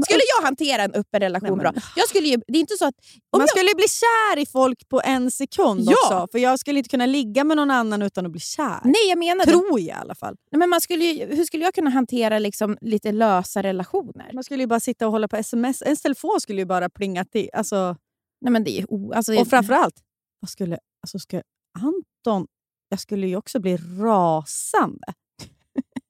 Skulle 0.07 0.21
jag 0.39 0.45
hantera 0.45 0.83
en 0.83 0.95
öppen 0.95 1.21
relation 1.21 1.59
Nej, 1.59 1.73
bra? 1.73 1.83
Jag 1.97 2.09
skulle 2.09 2.29
ju, 2.29 2.37
det 2.49 2.59
är 2.59 2.61
inte 2.61 2.77
så 2.77 2.87
att... 2.87 2.95
Man 3.33 3.41
jag, 3.41 3.49
skulle 3.51 3.75
bli 3.75 3.85
kär 3.89 4.39
i 4.39 4.47
folk 4.47 4.89
på 4.89 5.01
en 5.05 5.31
sekund 5.31 5.81
Ja. 5.85 5.93
också. 5.93 6.29
För 6.33 6.39
jag 6.39 6.59
skulle 6.59 6.79
inte 6.79 6.89
kunna 6.91 7.07
ligga 7.07 7.45
med 7.45 7.57
någon 7.57 7.71
annan 7.71 8.03
utan 8.03 8.27
att 8.27 8.33
bli 8.33 8.41
kär. 8.41 8.81
nej, 8.85 9.09
jag 9.09 9.19
menar. 9.19 9.45
Tror 9.45 9.81
jag 9.81 9.89
i 9.89 9.91
alla 9.91 10.15
fall. 10.15 10.37
Nej, 10.53 10.59
men 10.59 10.71
man 10.71 10.81
skulle 10.81 11.05
ju, 11.05 11.35
hur 11.35 11.45
skulle 11.45 11.65
jag 11.65 11.75
kunna 11.75 11.91
hantera 11.91 12.39
liksom 12.39 12.79
lite 12.81 13.13
lösa 13.13 13.63
relationer? 13.63 14.31
Man 14.35 14.45
skulle 14.45 14.63
ju 14.63 14.67
bara 14.67 14.81
sitta 14.81 15.07
och 15.07 15.13
hålla 15.13 15.29
på 15.29 15.37
sms. 15.37 15.83
Ens 15.83 16.03
telefon 16.03 16.41
skulle 16.41 16.61
ju 16.61 16.67
bara 16.67 16.91
plinga 16.91 17.25
till. 17.25 17.51
Alltså, 17.53 17.97
Nej, 18.41 18.53
men 18.53 18.65
det 18.65 18.79
är 18.81 18.87
o- 18.93 19.13
alltså, 19.15 19.41
och 19.41 19.49
framförallt, 19.49 19.95
vad 20.41 20.51
skulle, 20.51 20.79
alltså 21.03 21.19
ska 21.19 21.43
Anton... 21.79 22.47
Jag 22.95 23.01
skulle 23.01 23.27
ju 23.27 23.37
också 23.37 23.61
bli 23.61 23.77
rasande. 23.77 25.13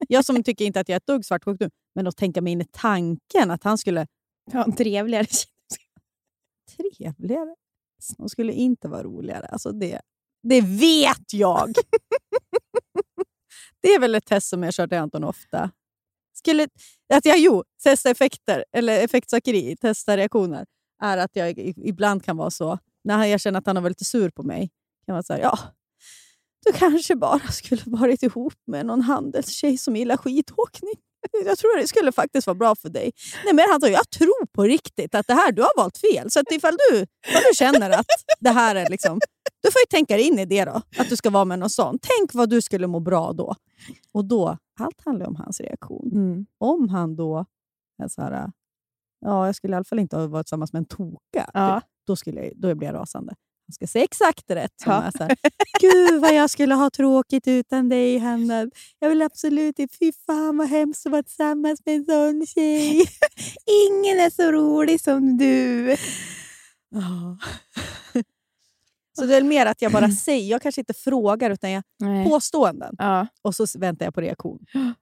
Jag 0.09 0.25
som 0.25 0.43
tycker 0.43 0.65
inte 0.65 0.81
att 0.81 0.89
jag 0.89 0.95
är 0.95 0.97
ett 0.97 1.07
dugg 1.07 1.25
svartsjuk 1.25 1.61
nu, 1.61 1.71
men 1.95 2.07
att 2.07 2.17
tänka 2.17 2.43
mig 2.43 2.53
in 2.53 2.61
i 2.61 2.67
tanken 2.73 3.51
att 3.51 3.65
han 3.65 3.79
skulle... 3.79 4.07
ha 4.53 4.65
en 4.65 4.77
trevligare 4.77 5.27
Trevligare? 6.77 7.55
Hon 8.19 8.29
skulle 8.29 8.53
inte 8.53 8.89
vara 8.89 9.03
roligare. 9.03 9.47
Alltså 9.47 9.73
det, 9.73 10.01
det 10.43 10.61
vet 10.61 11.33
jag! 11.33 11.73
det 13.83 13.89
är 13.89 14.01
väl 14.01 14.15
ett 14.15 14.27
test 14.27 14.49
som 14.49 14.63
jag 14.63 14.75
kört 14.75 14.91
till 14.91 14.99
Anton 14.99 15.25
ofta. 15.25 15.71
Skulle, 16.35 16.69
att 17.15 17.25
jag, 17.25 17.39
jo, 17.39 17.65
testa 17.83 18.11
effekter, 18.11 18.65
eller 18.73 19.05
effektsökeri, 19.05 19.77
testa 19.77 20.17
reaktioner, 20.17 20.67
är 21.03 21.19
att 21.19 21.37
jag 21.37 21.59
ibland 21.59 22.25
kan 22.25 22.37
vara 22.37 22.51
så, 22.51 22.79
när 23.05 23.25
jag 23.25 23.41
känner 23.41 23.59
att 23.59 23.67
han 23.67 23.77
har 23.77 23.83
varit 23.83 23.91
lite 23.91 24.05
sur 24.05 24.31
på 24.31 24.43
mig, 24.43 24.71
kan 25.07 25.13
vara 25.13 25.23
så 25.23 25.33
här, 25.33 25.41
ja, 25.41 25.59
du 26.65 26.73
kanske 26.73 27.17
bara 27.17 27.49
skulle 27.49 27.83
varit 27.87 28.23
ihop 28.23 28.55
med 28.67 28.87
någon 28.87 29.01
handelstjej 29.01 29.79
som 29.79 29.97
gillar 29.97 30.17
skidåkning. 30.17 30.95
Jag 31.45 31.59
tror 31.59 31.81
det 31.81 31.87
skulle 31.87 32.13
faktiskt 32.13 32.47
vara 32.47 32.55
bra 32.55 32.75
för 32.75 32.89
dig. 32.89 33.13
Nej, 33.45 33.55
men 33.55 33.81
sa, 33.81 33.89
jag 33.89 34.11
tror 34.11 34.47
på 34.47 34.63
riktigt 34.63 35.15
att 35.15 35.27
det 35.27 35.35
här, 35.35 35.53
du 35.53 35.63
har 35.63 35.77
valt 35.77 35.99
fel. 35.99 36.31
Så 36.31 36.41
att 36.41 36.53
ifall 36.53 36.77
du, 36.91 37.07
ifall 37.29 37.43
du 37.51 37.57
känner 37.57 37.91
att 37.91 38.07
det 38.41 38.51
här 38.51 38.75
är 38.77 38.91
liksom... 38.91 39.21
Du 39.63 39.71
får 39.71 39.81
ju 39.81 39.87
tänka 39.91 40.17
dig 40.17 40.27
in 40.27 40.39
i 40.39 40.45
det 40.45 40.65
då, 40.65 40.83
att 40.99 41.09
du 41.09 41.17
ska 41.17 41.31
vara 41.31 41.45
med 41.45 41.59
någon 41.59 41.71
sån. 41.71 41.99
Tänk 42.03 42.35
vad 42.35 42.51
du 42.51 42.63
skulle 42.63 42.87
må 42.87 43.01
bra 43.01 43.33
då. 43.33 43.55
Och 44.13 44.25
då, 44.25 44.59
allt 44.81 45.01
handlar 45.05 45.27
om 45.27 45.37
hans 45.37 45.61
reaktion. 45.61 46.11
Mm. 46.13 46.47
Om 46.59 46.89
han 46.89 47.17
då 47.17 47.45
är 48.03 48.09
så 48.09 48.23
här, 48.23 48.51
ja, 49.21 49.47
jag 49.47 49.57
skulle 49.57 49.73
i 49.73 49.77
alla 49.77 49.85
fall 49.85 49.99
inte 49.99 50.17
ha 50.17 50.27
varit 50.27 50.47
tillsammans 50.47 50.73
med 50.73 50.81
en 50.81 50.87
toka. 50.87 51.51
Ja. 51.53 51.81
Då, 52.07 52.17
skulle 52.17 52.45
jag, 52.45 52.53
då 52.57 52.75
blir 52.75 52.89
jag 52.89 52.95
rasande. 52.95 53.35
Han 53.67 53.73
ska 53.73 53.87
säga 53.87 54.05
exakt 54.05 54.51
rätt. 54.51 54.83
Ja. 54.87 55.11
så 55.19 55.25
här, 55.25 55.37
Gud 55.81 56.21
vad 56.21 56.35
jag 56.35 56.51
skulle 56.51 56.75
ha 56.75 56.91
tråkigt 56.91 57.49
utan 57.49 57.89
dig 57.89 58.19
Hanna. 58.19 58.67
Jag 58.99 59.09
vill 59.09 59.23
absolut 59.23 59.79
inte... 59.79 59.97
Fy 59.97 60.13
fan 60.27 60.57
vad 60.57 60.69
hemskt 60.69 61.07
att 61.07 61.13
vara 61.13 61.23
tillsammans 61.23 61.81
med 61.87 61.95
en 61.95 62.05
sån 62.05 62.47
tjej. 62.47 62.97
Ingen 63.87 64.19
är 64.21 64.31
så 64.31 64.53
rolig 64.53 65.01
som 65.01 65.39
du. 65.39 65.97
Ja. 66.91 67.39
Så 69.19 69.27
det 69.27 69.37
är 69.37 69.43
mer 69.43 69.67
att 69.67 69.83
jag 69.83 69.93
bara 69.93 70.09
säger, 70.25 70.51
jag 70.51 70.63
kanske 70.63 70.81
inte 70.81 70.95
frågar 70.95 71.51
utan 71.51 71.71
jag 71.71 71.83
Nej. 72.01 72.29
påståenden. 72.29 72.95
Ja. 72.99 73.27
Och 73.43 73.55
så 73.55 73.67
väntar 73.79 74.05
jag 74.05 74.15
på 74.15 74.21
reaktion. 74.21 74.59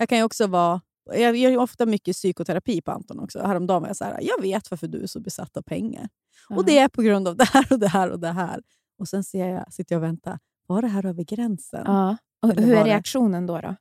Jag 0.00 0.08
kan 0.08 0.18
ju 0.18 0.24
också 0.24 0.46
vara... 0.46 0.80
Jag 1.14 1.36
gör 1.36 1.56
ofta 1.58 1.86
mycket 1.86 2.16
psykoterapi 2.16 2.80
på 2.80 2.90
Anton 2.90 3.18
också. 3.20 3.38
Häromdagen 3.42 3.82
var 3.82 3.88
jag 3.88 3.96
så 3.96 4.04
här, 4.04 4.18
jag 4.22 4.42
vet 4.42 4.70
varför 4.70 4.88
du 4.88 5.02
är 5.02 5.06
så 5.06 5.20
besatt 5.20 5.56
av 5.56 5.62
pengar. 5.62 6.08
Och 6.50 6.64
det 6.64 6.78
är 6.78 6.88
på 6.88 7.02
grund 7.02 7.28
av 7.28 7.36
det 7.36 7.44
här 7.44 7.66
och 7.72 7.78
det 7.78 7.88
här 7.88 8.10
och 8.10 8.20
det 8.20 8.32
här. 8.32 8.62
Och 8.98 9.08
sen 9.08 9.24
ser 9.24 9.48
jag, 9.48 9.72
sitter 9.72 9.94
jag 9.94 10.00
och 10.02 10.08
väntar. 10.08 10.38
Var 10.66 10.82
det 10.82 10.88
här 10.88 11.06
över 11.06 11.24
gränsen? 11.24 11.82
Ja. 11.86 12.16
Och 12.42 12.50
Eller 12.50 12.62
hur 12.62 12.72
är 12.72 12.76
var 12.76 12.84
det- 12.84 12.90
reaktionen 12.90 13.46
då? 13.46 13.60
då? 13.60 13.74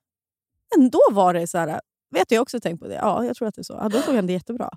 Men 0.77 0.89
då 0.89 0.99
var 1.11 1.33
det 1.33 1.47
så 1.47 1.57
här, 1.57 1.81
vet 2.15 2.31
jag 2.31 2.41
också 2.41 2.59
tänkt 2.59 2.79
på 2.81 2.87
det. 2.87 2.95
Ja, 2.95 3.25
jag 3.25 3.35
tror 3.35 3.47
att 3.47 3.55
det 3.55 3.61
är 3.61 3.63
så. 3.63 3.73
Ja, 3.81 3.89
då 3.89 4.01
tog 4.01 4.15
han 4.15 4.27
det 4.27 4.33
jättebra. 4.33 4.69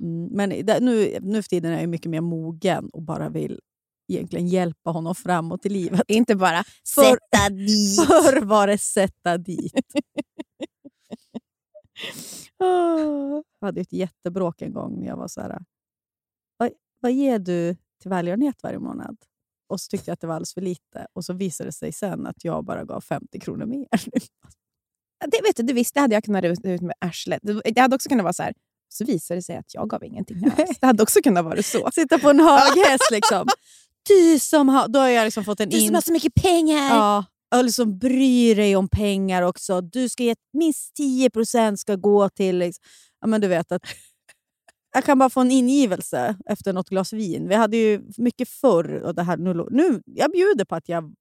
Mm, 0.00 0.28
men 0.32 0.66
där- 0.66 0.80
nu, 0.80 1.18
nu 1.22 1.42
för 1.42 1.48
tiden 1.48 1.72
är 1.72 1.80
jag 1.80 1.88
mycket 1.88 2.10
mer 2.10 2.20
mogen 2.20 2.88
och 2.92 3.02
bara 3.02 3.28
vill 3.28 3.60
egentligen 4.08 4.46
hjälpa 4.48 4.90
honom 4.90 5.14
framåt 5.14 5.66
i 5.66 5.68
livet. 5.68 6.02
Inte 6.08 6.36
bara 6.36 6.64
För- 6.94 7.02
sätta 7.02 7.48
dit. 7.50 8.00
Förr 8.06 8.40
var 8.44 8.66
det 8.66 8.78
sätta 8.78 9.38
dit. 9.38 9.92
Jag 12.58 13.66
hade 13.66 13.80
ett 13.80 13.92
jättebråk 13.92 14.62
en 14.62 14.72
gång 14.72 15.00
när 15.00 15.06
jag 15.06 15.16
var 15.16 15.28
så 15.28 15.40
här, 15.40 15.58
vad 17.00 17.12
ger 17.12 17.38
du 17.38 17.76
till 18.02 18.10
välgörenhet 18.10 18.62
varje 18.62 18.78
månad? 18.78 19.16
Och 19.68 19.80
så 19.80 19.88
tyckte 19.88 20.10
jag 20.10 20.12
att 20.12 20.20
det 20.20 20.26
var 20.26 20.34
alldeles 20.34 20.54
för 20.54 20.60
lite. 20.60 21.06
Och 21.12 21.24
så 21.24 21.32
visade 21.32 21.68
det 21.68 21.72
sig 21.72 21.92
sen 21.92 22.26
att 22.26 22.44
jag 22.44 22.64
bara 22.64 22.84
gav 22.84 23.00
50 23.00 23.40
kronor 23.40 23.66
mer. 23.66 23.86
Det, 25.30 25.40
vet 25.42 25.56
du, 25.56 25.62
det 25.62 25.72
visst, 25.72 25.94
det 25.94 26.00
hade 26.00 26.14
jag 26.14 26.24
kunnat 26.24 26.44
ut, 26.44 26.64
ut 26.64 26.80
med 26.80 26.94
arslet. 27.00 27.40
Det, 27.74 27.80
hade 27.80 27.94
också 27.94 28.08
kunnat 28.08 28.24
vara 28.24 28.32
så 28.32 28.42
här, 28.42 28.54
så 28.88 29.04
visade 29.04 29.38
det 29.38 29.42
sig 29.42 29.56
att 29.56 29.74
jag 29.74 29.90
gav 29.90 30.04
ingenting 30.04 30.44
alls. 30.44 30.78
Det 30.80 30.86
hade 30.86 31.02
också 31.02 31.20
kunnat 31.22 31.44
vara 31.44 31.62
så. 31.62 31.90
Sitta 31.94 32.18
på 32.18 32.30
en 32.30 32.40
hög 32.48 32.86
häst 32.86 33.08
liksom. 33.12 33.48
Du 34.08 34.38
som 34.38 34.68
har... 34.68 34.88
Då 34.88 34.98
har 34.98 35.08
jag 35.08 35.24
liksom 35.24 35.44
fått 35.44 35.60
en 35.60 35.68
Du 35.68 35.78
som 35.78 35.86
in... 35.86 35.94
har 35.94 36.02
så 36.02 36.12
mycket 36.12 36.34
pengar! 36.34 36.88
Ja, 36.88 37.24
liksom 37.62 37.98
bryr 37.98 38.56
dig 38.56 38.76
om 38.76 38.88
pengar 38.88 39.42
också. 39.42 39.80
Du 39.80 40.08
ska 40.08 40.22
ge 40.22 40.34
minst 40.52 40.98
10% 40.98 41.76
ska 41.76 41.96
gå 41.96 42.28
till... 42.28 42.58
Liksom. 42.58 42.82
Ja, 43.20 43.26
men 43.26 43.40
du 43.40 43.48
vet 43.48 43.72
att 43.72 43.82
jag 44.94 45.04
kan 45.04 45.18
bara 45.18 45.30
få 45.30 45.40
en 45.40 45.50
ingivelse 45.50 46.36
efter 46.46 46.72
något 46.72 46.88
glas 46.88 47.12
vin. 47.12 47.48
Vi 47.48 47.54
hade 47.54 47.76
ju 47.76 48.02
mycket 48.16 48.48
förr. 48.48 49.02
Och 49.02 49.14
det 49.14 49.22
här, 49.22 49.36
nu, 49.36 49.66
nu, 49.70 50.02
jag 50.04 50.32
bjuder 50.32 50.64
på 50.64 50.74
att 50.74 50.88
jag, 50.88 51.14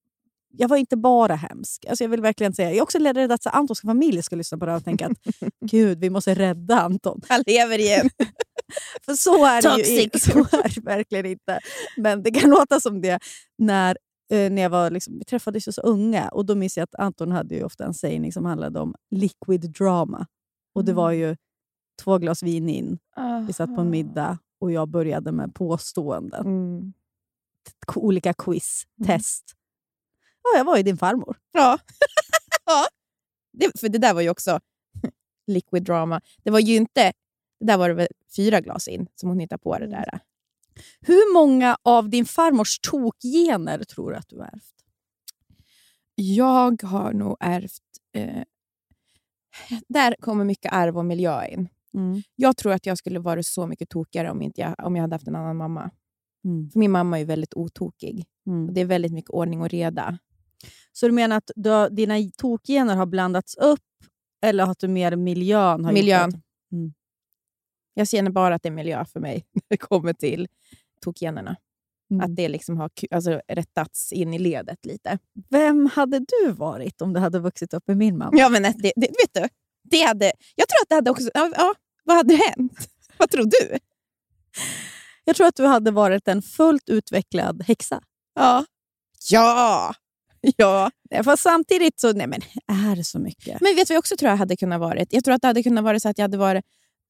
jag 0.57 0.67
var 0.67 0.77
inte 0.77 0.97
bara 0.97 1.35
hemsk. 1.35 1.85
Alltså 1.85 2.03
jag 2.03 2.09
vill 2.09 2.21
verkligen 2.21 2.53
säga, 2.53 2.69
jag 2.69 2.77
är 2.77 2.81
också 2.81 2.97
rädd 2.97 3.31
att 3.31 3.47
Antons 3.47 3.81
familj 3.81 4.23
ska 4.23 4.35
lyssna 4.35 4.57
på 4.57 4.65
det 4.65 4.71
här 4.71 4.77
och 4.77 4.85
tänka 4.85 5.05
att 5.05 5.17
gud, 5.65 5.99
vi 5.99 6.09
måste 6.09 6.35
rädda 6.35 6.79
Anton. 6.79 7.21
Han 7.29 7.43
lever 7.45 7.79
igen. 7.79 8.09
För 9.05 9.13
så 9.13 9.45
är 9.45 9.61
det 9.61 9.91
ju 9.91 10.03
Toxic. 10.03 10.33
så 10.33 10.39
är 10.39 10.75
det 10.75 10.81
verkligen 10.81 11.25
inte. 11.25 11.59
Men 11.97 12.23
det 12.23 12.31
kan 12.31 12.49
låta 12.49 12.79
som 12.79 13.01
det 13.01 13.19
när, 13.57 13.97
när 14.29 14.61
jag 14.61 14.69
var, 14.69 14.91
liksom, 14.91 15.19
vi 15.19 15.25
träffades 15.25 15.67
ju 15.67 15.71
så 15.71 15.81
unga. 15.81 16.29
Och 16.29 16.45
Då 16.45 16.55
minns 16.55 16.77
jag 16.77 16.83
att 16.83 16.95
Anton 16.95 17.31
hade 17.31 17.55
ju 17.55 17.63
ofta 17.63 17.85
en 17.85 17.93
sägning 17.93 18.33
som 18.33 18.45
handlade 18.45 18.79
om 18.79 18.95
liquid 19.11 19.71
drama. 19.71 20.27
Och 20.75 20.85
Det 20.85 20.93
var 20.93 21.11
ju 21.11 21.35
två 22.03 22.17
glas 22.17 22.43
vin 22.43 22.69
in, 22.69 22.99
vi 23.47 23.53
satt 23.53 23.75
på 23.75 23.81
en 23.81 23.89
middag 23.89 24.37
och 24.59 24.71
jag 24.71 24.89
började 24.89 25.31
med 25.31 25.55
påståenden. 25.55 26.45
Mm. 26.45 26.93
Olika 27.95 28.33
quiz, 28.33 28.87
test. 29.05 29.55
Ja, 30.43 30.57
jag 30.57 30.65
var 30.65 30.77
ju 30.77 30.83
din 30.83 30.97
farmor. 30.97 31.37
Ja. 31.51 31.79
ja. 32.65 32.87
Det, 33.53 33.79
för 33.79 33.89
det 33.89 33.97
där 33.97 34.13
var 34.13 34.21
ju 34.21 34.29
också 34.29 34.59
liquid 35.47 35.83
drama. 35.83 36.21
Det 36.43 36.51
var 36.51 36.59
ju 36.59 36.75
inte... 36.75 37.13
Det 37.59 37.65
där 37.65 37.77
var 37.77 37.89
det 37.89 37.95
väl 37.95 38.07
fyra 38.35 38.61
glas 38.61 38.87
in 38.87 39.07
som 39.15 39.29
hon 39.29 39.39
hittade 39.39 39.59
på 39.59 39.77
det 39.77 39.87
där. 39.87 40.19
Hur 41.01 41.33
många 41.33 41.77
av 41.83 42.09
din 42.09 42.25
farmors 42.25 42.79
tokgener 42.79 43.83
tror 43.83 44.11
du 44.11 44.17
att 44.17 44.29
du 44.29 44.37
har 44.37 44.45
ärvt? 44.45 44.73
Jag 46.15 46.83
har 46.83 47.13
nog 47.13 47.37
ärvt... 47.39 47.81
Eh, 48.13 48.43
där 49.87 50.15
kommer 50.19 50.45
mycket 50.45 50.73
arv 50.73 50.97
och 50.97 51.05
miljö 51.05 51.45
in. 51.45 51.69
Jag 52.35 52.57
tror 52.57 52.73
att 52.73 52.85
jag 52.85 52.97
skulle 52.97 53.19
vara 53.19 53.43
så 53.43 53.67
mycket 53.67 53.89
tokigare 53.89 54.31
om, 54.31 54.41
inte 54.41 54.61
jag, 54.61 54.75
om 54.77 54.95
jag 54.95 55.03
hade 55.03 55.15
haft 55.15 55.27
en 55.27 55.35
annan 55.35 55.57
mamma. 55.57 55.91
Mm. 56.45 56.69
För 56.69 56.79
min 56.79 56.91
mamma 56.91 57.19
är 57.19 57.25
väldigt 57.25 57.53
otokig. 57.53 58.25
Mm. 58.47 58.67
Och 58.67 58.73
det 58.73 58.81
är 58.81 58.85
väldigt 58.85 59.11
mycket 59.11 59.31
ordning 59.31 59.61
och 59.61 59.69
reda. 59.69 60.17
Så 60.91 61.05
du 61.07 61.11
menar 61.11 61.37
att 61.37 61.51
du, 61.55 61.89
dina 61.89 62.15
tokgener 62.37 62.95
har 62.95 63.05
blandats 63.05 63.55
upp 63.55 63.79
eller 64.41 64.63
att 64.63 64.79
du 64.79 64.87
mer 64.87 65.15
miljön 65.15 65.85
har 65.85 65.91
Miljön. 65.91 66.25
gjort 66.25 66.33
Mm. 66.33 66.41
Jag 67.97 68.07
känner 68.07 68.31
bara 68.31 68.55
att 68.55 68.63
det 68.63 68.69
är 68.69 68.73
miljö 68.73 69.05
för 69.05 69.19
mig 69.19 69.45
när 69.53 69.62
det 69.69 69.77
kommer 69.77 70.13
till 70.13 70.47
tokgenerna. 71.01 71.55
Mm. 72.12 72.25
Att 72.25 72.36
det 72.36 72.49
liksom 72.49 72.77
har 72.77 72.89
alltså, 73.12 73.41
rättats 73.47 74.13
in 74.13 74.33
i 74.33 74.39
ledet 74.39 74.86
lite. 74.86 75.19
Vem 75.49 75.86
hade 75.86 76.19
du 76.19 76.51
varit 76.51 77.01
om 77.01 77.13
du 77.13 77.19
hade 77.19 77.39
vuxit 77.39 77.73
upp 77.73 77.88
med 77.88 77.97
min 77.97 78.17
mamma? 78.17 78.31
Ja, 78.38 78.49
men 78.49 78.63
det, 78.63 78.91
det, 78.95 79.07
vet 79.07 79.33
du, 79.33 79.47
det 79.83 80.01
hade, 80.01 80.31
jag 80.55 80.67
tror 80.67 80.81
att 80.81 80.89
det 80.89 80.95
hade 80.95 81.12
också... 81.12 81.29
Ja, 81.33 81.51
ja, 81.55 81.73
vad 82.03 82.17
hade 82.17 82.36
hänt? 82.36 82.89
Vad 83.17 83.29
tror 83.29 83.43
du? 83.43 83.77
Jag 85.25 85.36
tror 85.36 85.47
att 85.47 85.55
du 85.55 85.65
hade 85.65 85.91
varit 85.91 86.27
en 86.27 86.41
fullt 86.41 86.89
utvecklad 86.89 87.63
häxa. 87.67 88.01
Ja. 88.36 88.65
Ja! 89.29 89.93
ja. 90.57 90.91
Fast 91.23 91.43
samtidigt 91.43 91.99
så, 91.99 92.13
nej 92.13 92.27
men 92.27 92.41
är 92.67 92.95
det 92.95 93.03
så 93.03 93.19
mycket? 93.19 93.62
Men 93.62 93.75
vet 93.75 93.88
du 93.88 93.93
vad 93.93 93.95
jag 93.95 93.99
också 93.99 94.17
tror 94.17 94.29
jag 94.29 94.38
hade 94.38 94.55
kunnat 94.55 94.79
vara? 94.79 95.05
Jag 95.10 95.23
tror 95.23 95.33
att 95.33 95.41
det 95.41 95.47
hade 95.47 95.63
kunnat 95.63 95.83
vara 95.83 95.99
så 95.99 96.10
att 96.10 96.17
jag 96.17 96.23
hade, 96.23 96.38
varit, 96.38 96.65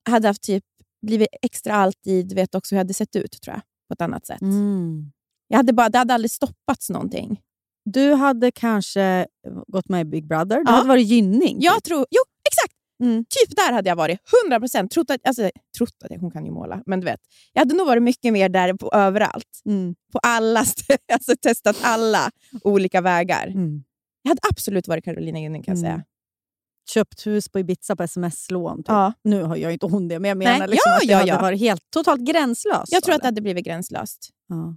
hade 0.10 0.28
haft 0.28 0.42
typ, 0.42 0.64
blivit 1.02 1.28
extra 1.42 1.74
alltid, 1.76 2.34
vet 2.34 2.56
också 2.56 2.76
hur 2.76 2.78
jag 2.78 2.84
hade 2.84 2.94
sett 2.94 3.16
ut 3.16 3.42
tror 3.42 3.54
jag, 3.56 3.62
på 3.88 3.94
ett 3.94 4.02
annat 4.02 4.26
sätt. 4.26 4.42
Mm. 4.42 5.12
Jag 5.48 5.58
hade 5.58 5.74
bara, 5.74 5.90
det 5.90 5.98
hade 5.98 6.14
aldrig 6.14 6.32
stoppats 6.32 6.90
någonting. 6.90 7.42
Du 7.86 8.14
hade 8.14 8.52
kanske 8.52 9.28
gått 9.68 9.90
med 9.90 10.02
i 10.02 10.06
Big 10.06 10.28
Brother. 10.28 10.56
Du 10.58 10.64
Ja. 10.66 10.72
hade 10.72 10.88
varit 10.88 11.08
gynning. 11.08 11.58
Jag 11.62 11.84
tror, 11.84 12.06
jo, 12.12 12.22
exakt! 12.50 12.74
Mm. 13.04 13.26
Typ 13.30 13.56
där 13.56 13.74
hade 13.74 13.90
jag 13.90 13.96
varit. 13.96 14.20
100 14.46 14.60
procent. 14.60 14.92
Trott 14.92 15.10
att, 15.12 15.28
alltså, 15.28 15.50
trott 15.78 15.96
att 16.04 16.22
hon 16.22 16.32
kan 16.32 16.46
ju 16.46 16.52
måla, 16.52 16.82
men 16.86 17.00
du 17.00 17.06
vet. 17.06 17.20
Jag 17.54 17.62
hade 17.62 17.76
nog 17.76 17.88
varit 17.88 18.04
mycket 18.04 18.34
mer 18.34 18.50
där 18.50 18.74
på 18.74 18.90
överallt. 18.94 19.62
Mm. 19.66 19.96
På 20.14 20.20
alla 20.20 20.60
alltså 21.14 21.36
testat 21.42 21.78
alla 21.82 22.32
olika 22.64 23.02
vägar. 23.02 23.48
Mm. 23.48 23.84
Jag 24.22 24.30
hade 24.30 24.42
absolut 24.50 24.88
varit 24.88 25.06
Carolina 25.06 25.40
Gynning 25.40 25.64
kan 25.64 25.76
jag 25.78 25.84
Mm. 25.86 25.92
säga. 25.92 26.04
Köpt 26.90 27.28
hus 27.28 27.50
på 27.50 27.60
Ibiza 27.60 27.96
på 27.96 28.04
sms-lån. 28.04 28.78
Typ. 28.78 28.86
Ja. 28.88 29.14
Nu 29.24 29.44
har 29.44 29.56
jag 29.56 29.74
inte 29.74 29.86
hon 29.86 30.08
det, 30.08 30.20
men 30.20 30.30
jag 30.30 30.38
menar 30.38 30.60
Nej, 30.60 30.68
liksom 30.68 30.92
ja, 30.92 30.96
att 30.96 31.02
det 31.02 31.08
ja, 31.08 31.18
hade 31.18 31.30
ja. 31.30 31.42
varit 31.42 31.60
helt 31.60 31.82
totalt 31.90 32.22
gränslöst. 32.22 32.92
Jag 32.92 33.04
tror 33.04 33.16
att 33.16 33.22
det 33.22 33.28
hade 33.28 33.42
blivit 33.42 33.66
gränslöst. 33.66 34.30
Ja. 34.48 34.76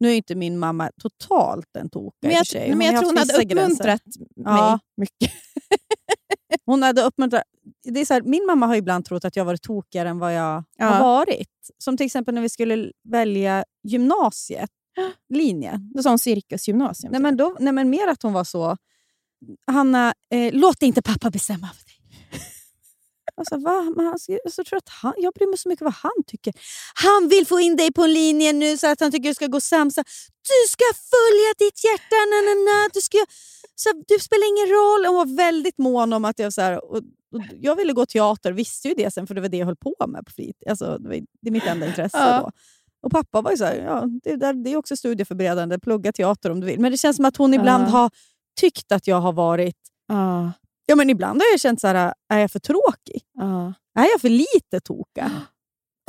Nu 0.00 0.10
är 0.10 0.14
inte 0.14 0.34
min 0.34 0.58
mamma 0.58 0.90
totalt 1.02 1.76
en 1.78 1.90
toka 1.90 2.16
Men 2.20 2.30
jag, 2.30 2.76
men 2.76 2.86
jag 2.86 2.96
tror 3.00 3.08
hon 3.08 3.16
hade 3.16 3.44
gränser. 3.44 3.64
uppmuntrat 3.84 4.02
Ja. 4.34 4.70
mig 4.70 4.78
mycket. 4.96 5.32
Hon 6.66 6.82
hade 6.82 7.02
uppmuntrat... 7.02 7.42
Det 7.84 8.00
är 8.00 8.04
så 8.04 8.14
här, 8.14 8.22
min 8.22 8.46
mamma 8.46 8.66
har 8.66 8.76
ibland 8.76 9.04
trott 9.04 9.24
att 9.24 9.36
jag 9.36 9.44
varit 9.44 9.62
tokigare 9.62 10.08
än 10.08 10.18
vad 10.18 10.34
jag 10.34 10.64
Ja. 10.76 10.86
har 10.86 11.00
varit. 11.00 11.48
Som 11.78 11.96
till 11.96 12.06
exempel 12.06 12.34
när 12.34 12.42
vi 12.42 12.48
skulle 12.48 12.92
välja 13.08 13.64
gymnasiet, 13.84 14.70
linje. 15.28 15.80
Då 15.94 16.02
sa 16.02 16.08
hon 16.08 16.18
cirkusgymnasium. 16.18 17.12
Nej 17.12 17.20
men, 17.20 17.36
då, 17.36 17.56
nej 17.60 17.72
men 17.72 17.90
mer 17.90 18.08
att 18.08 18.22
hon 18.22 18.32
var 18.32 18.44
så... 18.44 18.76
Hanna, 19.66 20.14
eh, 20.32 20.52
låt 20.52 20.82
inte 20.82 21.02
pappa 21.02 21.30
bestämma 21.30 21.68
för 21.78 21.84
dig. 21.84 21.94
Alltså, 23.34 23.56
va? 23.58 23.92
Men 23.96 24.06
han, 24.06 24.18
ska- 24.18 24.38
så 24.50 24.64
tror 24.64 24.76
att 24.76 24.88
han, 24.88 25.14
jag 25.16 25.32
bryr 25.34 25.46
mig 25.46 25.58
så 25.58 25.68
mycket 25.68 25.84
vad 25.84 25.94
han 25.94 26.10
tycker. 26.26 26.54
Han 26.94 27.28
vill 27.28 27.46
få 27.46 27.60
in 27.60 27.76
dig 27.76 27.92
på 27.92 28.02
en 28.02 28.12
linje 28.12 28.52
nu 28.52 28.76
så 28.78 28.86
att 28.86 29.00
han 29.00 29.10
tycker 29.12 29.28
du 29.28 29.34
ska 29.34 29.46
gå 29.46 29.60
Samsa. 29.60 30.04
Du 30.52 30.68
ska 30.70 30.84
följa 31.14 31.50
ditt 31.58 31.84
hjärta. 31.84 32.16
Na, 32.30 32.38
na, 32.48 32.54
na. 32.54 32.88
Du, 32.94 33.00
ska, 33.00 33.18
så, 33.74 33.88
du 34.08 34.18
spelar 34.18 34.46
ingen 34.52 34.68
roll. 34.76 35.06
Hon 35.06 35.16
var 35.16 35.36
väldigt 35.36 35.78
mån 35.78 36.12
om 36.12 36.24
att 36.24 36.38
jag... 36.38 36.52
Så 36.52 36.60
här, 36.60 36.84
och, 36.90 36.96
och 37.34 37.42
jag 37.60 37.76
ville 37.76 37.92
gå 37.92 38.06
teater, 38.06 38.52
visste 38.52 38.88
ju 38.88 38.94
det 38.94 39.10
sen 39.10 39.26
för 39.26 39.34
det 39.34 39.40
var 39.40 39.48
det 39.48 39.56
jag 39.56 39.66
höll 39.66 39.76
på 39.76 39.94
med 40.08 40.26
på 40.26 40.32
fritid. 40.32 40.68
Alltså, 40.68 40.98
det, 40.98 41.08
var, 41.08 41.16
det 41.42 41.48
är 41.48 41.52
mitt 41.52 41.66
enda 41.66 41.86
intresse 41.86 42.18
Ja. 42.18 42.40
då. 42.40 42.50
Och 43.02 43.10
pappa 43.12 43.40
var 43.40 43.50
ju 43.50 43.56
så 43.56 43.64
här, 43.64 43.74
ja, 43.76 44.04
det, 44.24 44.36
där, 44.36 44.52
det 44.64 44.72
är 44.72 44.76
också 44.76 44.96
studieförberedande, 44.96 45.78
plugga 45.78 46.12
teater 46.12 46.50
om 46.50 46.60
du 46.60 46.66
vill. 46.66 46.80
Men 46.80 46.92
det 46.92 46.98
känns 46.98 47.16
som 47.16 47.24
att 47.24 47.36
hon 47.36 47.54
ibland 47.54 47.84
Ja. 47.84 47.88
har 47.90 48.10
tyckt 48.60 48.92
att 48.92 49.06
jag 49.06 49.20
har 49.20 49.32
varit... 49.32 49.76
Ja. 50.08 50.52
Ja, 50.86 50.96
men 50.96 51.10
ibland 51.10 51.40
har 51.40 51.46
jag 51.52 51.60
känt 51.60 51.80
så 51.80 51.86
här, 51.86 52.14
är 52.32 52.38
jag 52.38 52.50
för 52.50 52.58
tråkig? 52.58 53.22
Ja. 53.38 53.72
Är 53.98 54.04
jag 54.12 54.20
för 54.20 54.28
lite 54.28 54.80
toka? 54.84 55.30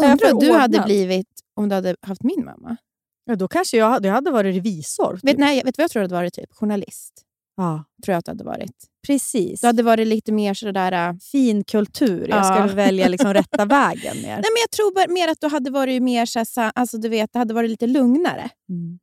Jag 0.02 0.12
Undrar 0.12 0.34
vad 0.34 0.42
du 0.44 0.52
hade 0.54 0.80
blivit 0.86 1.28
om 1.56 1.70
du 1.70 1.76
hade 1.76 1.96
haft 2.02 2.24
min 2.24 2.46
mamma. 2.46 2.78
Ja, 3.26 3.36
då 3.36 3.48
kanske 3.48 3.78
jag 3.78 3.90
hade, 3.90 4.08
jag 4.08 4.16
hade 4.16 4.32
varit 4.32 4.56
revisor. 4.56 5.14
Vet, 5.14 5.22
typ. 5.32 5.40
nej, 5.40 5.56
vet 5.66 5.76
du 5.76 5.82
vad 5.82 5.84
jag 5.84 5.92
tror 5.92 6.00
du 6.00 6.04
hade 6.06 6.16
varit? 6.16 6.34
Typ? 6.34 6.54
Journalist. 6.54 7.14
Ja, 7.58 7.84
Tror 8.06 8.14
jag 8.14 8.20
att 8.20 8.26
du 8.26 8.32
hade 8.32 8.44
varit. 8.44 8.76
precis. 9.08 9.62
Du 9.62 9.68
hade 9.68 9.84
varit 9.84 10.08
lite 10.08 10.32
mer 10.32 10.54
sådär... 10.54 10.92
äh, 11.10 11.16
fin 11.32 11.64
kultur. 11.64 12.28
Jag 12.30 12.38
Ja. 12.40 12.44
skulle 12.44 12.76
välja 12.76 13.08
liksom 13.08 13.34
rätta 13.40 13.66
vägen 13.66 14.16
mer. 14.16 14.22
Nej, 14.28 14.36
men 14.36 14.62
jag 14.62 14.72
tror 14.72 15.14
mer 15.14 15.28
att 15.28 15.42
du 15.42 15.48
hade 15.48 15.72
varit 15.72 16.04
mer 16.04 16.26
så 16.26 16.40
här, 16.40 16.46
sa- 16.46 16.70
alltså 16.76 16.98
du 16.98 17.10
vet, 17.10 17.34
det 17.34 17.40
hade 17.40 17.54
varit 17.54 17.70
lite 17.70 17.88
lugnare. 17.88 18.50
Mm. 18.70 19.00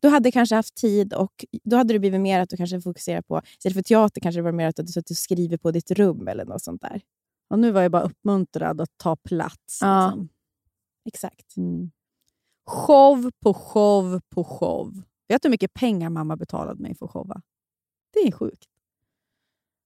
Du 0.00 0.08
hade 0.08 0.30
kanske 0.30 0.54
haft 0.54 0.74
tid 0.74 1.14
och 1.14 1.44
då 1.64 1.76
hade 1.76 1.92
det 1.92 1.98
blivit 1.98 2.20
mer 2.20 2.40
att 2.40 2.50
du 2.50 2.56
kanske 2.56 2.80
fokuserar 2.80 3.22
på... 3.22 3.42
Istället 3.58 3.74
för 3.74 3.82
teater 3.82 4.20
kanske 4.20 4.38
det 4.38 4.42
var 4.42 4.52
mer 4.52 4.68
att 4.68 4.76
du 4.76 4.86
suttit 4.86 5.10
och 5.10 5.16
skriver 5.16 5.56
på 5.56 5.70
ditt 5.70 5.90
rum 5.90 6.28
eller 6.28 6.44
något 6.44 6.62
sånt 6.62 6.82
där. 6.82 7.02
Och 7.50 7.58
nu 7.58 7.70
var 7.70 7.82
jag 7.82 7.92
bara 7.92 8.02
uppmuntrad 8.02 8.80
att 8.80 8.90
ta 8.96 9.16
plats. 9.16 9.78
Ja. 9.80 10.06
Liksom. 10.06 10.28
Exakt. 11.04 11.56
Mm. 11.56 11.90
Show 12.66 13.30
på 13.40 13.54
show 13.54 14.20
på 14.28 14.44
show. 14.44 15.02
Vet 15.28 15.42
du 15.42 15.46
hur 15.46 15.50
mycket 15.50 15.74
pengar 15.74 16.10
mamma 16.10 16.36
betalade 16.36 16.82
mig 16.82 16.94
för 16.94 17.06
att 17.06 17.12
showa? 17.12 17.42
Det 18.12 18.20
är 18.20 18.32
sjukt. 18.32 18.69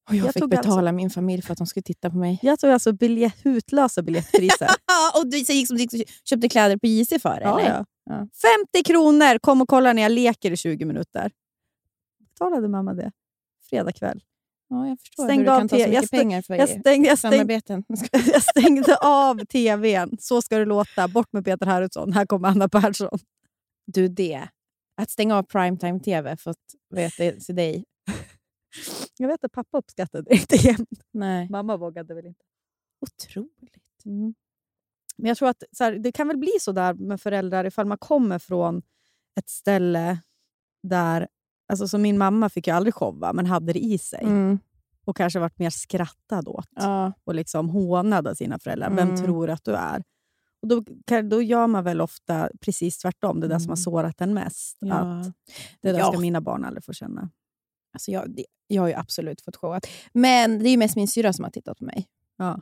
Och 0.08 0.14
jag, 0.14 0.26
Jag 0.26 0.32
fick 0.32 0.40
tog 0.40 0.50
betala 0.50 0.76
alltså- 0.76 0.92
min 0.92 1.10
familj 1.10 1.42
för 1.42 1.52
att 1.52 1.58
de 1.58 1.66
skulle 1.66 1.82
titta 1.82 2.10
på 2.10 2.16
mig. 2.16 2.38
Jag 2.42 2.58
tog 2.58 2.70
alltså 2.70 2.92
biljett, 2.92 3.44
hutlösa 3.44 4.02
biljettpriser. 4.02 4.68
Ja, 4.86 5.20
och 5.20 5.26
du 5.30 5.36
gick 5.38 5.68
som 5.68 5.78
köpte 6.24 6.48
kläder 6.48 6.76
på 6.76 6.86
JC 6.86 7.22
för 7.22 7.40
Ja, 7.40 7.60
eller? 7.60 7.70
ja. 7.70 7.84
Ja. 8.06 8.28
50 8.72 8.82
kronor! 8.84 9.38
Kom 9.38 9.60
och 9.62 9.68
kolla 9.68 9.92
när 9.92 10.02
jag 10.02 10.12
leker 10.12 10.50
i 10.50 10.56
20 10.56 10.84
minuter. 10.84 11.30
Betalade 12.28 12.68
mamma 12.68 12.94
det? 12.94 13.12
Fredag 13.70 13.92
kväll. 13.92 14.20
Ja, 14.68 14.88
jag 14.88 15.00
förstår 15.00 15.24
Stängde 15.24 15.52
hur 15.52 15.60
du 15.60 15.60
kan 15.60 15.68
ta 15.68 15.76
så 15.76 15.80
jag 15.82 15.90
mycket 15.90 16.10
pengar 16.10 16.42
för 16.42 16.54
Jag 16.54 16.68
stängde, 16.68 17.08
jag, 17.08 17.18
stängde, 17.18 17.36
samarbeten. 17.36 17.84
jag 18.32 18.42
stängde 18.42 18.96
av 18.96 19.44
tvn. 19.44 20.16
Så 20.20 20.42
ska 20.42 20.58
det 20.58 20.64
låta. 20.64 21.08
Bort 21.08 21.32
med 21.32 21.44
Peter 21.44 21.66
Harrison. 21.66 22.12
Här 22.12 22.26
kommer 22.26 22.48
Anna 22.48 22.68
Persson. 22.68 23.18
Du, 23.86 24.08
det. 24.08 24.48
Att 24.96 25.10
stänga 25.10 25.36
av 25.36 25.42
primetime-tv 25.42 26.36
för 26.36 26.50
att 26.50 26.56
veta 26.94 27.40
till 27.40 27.54
dig. 27.54 27.84
Jag 29.18 29.28
vet 29.28 29.44
att 29.44 29.52
pappa 29.52 29.78
uppskattade 29.78 30.24
det 30.30 30.34
inte 30.40 30.56
jämt. 30.56 30.88
Nej. 31.12 31.48
Mamma 31.50 31.76
vågade 31.76 32.14
väl 32.14 32.26
inte. 32.26 32.44
Otroligt. 33.00 33.76
Mm. 34.04 34.34
Men 35.16 35.28
jag 35.28 35.36
tror 35.36 35.48
att 35.48 35.62
här, 35.80 35.92
det 35.92 36.12
kan 36.12 36.28
väl 36.28 36.36
bli 36.38 36.52
så 36.60 36.72
där 36.72 36.94
med 36.94 37.20
föräldrar 37.20 37.64
ifall 37.64 37.86
man 37.86 37.98
kommer 37.98 38.38
från 38.38 38.82
ett 39.36 39.48
ställe 39.48 40.18
där... 40.82 41.28
Alltså 41.68 41.88
som 41.88 42.02
min 42.02 42.18
mamma 42.18 42.48
fick 42.48 42.66
ju 42.66 42.72
aldrig 42.74 42.94
showa, 42.94 43.32
men 43.32 43.46
hade 43.46 43.72
det 43.72 43.78
i 43.84 43.98
sig. 43.98 44.22
Mm. 44.22 44.58
Och 45.04 45.16
kanske 45.16 45.38
varit 45.38 45.58
mer 45.58 45.70
skrattad 45.70 46.48
åt 46.48 46.68
Ja. 46.76 47.12
och 47.24 47.34
liksom 47.34 47.68
hånad 47.68 48.26
av 48.26 48.34
sina 48.34 48.58
föräldrar. 48.58 48.86
Mm. 48.90 49.08
Vem 49.08 49.16
tror 49.16 49.50
att 49.50 49.64
du 49.64 49.74
är? 49.74 50.04
Och 50.62 50.68
då, 50.68 50.82
då 51.22 51.42
gör 51.42 51.66
man 51.66 51.84
väl 51.84 52.00
ofta 52.00 52.50
precis 52.60 52.98
tvärtom, 52.98 53.40
det 53.40 53.48
där 53.48 53.58
som 53.58 53.68
har 53.68 53.76
sårat 53.76 54.20
en 54.20 54.34
mest. 54.34 54.76
Ja. 54.80 54.94
Att 54.94 55.26
det 55.80 55.92
där 55.92 55.98
Ja. 55.98 56.08
ska 56.12 56.20
mina 56.20 56.40
barn 56.40 56.64
aldrig 56.64 56.84
få 56.84 56.92
känna. 56.92 57.30
Alltså 57.94 58.10
jag, 58.10 58.36
det, 58.36 58.44
jag 58.66 58.82
har 58.82 58.88
ju 58.88 58.94
absolut 58.94 59.40
fått 59.40 59.56
showat. 59.56 59.86
Men 60.12 60.58
det 60.58 60.68
är 60.68 60.70
ju 60.70 60.76
mest 60.76 60.96
min 60.96 61.08
syra 61.08 61.32
som 61.32 61.44
har 61.44 61.50
tittat 61.50 61.78
på 61.78 61.84
mig. 61.84 62.06
Ja. 62.36 62.60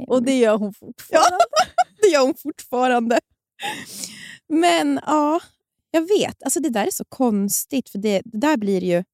Eh, 0.00 0.04
Och 0.04 0.22
det 0.22 0.38
gör 0.38 0.58
hon 0.58 0.74
fortfarande. 0.74 1.36
Ja, 1.50 1.64
det 2.02 2.08
gör 2.08 2.22
hon 2.22 2.34
fortfarande. 2.34 3.20
Men 4.48 5.00
ja, 5.06 5.40
jag 5.90 6.08
vet. 6.08 6.42
Alltså 6.42 6.60
det 6.60 6.68
där 6.70 6.86
är 6.86 6.90
så 6.90 7.04
konstigt. 7.08 7.88
För 7.88 7.98
det, 7.98 8.22
det 8.24 8.38
där 8.38 8.56
blir 8.56 8.84
ju... 8.84 9.04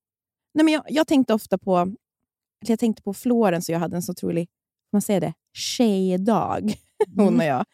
Nej, 0.54 0.64
men 0.64 0.68
jag, 0.74 0.83
jag 0.88 1.07
tänkte 1.07 1.35
ofta 1.35 1.59
på 1.59 1.94
jag 2.66 2.78
tänkte 2.78 3.02
på 3.02 3.14
Florens 3.14 3.68
och 3.68 3.74
jag 3.74 3.80
hade 3.80 3.96
en 3.96 4.02
så 4.02 4.12
otrolig 4.12 4.48
man 4.92 5.02
säger 5.02 5.20
det, 5.20 5.33
tjejdag, 5.52 6.74
hon 7.16 7.38
och 7.40 7.44
jag. 7.46 7.64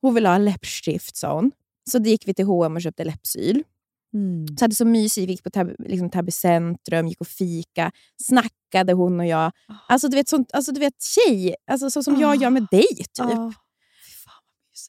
Hon 0.00 0.14
ville 0.14 0.28
ha 0.28 0.38
läppstift, 0.38 1.16
sa 1.16 1.34
hon. 1.34 1.52
Så 1.90 1.98
då 1.98 2.08
gick 2.08 2.28
vi 2.28 2.34
till 2.34 2.44
H&M 2.44 2.76
och 2.76 2.82
köpte 2.82 3.04
läppsyl. 3.04 3.64
Mm. 4.14 4.46
Så 4.58 4.64
hade 4.64 4.74
så 4.74 4.84
mysigt. 4.84 5.28
Vi 5.28 5.32
gick 5.32 5.42
på 5.42 5.50
tab 5.50 5.70
liksom 5.78 6.10
Täby 6.10 6.30
centrum, 6.30 7.08
gick 7.08 7.20
och 7.20 7.26
fika, 7.26 7.92
snackade 8.22 8.92
hon 8.92 9.20
och 9.20 9.26
jag. 9.26 9.52
Alltså 9.88 10.08
du 10.08 10.16
vet, 10.16 10.28
sånt, 10.28 10.50
alltså, 10.52 10.72
du 10.72 10.80
vet 10.80 11.02
tjej, 11.02 11.54
alltså, 11.70 11.90
så 11.90 12.02
som 12.02 12.20
jag 12.20 12.36
gör 12.36 12.50
med 12.50 12.66
dig. 12.70 12.86
Typ. 12.96 13.08
Ja. 13.18 13.52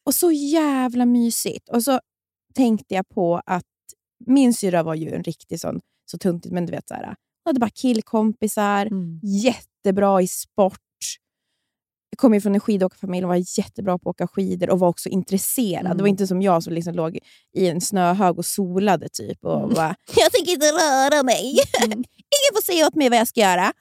Och 0.03 0.15
så 0.15 0.31
jävla 0.31 1.05
mysigt. 1.05 1.69
Och 1.69 1.83
så 1.83 1.99
tänkte 2.55 2.95
jag 2.95 3.09
på 3.09 3.41
att 3.45 3.63
min 4.25 4.53
syra 4.53 4.83
var 4.83 4.95
ju 4.95 5.11
en 5.13 5.23
riktig 5.23 5.59
sån, 5.59 5.79
så 6.11 6.17
tuntigt, 6.17 6.53
men 6.53 6.65
du 6.65 6.71
vet 6.71 6.87
så 6.87 6.93
här, 6.93 7.05
hon 7.05 7.15
hade 7.45 7.59
bara 7.59 7.69
killkompisar, 7.69 8.85
Mm. 8.85 9.19
jättebra 9.23 10.21
i 10.21 10.27
sport. 10.27 10.79
Jag 12.09 12.17
kom 12.17 12.33
ju 12.33 12.41
från 12.41 12.53
en 12.55 12.59
skidåkarfamilj 12.59 13.23
och 13.25 13.29
var 13.29 13.59
jättebra 13.59 13.97
på 13.97 14.09
att 14.09 14.13
åka 14.15 14.27
skidor 14.27 14.69
och 14.69 14.79
var 14.79 14.87
också 14.87 15.09
intresserad. 15.09 15.85
Mm. 15.85 15.97
Det 15.97 16.03
var 16.03 16.07
inte 16.07 16.27
som 16.27 16.41
jag 16.41 16.63
som 16.63 16.73
liksom 16.73 16.93
låg 16.95 17.19
i 17.53 17.67
en 17.67 17.81
snöhög 17.81 18.37
och 18.37 18.45
solade 18.45 19.09
typ 19.09 19.45
och 19.45 19.57
Mm. 19.63 19.73
bara 19.75 19.95
“Jag 20.15 20.31
tänker 20.31 20.51
inte 20.51 20.65
röra 20.65 21.23
mig. 21.23 21.59
Ingen 21.85 22.53
får 22.55 22.63
säga 22.63 22.87
åt 22.87 22.95
mig 22.95 23.09
vad 23.09 23.19
jag 23.19 23.27
ska 23.27 23.39
göra”. 23.41 23.73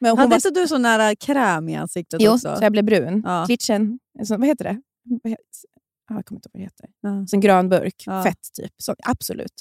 Men 0.00 0.10
hon 0.10 0.18
Hade 0.18 0.30
var 0.30 0.36
inte 0.36 0.50
du 0.50 0.68
sån 0.68 0.82
där 0.82 1.14
kräm 1.14 1.68
i 1.68 1.76
ansiktet 1.76 2.20
Jo, 2.22 2.32
också? 2.32 2.56
så 2.56 2.64
jag 2.64 2.72
blev 2.72 2.84
brun. 2.84 3.22
Ja. 3.26 3.44
Glitchen, 3.46 3.98
så, 4.24 4.36
vad 4.36 4.46
heter 4.46 4.64
det? 4.64 4.80
Ja, 5.22 5.36
jag 6.16 6.26
kommer 6.26 6.38
inte 6.38 6.48
ihåg 6.48 6.52
vad 6.52 6.60
det 6.60 6.64
heter. 6.64 6.86
Ja. 7.00 7.26
Så 7.26 7.36
en 7.36 7.40
grön 7.40 7.68
burk. 7.68 8.02
Ja. 8.06 8.22
Fett 8.22 8.52
typ. 8.56 8.72
Så, 8.78 8.94
absolut. 9.04 9.52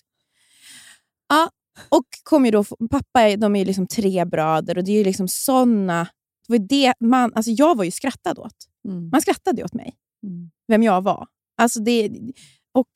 Ja, 1.29 1.49
och 1.89 2.05
kom 2.23 2.45
ju 2.45 2.51
då, 2.51 2.63
pappa 2.91 3.35
de 3.37 3.55
är 3.55 3.59
ju 3.59 3.65
liksom 3.65 3.87
tre 3.87 4.25
bröder 4.25 4.77
och 4.77 4.83
det 4.83 4.91
är 4.91 4.97
ju 4.97 5.03
liksom 5.03 5.27
såna... 5.27 6.07
Det 6.49 6.57
var 6.59 6.67
det 6.67 6.93
man, 6.99 7.33
alltså 7.33 7.51
jag 7.51 7.77
var 7.77 7.83
ju 7.83 7.91
skrattad 7.91 8.39
åt. 8.39 8.55
Mm. 8.87 9.09
Man 9.09 9.21
skrattade 9.21 9.63
åt 9.63 9.73
mig, 9.73 9.95
Mm. 10.23 10.51
vem 10.67 10.83
jag 10.83 11.01
var. 11.01 11.27
Alltså 11.61 11.79
det, 11.79 12.09
och 12.73 12.87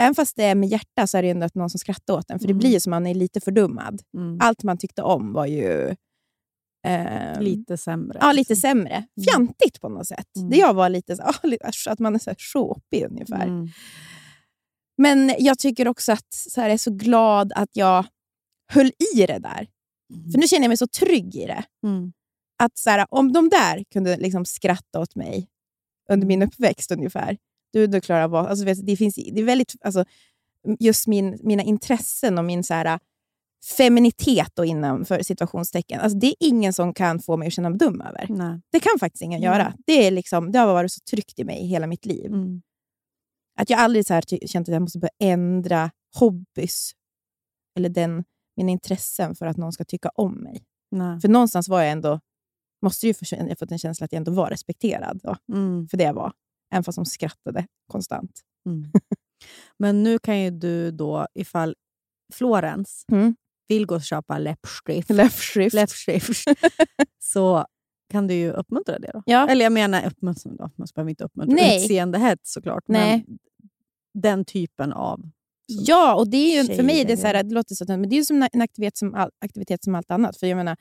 även 0.00 0.14
fast 0.14 0.36
det 0.36 0.44
är 0.44 0.54
med 0.54 0.68
hjärta 0.68 1.06
så 1.06 1.18
är 1.18 1.22
det 1.22 1.30
ändå 1.30 1.46
att 1.46 1.54
någon 1.54 1.70
som 1.70 1.78
skrattar 1.78 2.14
åt 2.14 2.30
en. 2.30 2.38
För 2.38 2.46
Mm. 2.46 2.56
det 2.56 2.60
blir 2.60 2.70
ju 2.70 2.80
som 2.80 2.90
man 2.90 3.06
är 3.06 3.14
lite 3.14 3.40
fördummad. 3.40 4.02
Mm. 4.16 4.38
Allt 4.40 4.62
man 4.62 4.78
tyckte 4.78 5.02
om 5.02 5.32
var 5.32 5.46
ju... 5.46 5.96
ehm, 6.86 7.42
Lite 7.42 7.76
sämre. 7.78 8.18
Ja, 8.20 8.32
lite 8.32 8.56
sämre. 8.56 9.06
Fjantigt 9.30 9.80
på 9.80 9.88
något 9.88 10.06
sätt. 10.06 10.36
Mm. 10.36 10.50
Det 10.50 10.56
jag 10.56 10.74
var 10.74 10.88
lite 10.88 11.16
så, 11.16 11.22
att 11.90 11.98
man 11.98 12.14
är 12.14 12.18
så 12.18 12.30
här 12.30 12.36
shopig 12.38 13.04
ungefär. 13.10 13.46
Mm. 13.46 13.68
Men 14.98 15.34
jag 15.38 15.58
tycker 15.58 15.88
också 15.88 16.12
att 16.12 16.32
så 16.32 16.60
här, 16.60 16.68
jag 16.68 16.74
är 16.74 16.78
så 16.78 16.90
glad 16.90 17.52
att 17.54 17.70
jag 17.76 18.06
höll 18.72 18.86
i 19.14 19.26
det 19.26 19.38
där. 19.38 19.68
För 20.32 20.38
nu 20.38 20.46
känner 20.48 20.62
jag 20.64 20.68
mig 20.70 20.76
så 20.76 20.86
trygg 20.86 21.36
i 21.36 21.46
det. 21.46 21.64
Mm. 21.86 22.12
Att 22.58 22.78
så 22.78 22.90
här, 22.90 23.06
om 23.10 23.32
de 23.32 23.48
där 23.48 23.84
kunde 23.92 24.16
liksom 24.16 24.44
skratta 24.44 25.00
åt 25.00 25.14
mig 25.14 25.48
under 26.10 26.26
min 26.26 26.42
uppväxt 26.42 26.92
ungefär, 26.92 27.38
du, 27.72 27.86
då 27.86 28.00
klarar 28.00 28.22
av- 28.22 28.34
alltså, 28.34 28.64
vet, 28.64 28.86
det 28.86 28.96
finns 28.96 29.14
det 29.14 29.40
är 29.40 29.44
väldigt, 29.44 29.74
alltså, 29.80 30.04
Just 30.78 31.06
min, 31.06 31.38
mina 31.42 31.62
intressen 31.62 32.38
och 32.38 32.44
min 32.44 32.64
så 32.64 32.74
här, 32.74 32.98
feminitet 33.76 34.50
då 34.54 34.64
innanför 34.64 35.22
situationstecken. 35.22 36.00
Alltså, 36.00 36.18
det 36.18 36.26
är 36.26 36.34
ingen 36.40 36.72
som 36.72 36.94
kan 36.94 37.20
få 37.20 37.36
mig 37.36 37.46
att 37.46 37.52
känna 37.52 37.68
mig 37.70 37.78
dum 37.78 38.00
över. 38.00 38.26
Nej. 38.28 38.60
Det 38.72 38.80
kan 38.80 38.98
faktiskt 39.00 39.22
ingen 39.22 39.42
Mm. 39.42 39.52
göra. 39.52 39.74
Det, 39.86 40.06
är 40.06 40.10
liksom, 40.10 40.52
det 40.52 40.58
har 40.58 40.66
varit 40.66 40.92
så 40.92 41.00
tryggt 41.10 41.38
i 41.38 41.44
mig 41.44 41.66
hela 41.66 41.86
mitt 41.86 42.06
liv. 42.06 42.26
Mm. 42.26 42.62
Att 43.58 43.70
jag 43.70 43.80
aldrig 43.80 44.06
så 44.06 44.14
här 44.14 44.46
känt 44.46 44.68
att 44.68 44.72
jag 44.72 44.82
måste 44.82 44.98
börja 44.98 45.12
ändra 45.20 45.90
hobbys 46.14 46.92
eller 47.76 47.88
den, 47.88 48.24
mina 48.56 48.70
intressen 48.70 49.34
för 49.34 49.46
att 49.46 49.56
någon 49.56 49.72
ska 49.72 49.84
tycka 49.84 50.08
om 50.14 50.34
mig. 50.34 50.64
Nej. 50.90 51.20
För 51.20 51.28
någonstans 51.28 51.68
var 51.68 51.82
jag 51.82 51.92
ändå, 51.92 52.20
måste 52.82 53.06
ju 53.06 53.14
få, 53.14 53.24
jag 53.30 53.58
fått 53.58 53.72
en 53.72 53.78
känsla 53.78 54.04
att 54.04 54.12
jag 54.12 54.16
ändå 54.16 54.32
var 54.32 54.50
respekterad 54.50 55.20
då, 55.22 55.36
Mm. 55.52 55.88
för 55.88 55.96
det 55.96 56.04
jag 56.04 56.14
var. 56.14 56.32
Även 56.72 56.84
fast 56.84 56.96
de 56.96 57.04
skrattade 57.06 57.66
konstant. 57.88 58.40
Mm. 58.66 58.90
Men 59.78 60.02
nu 60.02 60.18
kan 60.18 60.40
ju 60.40 60.50
du 60.50 60.90
då, 60.90 61.26
ifall 61.34 61.74
Florens 62.32 63.04
Mm. 63.12 63.36
vill 63.68 63.86
gå 63.86 63.94
och 63.94 64.02
köpa 64.02 64.38
läppstift, 64.38 65.10
Läppstift. 65.10 65.74
läppstift 65.74 66.44
så 67.18 67.66
kan 68.10 68.26
du 68.26 68.34
ju 68.34 68.50
uppmuntra 68.52 68.98
det. 68.98 69.10
då. 69.14 69.22
Ja. 69.26 69.48
Eller 69.48 69.64
jag 69.64 69.72
menar, 69.72 70.06
uppmuntra, 70.06 70.50
då. 70.50 70.70
man 70.76 70.88
behöver 70.94 71.10
inte 71.10 71.24
uppmuntra 71.24 71.54
Nej. 71.54 71.82
utseendehets 71.84 72.52
såklart, 72.52 72.84
Nej. 72.86 73.24
men 73.26 73.38
den 74.22 74.44
typen 74.44 74.92
av... 74.92 75.20
Ja, 75.66 76.14
och 76.14 76.28
det 76.30 76.36
är 76.36 76.62
ju, 76.62 76.74
för 76.74 76.82
mig 76.82 77.00
är 77.00 77.04
det, 77.04 77.16
så 77.16 77.26
här, 77.26 77.42
det 77.42 77.54
låter 77.54 77.74
så, 77.74 77.84
men 77.88 78.02
det 78.08 78.14
är 78.14 78.18
ju 78.18 78.24
som 78.24 78.48
en 78.52 78.60
aktivitet 78.62 78.96
som, 78.96 79.14
all, 79.14 79.30
aktivitet 79.40 79.84
som 79.84 79.94
allt 79.94 80.10
annat. 80.10 80.36
För 80.36 80.46
jag 80.46 80.56
menar, 80.56 80.76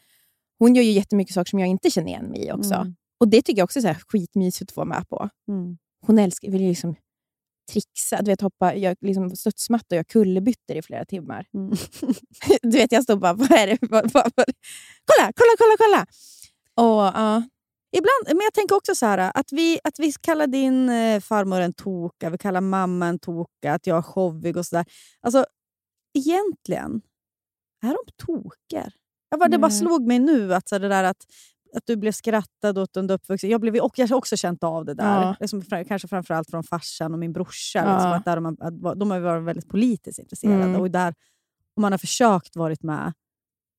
hon 0.62 0.76
gör 0.76 0.84
ju 0.84 0.92
jättemycket 0.92 1.34
saker 1.34 1.50
som 1.50 1.60
jag 1.60 1.70
inte 1.70 1.90
känner 1.90 2.08
igen 2.08 2.26
mig 2.26 2.46
i 2.46 2.52
också. 2.52 2.74
Mm. 2.74 2.96
Och 3.20 3.28
det 3.28 3.42
tycker 3.42 3.60
jag 3.60 3.64
också 3.64 3.80
är 3.80 3.82
så 3.82 3.88
här 3.88 4.02
skitmysigt 4.08 4.72
att 4.72 4.76
få 4.76 4.86
med 4.86 5.10
på. 5.10 5.30
Mm. 5.48 5.78
Hon 6.06 6.20
älskar, 6.20 6.52
vill 6.52 6.62
ju 6.62 6.68
liksom 6.68 6.96
trixa, 7.72 8.22
du 8.22 8.32
vet, 8.32 8.42
hoppa, 8.42 8.76
jag, 8.76 8.98
liksom 9.02 9.36
studsmatta 9.36 9.96
och 9.96 9.98
jag 9.98 10.08
kullerbyttor 10.08 10.78
i 10.78 10.82
flera 10.82 11.06
timmar. 11.06 11.46
Mm. 11.54 11.70
du 12.62 12.70
vet, 12.70 12.92
jag 12.92 13.04
står 13.04 13.16
bara, 13.16 13.34
vad 13.34 13.52
är 13.52 13.68
det? 13.68 13.78
Vad, 13.82 14.12
vad, 14.12 14.32
vad? 14.36 14.46
Kolla, 15.06 15.34
kolla, 15.36 15.56
kolla, 15.58 15.76
kolla! 15.78 16.06
Och, 16.76 17.20
ja. 17.22 17.44
Ibland, 17.98 18.38
men 18.38 18.44
jag 18.44 18.54
tänker 18.54 18.76
också 18.76 18.96
så 18.96 19.06
här, 19.06 19.32
att 19.36 19.52
vi, 19.52 19.80
att 19.84 20.00
vi 20.00 20.12
kallar 20.12 20.48
din 20.48 20.90
eh, 20.90 21.20
farmor 21.20 21.62
en 21.62 21.74
toka, 21.74 22.30
vi 22.30 22.38
kallar 22.38 22.62
mamma 22.62 23.08
en 23.08 23.20
toka, 23.20 23.74
att 23.74 23.88
jag 23.88 23.98
är 23.98 24.02
showig 24.02 24.58
och 24.58 24.66
sådär. 24.66 24.86
Alltså, 25.22 25.46
egentligen, 26.14 27.02
är 27.84 27.90
de 27.90 28.26
toker? 28.26 28.94
Jag 29.32 29.40
bara, 29.40 29.50
det 29.50 29.58
bara 29.58 29.68
Nej. 29.68 29.78
slog 29.78 30.08
mig 30.08 30.20
nu 30.20 30.54
att 30.54 30.70
så 30.70 30.78
det 30.78 30.88
där 30.88 31.04
att, 31.04 31.26
att 31.76 31.86
du 31.86 31.96
blev 31.96 32.12
skrattad 32.12 32.78
åt 32.78 32.98
under 32.98 33.16
uppvuxen. 33.16 33.50
Jag, 33.50 33.62
blev, 33.62 33.76
och 33.76 34.00
jag 34.00 34.08
har 34.08 34.16
också 34.18 34.38
känt 34.38 34.64
av 34.64 34.86
det 34.86 34.94
där. 34.94 35.22
Ja. 35.22 35.36
Liksom, 35.40 35.62
kanske 35.88 36.08
framförallt 36.08 36.50
från 36.50 36.64
farsan 36.64 37.14
och 37.14 37.20
min 37.20 37.34
brorsa. 37.34 37.80
Ja. 37.80 37.94
Liksom, 37.94 38.12
att 38.12 38.26
där 38.26 38.36
de, 38.36 38.46
har, 38.46 38.96
de 38.96 39.12
har 39.12 39.20
varit 39.20 39.44
väldigt 39.44 39.70
politiskt 39.70 40.20
intresserade. 40.20 40.64
Mm. 40.64 40.82
Och 40.82 40.92
där, 40.92 41.14
om 41.76 41.82
man 41.82 41.92
har 41.94 41.98
försökt 41.98 42.56
varit 42.56 42.84
med, 42.84 43.14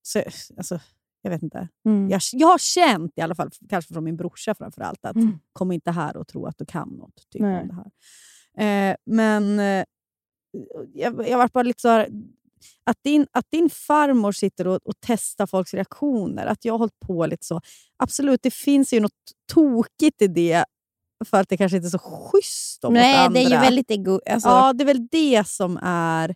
så, 0.03 0.23
alltså, 0.57 0.81
jag 1.23 1.31
vet 1.31 1.43
inte. 1.43 1.69
Mm. 1.87 2.11
Jag, 2.11 2.21
jag 2.33 2.49
har 2.49 2.59
känt, 2.59 3.13
i 3.17 3.21
alla 3.21 3.35
fall 3.35 3.51
kanske 3.69 3.95
från 3.95 4.05
min 4.05 4.17
brorsa 4.17 4.55
framförallt, 4.55 5.05
att 5.05 5.17
Mm. 5.17 5.39
kom 5.53 5.73
inte 5.73 5.91
här 5.91 6.17
och 6.17 6.29
tro 6.29 6.47
att 6.47 6.59
du 6.59 6.67
kan 6.67 6.89
något. 6.89 7.27
Typ, 7.31 7.43
om 7.43 7.69
det 7.69 7.75
här. 7.75 7.91
Eh, 8.91 8.97
men 9.07 9.59
eh, 9.59 9.85
jag, 10.95 11.29
jag 11.29 11.39
var 11.39 11.49
bara 11.53 11.63
lite 11.63 11.81
så 11.81 11.89
här, 11.89 12.09
att 12.85 12.99
din, 13.05 13.27
att 13.33 13.47
din 13.51 13.71
farmor 13.71 14.33
sitter 14.33 14.67
och, 14.67 14.81
och 14.85 14.95
testar 15.01 15.47
folks 15.47 15.75
reaktioner, 15.75 16.47
att 16.47 16.65
jag 16.65 16.75
har 16.75 16.79
hållit 16.79 17.01
på 17.01 17.27
lite 17.27 17.47
så. 17.47 17.61
Absolut, 17.97 18.43
det 18.43 18.55
finns 18.55 18.93
ju 18.93 19.01
något 19.01 19.13
tokigt 19.53 20.23
i 20.23 20.27
det, 20.27 20.65
för 21.25 21.41
att 21.41 21.49
det 21.49 21.57
kanske 21.57 21.77
inte 21.77 21.89
är 21.89 21.91
så 21.91 21.99
schysst 21.99 22.85
om 22.85 22.95
Nej, 22.95 23.17
andra. 23.17 23.41
det 23.41 23.47
är 23.47 23.51
ju 23.51 23.57
väldigt 23.57 23.91
ego... 23.91 24.21
Alltså, 24.31 24.49
Ja, 24.49 24.73
det 24.73 24.85
är 24.85 24.87
väl 24.87 25.07
det 25.07 25.49
som 25.49 25.79
är... 25.83 26.35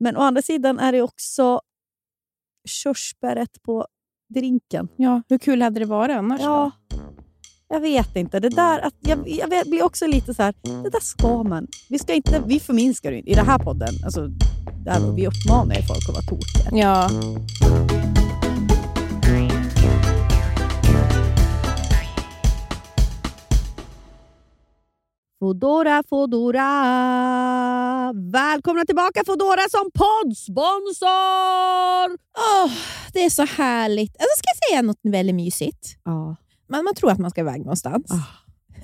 Men 0.00 0.16
å 0.16 0.20
andra 0.20 0.42
sidan 0.42 0.78
är 0.78 0.92
det 0.92 1.02
också 1.02 1.60
körsbäret 2.68 3.62
på 3.62 3.86
drinken. 4.34 4.88
ja, 4.96 5.22
hur 5.28 5.38
kul 5.38 5.62
hade 5.62 5.80
det 5.80 5.86
varit 5.86 6.16
annars? 6.16 6.40
Ja, 6.40 6.70
då? 6.74 6.83
Jag 7.68 7.80
vet 7.80 8.16
inte. 8.16 8.40
Det 8.40 8.48
där, 8.48 8.80
att 8.80 8.94
jag, 9.00 9.28
jag 9.28 9.48
blir 9.66 9.82
också 9.82 10.06
lite 10.06 10.34
så 10.34 10.42
här, 10.42 10.54
det 10.62 10.90
där 10.90 11.00
ska 11.00 11.42
man. 11.42 11.66
Vi, 11.90 11.98
ska 11.98 12.14
inte, 12.14 12.42
vi 12.46 12.60
förminskar 12.60 13.12
ju 13.12 13.18
inte. 13.18 13.30
I 13.30 13.34
den 13.34 13.46
här 13.46 13.58
podden, 13.58 13.94
alltså, 14.04 14.28
där 14.84 15.12
vi 15.16 15.26
uppmanar 15.26 15.74
ju 15.74 15.82
folk 15.82 16.08
att 16.08 16.14
vara 16.14 16.22
tokiga. 16.22 16.78
Ja. 16.82 17.10
Fodora, 25.40 26.02
Fodora! 26.08 26.68
Välkomna 28.32 28.84
tillbaka 28.84 29.22
Fodora 29.26 29.62
som 29.70 29.90
poddsponsor! 29.94 31.08
Åh, 32.38 32.72
det 33.12 33.24
är 33.24 33.30
så 33.30 33.44
härligt. 33.44 34.16
Alltså, 34.16 34.36
ska 34.38 34.48
jag 34.48 34.68
säga 34.68 34.82
något 34.82 35.00
väldigt 35.02 35.34
mysigt? 35.34 35.96
Ja. 36.04 36.36
Man, 36.68 36.84
man 36.84 36.94
tror 36.94 37.10
att 37.10 37.18
man 37.18 37.30
ska 37.30 37.40
iväg 37.40 37.58
någonstans. 37.60 38.10
Ah. 38.10 38.24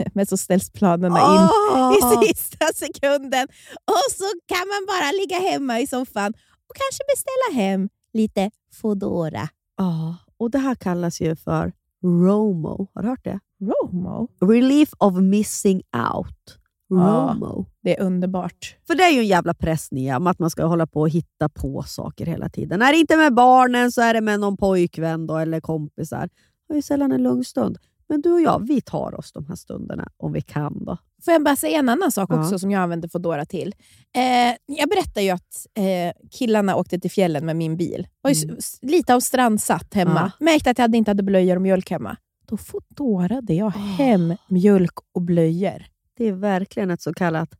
Men 0.14 0.26
så 0.26 0.36
ställs 0.36 0.70
planerna 0.70 1.18
in 1.18 1.48
Ah. 1.76 1.92
i 2.22 2.26
sista 2.26 2.66
sekunden. 2.74 3.48
Och 3.84 4.12
så 4.12 4.24
kan 4.46 4.68
man 4.68 4.86
bara 4.88 5.12
ligga 5.12 5.50
hemma 5.50 5.80
i 5.80 5.86
soffan 5.86 6.32
och 6.68 6.76
kanske 6.76 7.02
beställa 7.14 7.62
hem 7.62 7.88
lite 8.12 8.50
Foodora. 8.80 9.48
Ja, 9.76 10.16
och 10.38 10.50
det 10.50 10.58
här 10.58 10.74
kallas 10.74 11.20
ju 11.20 11.36
för 11.36 11.72
ROMO. 12.04 12.88
Har 12.94 13.02
du 13.02 13.08
hört 13.08 13.24
det? 13.24 13.40
Romo? 13.60 14.28
Relief 14.40 14.88
of 14.98 15.14
missing 15.14 15.82
out. 16.16 16.56
Ja. 16.88 16.96
ROMO. 16.96 17.66
Det 17.82 17.98
är 17.98 18.02
underbart. 18.04 18.76
För 18.86 18.94
det 18.94 19.02
är 19.02 19.10
ju 19.10 19.18
en 19.20 19.26
jävla 19.26 19.54
press 19.54 19.90
Nia, 19.90 20.16
om 20.16 20.26
att 20.26 20.38
man 20.38 20.50
ska 20.50 20.64
hålla 20.64 20.86
på 20.86 21.00
och 21.00 21.08
hitta 21.10 21.48
på 21.48 21.82
saker 21.86 22.26
hela 22.26 22.48
tiden. 22.48 22.82
Är 22.82 22.92
det 22.92 22.98
inte 22.98 23.16
med 23.16 23.34
barnen 23.34 23.92
så 23.92 24.00
är 24.02 24.14
det 24.14 24.20
med 24.20 24.40
någon 24.40 24.56
pojkvän 24.56 25.26
då, 25.26 25.36
eller 25.36 25.60
kompisar. 25.60 26.28
Är 26.70 26.74
ju 26.74 26.82
sällan 26.82 27.12
en 27.12 27.22
lugn 27.22 27.44
stund. 27.44 27.78
Men 28.08 28.20
du 28.20 28.32
och 28.32 28.40
jag, 28.40 28.66
vi 28.66 28.80
tar 28.80 29.18
oss 29.18 29.32
de 29.32 29.46
här 29.46 29.54
stunderna 29.54 30.08
om 30.16 30.32
vi 30.32 30.40
kan. 30.40 30.84
då. 30.84 30.96
Får 31.24 31.32
jag 31.32 31.44
bara 31.44 31.56
säga 31.56 31.78
en 31.78 31.88
annan 31.88 32.12
sak 32.12 32.30
Ja. 32.32 32.40
också 32.40 32.58
som 32.58 32.70
jag 32.70 32.82
använder 32.82 33.08
Foodora 33.08 33.44
till? 33.44 33.74
Eh, 34.16 34.76
jag 34.78 34.88
berättade 34.88 35.22
ju 35.22 35.30
att 35.30 35.66
eh, 35.74 36.28
killarna 36.30 36.76
åkte 36.76 36.98
till 37.00 37.10
fjällen 37.10 37.46
med 37.46 37.56
min 37.56 37.76
bil. 37.76 38.08
Var 38.20 38.44
Mm. 38.44 38.56
lite 38.82 39.14
av 39.14 39.20
strandsatt 39.20 39.94
hemma. 39.94 40.32
Märkte 40.40 40.70
att 40.70 40.78
jag 40.78 40.82
hade 40.84 40.98
inte 40.98 41.10
hade 41.10 41.22
blöjor 41.22 41.56
och 41.56 41.62
mjölk 41.62 41.90
hemma. 41.90 42.16
Då 42.46 42.56
Foodorade 42.56 43.54
jag 43.54 43.70
hem 43.70 44.34
mjölk 44.48 44.92
och 45.14 45.22
blöjor. 45.22 45.84
Det 46.16 46.24
är 46.28 46.32
verkligen 46.32 46.90
ett 46.90 47.02
så 47.02 47.14
kallat 47.14 47.50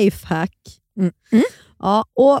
lifehack. 0.00 0.56
Mm. 0.96 1.12
Mm. 1.32 1.44
Ja, 1.78 2.04
och 2.14 2.40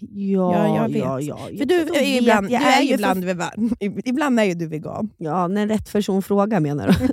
Ja, 0.00 0.52
Ja, 0.66 0.76
jag 0.76 0.88
vet. 0.88 0.96
ja, 1.02 1.20
ja. 1.20 1.36
För 1.58 1.64
du 1.64 1.84
De 1.84 1.98
är 1.98 2.02
ju 2.04 2.12
vet, 2.12 2.20
ibland, 2.22 2.50
jag 2.50 2.60
du 2.60 2.66
är 2.66 2.80
ju 2.82 2.88
för- 2.88 2.94
ibland, 2.94 3.24
vegan. 3.24 3.76
ibland 4.04 4.40
är 4.40 4.44
ju 4.44 4.54
du 4.54 4.66
vegan. 4.66 5.10
Ja, 5.16 5.48
när 5.48 5.66
rätt 5.66 5.92
person 5.92 6.22
frågar 6.22 6.60
menar 6.60 6.86
du? 7.00 7.08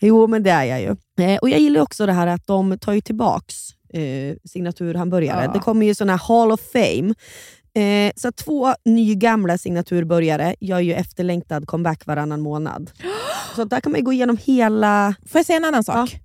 jo, 0.00 0.26
men 0.26 0.42
det 0.42 0.50
är 0.50 0.64
jag 0.64 0.80
ju. 0.80 0.96
Eh, 1.24 1.38
och 1.38 1.50
Jag 1.50 1.60
gillar 1.60 1.80
också 1.80 2.06
det 2.06 2.12
här 2.12 2.26
att 2.26 2.46
de 2.46 2.78
tar 2.78 2.92
ju 2.92 3.00
tillbaks 3.00 3.54
eh, 3.92 4.36
signaturhamburgare. 4.44 5.44
Ja. 5.44 5.52
Det 5.52 5.58
kommer 5.58 5.86
ju 5.86 5.94
såna 5.94 6.12
här 6.16 6.28
Hall 6.28 6.52
of 6.52 6.60
Fame. 6.72 7.14
Eh, 7.74 8.12
så 8.16 8.32
två 8.32 8.74
nygamla 8.84 9.58
signaturburgare 9.58 10.54
gör 10.60 10.80
ju 10.80 10.94
efterlängtad 10.94 11.66
comeback 11.66 12.06
varannan 12.06 12.40
månad. 12.40 12.90
Så 13.56 13.64
där 13.64 13.80
kan 13.80 13.92
man 13.92 14.04
gå 14.04 14.12
igenom 14.12 14.38
hela... 14.44 15.14
Får 15.28 15.38
jag 15.38 15.46
säga 15.46 15.56
en 15.56 15.64
annan 15.64 15.84
sak? 15.84 16.20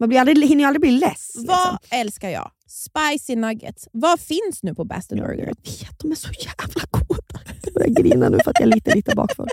Man 0.00 0.08
blir 0.08 0.18
aldrig, 0.20 0.48
hinner 0.48 0.62
ju 0.62 0.66
aldrig 0.66 0.80
bli 0.80 0.90
less. 0.90 1.32
Vad 1.34 1.44
liksom. 1.44 1.78
älskar 1.90 2.28
jag? 2.30 2.50
Spicy 2.72 3.36
nuggets. 3.36 3.88
Vad 3.92 4.20
finns 4.20 4.62
nu 4.62 4.74
på 4.74 4.86
Ja, 4.90 5.00
Burger? 5.16 5.38
jag 5.38 5.46
vet, 5.46 5.98
de 5.98 6.10
är 6.10 6.14
så 6.14 6.28
jävla 6.32 6.82
goda. 6.90 7.40
Jag 7.64 7.74
börjar 7.74 7.88
grina 7.88 8.28
nu 8.28 8.38
för 8.44 8.50
att 8.50 8.60
jag 8.60 8.68
är 8.68 8.74
lite, 8.74 8.94
lite 8.94 9.14
bakfull. 9.16 9.48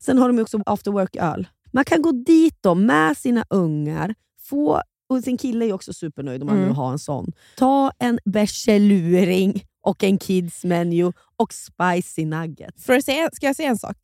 Sen 0.00 0.18
har 0.18 0.28
de 0.28 0.38
också 0.42 0.60
after 0.66 0.90
work-öl. 0.90 1.48
Man 1.72 1.84
kan 1.84 2.02
gå 2.02 2.12
dit 2.12 2.56
då 2.60 2.74
med 2.74 3.16
sina 3.16 3.44
ungar, 3.50 4.14
få, 4.40 4.82
och 5.08 5.24
sin 5.24 5.38
kille 5.38 5.64
är 5.66 5.72
också 5.72 5.92
supernöjd 5.92 6.42
om 6.42 6.46
man 6.46 6.56
Mm. 6.56 6.68
vill 6.68 6.76
ha 6.76 6.92
en 6.92 6.98
sån. 6.98 7.32
Ta 7.56 7.92
en 7.98 8.18
bärseluring 8.24 9.62
och 9.82 10.04
en 10.04 10.18
kids 10.18 10.64
menu 10.64 11.12
och 11.36 11.52
spicy 11.54 12.24
nuggets. 12.24 12.84
För 12.84 12.96
att 12.96 13.04
säga, 13.04 13.28
ska 13.32 13.46
jag 13.46 13.56
säga 13.56 13.68
en 13.68 13.78
sak? 13.78 13.96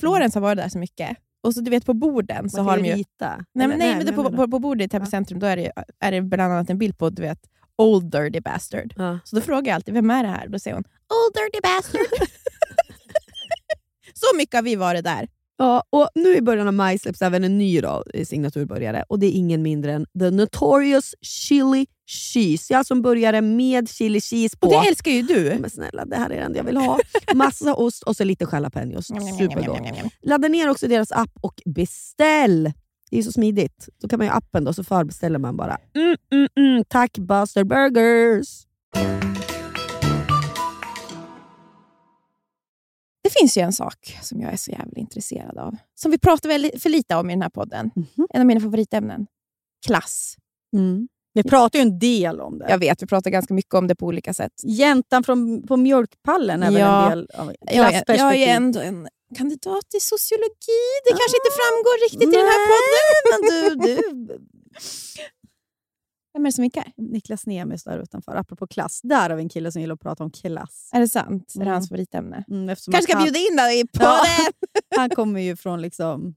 Florens 0.00 0.34
har 0.34 0.40
varit 0.42 0.58
där 0.58 0.68
så 0.68 0.78
mycket. 0.78 1.16
Och 1.42 1.54
så 1.54 1.60
du 1.60 1.70
vet 1.70 1.86
på 1.86 1.94
borden 1.94 2.50
så 2.50 2.62
har 2.62 2.76
de 2.78 2.84
ju... 2.84 2.94
rita. 2.94 3.44
Nej, 3.54 3.68
men, 3.68 3.78
nej, 3.78 3.96
men 3.96 4.04
men 4.04 4.14
på, 4.14 4.30
på, 4.30 4.50
på 4.50 4.58
bordet 4.58 4.86
i 4.86 4.88
Täby 4.88 5.06
centrum 5.06 5.38
då 5.40 5.46
är 5.46 5.56
det, 5.56 5.72
är 6.00 6.12
det 6.12 6.22
bland 6.22 6.52
annat 6.52 6.70
en 6.70 6.78
bild 6.78 6.98
på 6.98 7.10
du 7.10 7.22
vet, 7.22 7.38
Old 7.80 8.10
Dirty 8.10 8.40
Bastard. 8.40 8.94
Ja. 8.96 9.18
Så 9.24 9.36
då 9.36 9.42
frågar 9.42 9.70
jag 9.70 9.74
alltid, 9.74 9.94
vem 9.94 10.10
är 10.10 10.22
det 10.22 10.28
här? 10.28 10.48
Då 10.48 10.58
säger 10.58 10.74
hon, 10.74 10.84
Old 10.84 11.34
Dirty 11.34 11.60
Bastard. 11.62 12.28
så 14.14 14.36
mycket 14.36 14.54
har 14.54 14.62
vi 14.62 14.76
varit 14.76 15.04
där. 15.04 15.28
Ja, 15.58 15.84
och 15.90 16.08
nu 16.14 16.36
i 16.36 16.42
början 16.42 16.68
av 16.68 16.74
maj 16.74 16.98
släpps 16.98 17.22
även 17.22 17.44
en 17.44 17.58
ny 17.58 17.80
då, 17.80 18.04
eh, 18.14 18.24
signaturbörjare 18.24 19.04
och 19.08 19.18
det 19.18 19.26
är 19.26 19.30
ingen 19.30 19.62
mindre 19.62 19.92
än 19.92 20.06
The 20.18 20.30
Notorious 20.30 21.14
Chili 21.22 21.86
Cheese. 22.06 22.72
Jag 22.72 22.90
en 22.90 23.02
burgare 23.02 23.40
med 23.40 23.88
chili 23.88 24.20
cheese 24.20 24.56
på. 24.56 24.66
Och 24.66 24.72
det 24.72 24.88
älskar 24.88 25.10
ju 25.10 25.22
du. 25.22 25.56
Men 25.60 25.70
snälla, 25.70 26.04
det 26.04 26.16
här 26.16 26.30
är 26.30 26.36
det 26.36 26.42
enda 26.42 26.58
jag 26.58 26.64
vill 26.64 26.76
ha. 26.76 26.98
Massa 27.34 27.74
ost 27.74 28.02
och 28.02 28.16
så 28.16 28.24
lite 28.24 28.46
jalapenos. 28.52 29.06
Supergott. 29.38 29.80
Ladda 30.22 30.48
ner 30.48 30.70
också 30.70 30.88
deras 30.88 31.12
app 31.12 31.30
och 31.40 31.62
beställ! 31.64 32.72
Det 33.10 33.18
är 33.18 33.22
så 33.22 33.32
smidigt. 33.32 33.88
Då 34.02 34.08
kan 34.08 34.18
man 34.18 34.26
ju 34.26 34.32
appen 34.32 34.64
då, 34.64 34.72
så 34.72 34.84
förbeställer 34.84 35.38
man 35.38 35.56
bara. 35.56 35.78
Mm, 35.94 36.16
mm, 36.32 36.48
mm. 36.56 36.84
Tack 36.88 37.18
Buster 37.18 37.64
Burgers! 37.64 38.66
Det 43.22 43.30
finns 43.40 43.56
ju 43.58 43.62
en 43.62 43.72
sak 43.72 44.18
som 44.22 44.40
jag 44.40 44.52
är 44.52 44.56
så 44.56 44.70
jävla 44.70 44.92
intresserad 44.96 45.58
av. 45.58 45.76
Som 45.94 46.10
vi 46.10 46.18
pratar 46.18 46.48
väldigt, 46.48 46.82
för 46.82 46.90
lite 46.90 47.16
om 47.16 47.30
i 47.30 47.32
den 47.32 47.42
här 47.42 47.48
podden. 47.50 47.90
Mhm. 47.94 48.26
En 48.30 48.40
av 48.40 48.46
mina 48.46 48.60
favoritämnen. 48.60 49.26
Klass. 49.86 50.36
Vi 51.32 51.42
pratar 51.42 51.78
ju 51.78 51.82
en 51.82 51.98
del 51.98 52.40
om 52.40 52.58
det. 52.58 52.66
Jag 52.70 52.78
vet, 52.78 53.02
vi 53.02 53.06
pratar 53.06 53.30
ganska 53.30 53.54
mycket 53.54 53.74
om 53.74 53.86
det 53.86 53.94
på 53.96 54.06
olika 54.06 54.34
sätt. 54.34 54.52
Jäntan 54.66 55.24
från, 55.24 55.62
på 55.66 55.76
mjölkpallen 55.76 56.62
är 56.62 56.78
Ja. 56.78 57.08
väl 57.08 57.18
en 57.18 57.26
del 57.26 57.30
av 57.40 57.54
Jag, 57.60 57.76
är- 57.86 57.90
klassperspektiv? 57.90 58.40
jag 58.40 58.48
är 58.48 58.56
ändå 58.56 58.80
en 58.80 59.08
kandidat 59.36 59.84
i 59.96 60.00
sociologi. 60.00 60.82
Det 61.04 61.10
kanske 61.10 61.36
inte 61.40 61.52
framgår 61.60 62.04
riktigt 62.04 62.28
i 62.34 62.36
den 62.36 62.50
här 62.52 62.62
podden. 62.70 63.30
Men 63.30 63.40
du, 63.78 63.94
du. 64.26 64.38
Vem 66.32 66.46
är 66.46 66.48
det 66.48 66.52
som 66.52 66.62
vinkar? 66.62 66.92
Niklas 66.96 67.46
Nemes 67.46 67.84
där 67.84 67.98
utanför, 68.02 68.36
apropå 68.36 68.66
klass. 68.66 69.00
Där 69.02 69.30
har 69.30 69.36
vi 69.36 69.42
en 69.42 69.48
kille 69.48 69.72
som 69.72 69.80
gillar 69.80 69.94
att 69.94 70.00
prata 70.00 70.24
om 70.24 70.30
klass. 70.30 70.90
Är 70.92 71.00
det 71.00 71.08
sant? 71.08 71.52
Är 71.54 71.58
det 71.58 71.62
Mm. 71.64 71.72
hans 71.72 71.88
favoritämne? 71.88 72.44
Mm, 72.50 72.66
Kanske 72.68 73.02
ska 73.02 73.14
han, 73.14 73.22
bjuda 73.24 73.38
in 73.38 73.56
dig 73.56 73.86
på 73.86 74.02
Ja. 74.02 74.22
det. 74.22 74.96
han 74.96 75.10
kommer 75.10 75.40
ju 75.40 75.56
från... 75.56 75.82
liksom... 75.82 76.34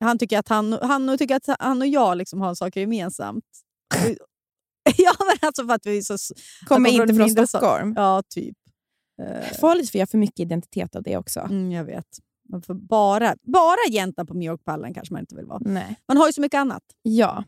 Han 0.00 0.18
tycker 0.18 0.38
att 0.38 0.48
han, 0.48 0.72
han 0.72 1.18
tycker 1.18 1.36
att 1.36 1.48
han 1.58 1.80
och 1.82 1.86
jag 1.88 2.16
liksom 2.16 2.40
har 2.40 2.54
saker 2.54 2.80
gemensamt. 2.80 3.44
ja, 4.96 5.12
men 5.18 5.48
alltså 5.48 5.66
för 5.66 5.74
att 5.74 5.86
vi 5.86 5.98
är 5.98 6.02
så... 6.02 6.34
Kommer 6.66 6.90
inte 6.90 7.14
från 7.14 7.46
Stockholm. 7.46 7.94
Ja, 7.96 8.22
typ. 8.28 8.56
Eh, 9.22 9.58
Farligt 9.60 9.90
för 9.90 9.98
jag 9.98 10.06
har 10.06 10.10
för 10.10 10.18
mycket 10.18 10.40
identitet 10.40 10.96
av 10.96 11.02
det 11.02 11.16
också. 11.16 11.40
Mm, 11.40 11.72
jag 11.72 11.84
vet. 11.84 12.06
Man 12.48 12.62
får 12.62 12.74
bara, 12.74 13.36
bara 13.42 13.90
jäntan 13.90 14.26
på 14.26 14.34
mjölkpallen 14.34 14.94
kanske 14.94 15.14
man 15.14 15.20
inte 15.20 15.36
vill 15.36 15.46
vara. 15.46 15.60
Nej. 15.64 15.96
Man 16.08 16.16
har 16.16 16.26
ju 16.26 16.32
så 16.32 16.40
mycket 16.40 16.58
annat. 16.58 16.82
Ja, 17.02 17.44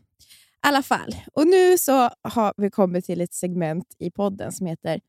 i 0.65 0.67
alla 0.67 0.83
fall. 0.83 1.15
Och 1.33 1.47
nu 1.47 1.77
så 1.77 2.09
har 2.21 2.53
vi 2.57 2.71
kommit 2.71 3.05
till 3.05 3.21
ett 3.21 3.33
segment 3.33 3.95
i 3.99 4.11
podden 4.11 4.51
som 4.51 4.67
heter 4.67 4.99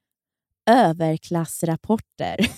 Överklassrapporter. 0.70 2.36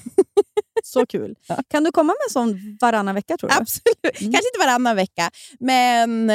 Så 0.84 1.06
kul. 1.06 1.36
Kan 1.68 1.84
du 1.84 1.92
komma 1.92 2.06
med 2.12 2.24
en 2.28 2.32
sån 2.32 2.78
varannan 2.80 3.14
vecka 3.14 3.36
tror 3.36 3.50
du? 3.50 3.56
Absolut. 3.56 4.18
Kanske 4.18 4.26
inte 4.26 4.58
varannan 4.58 4.96
vecka, 4.96 5.30
men 5.60 6.30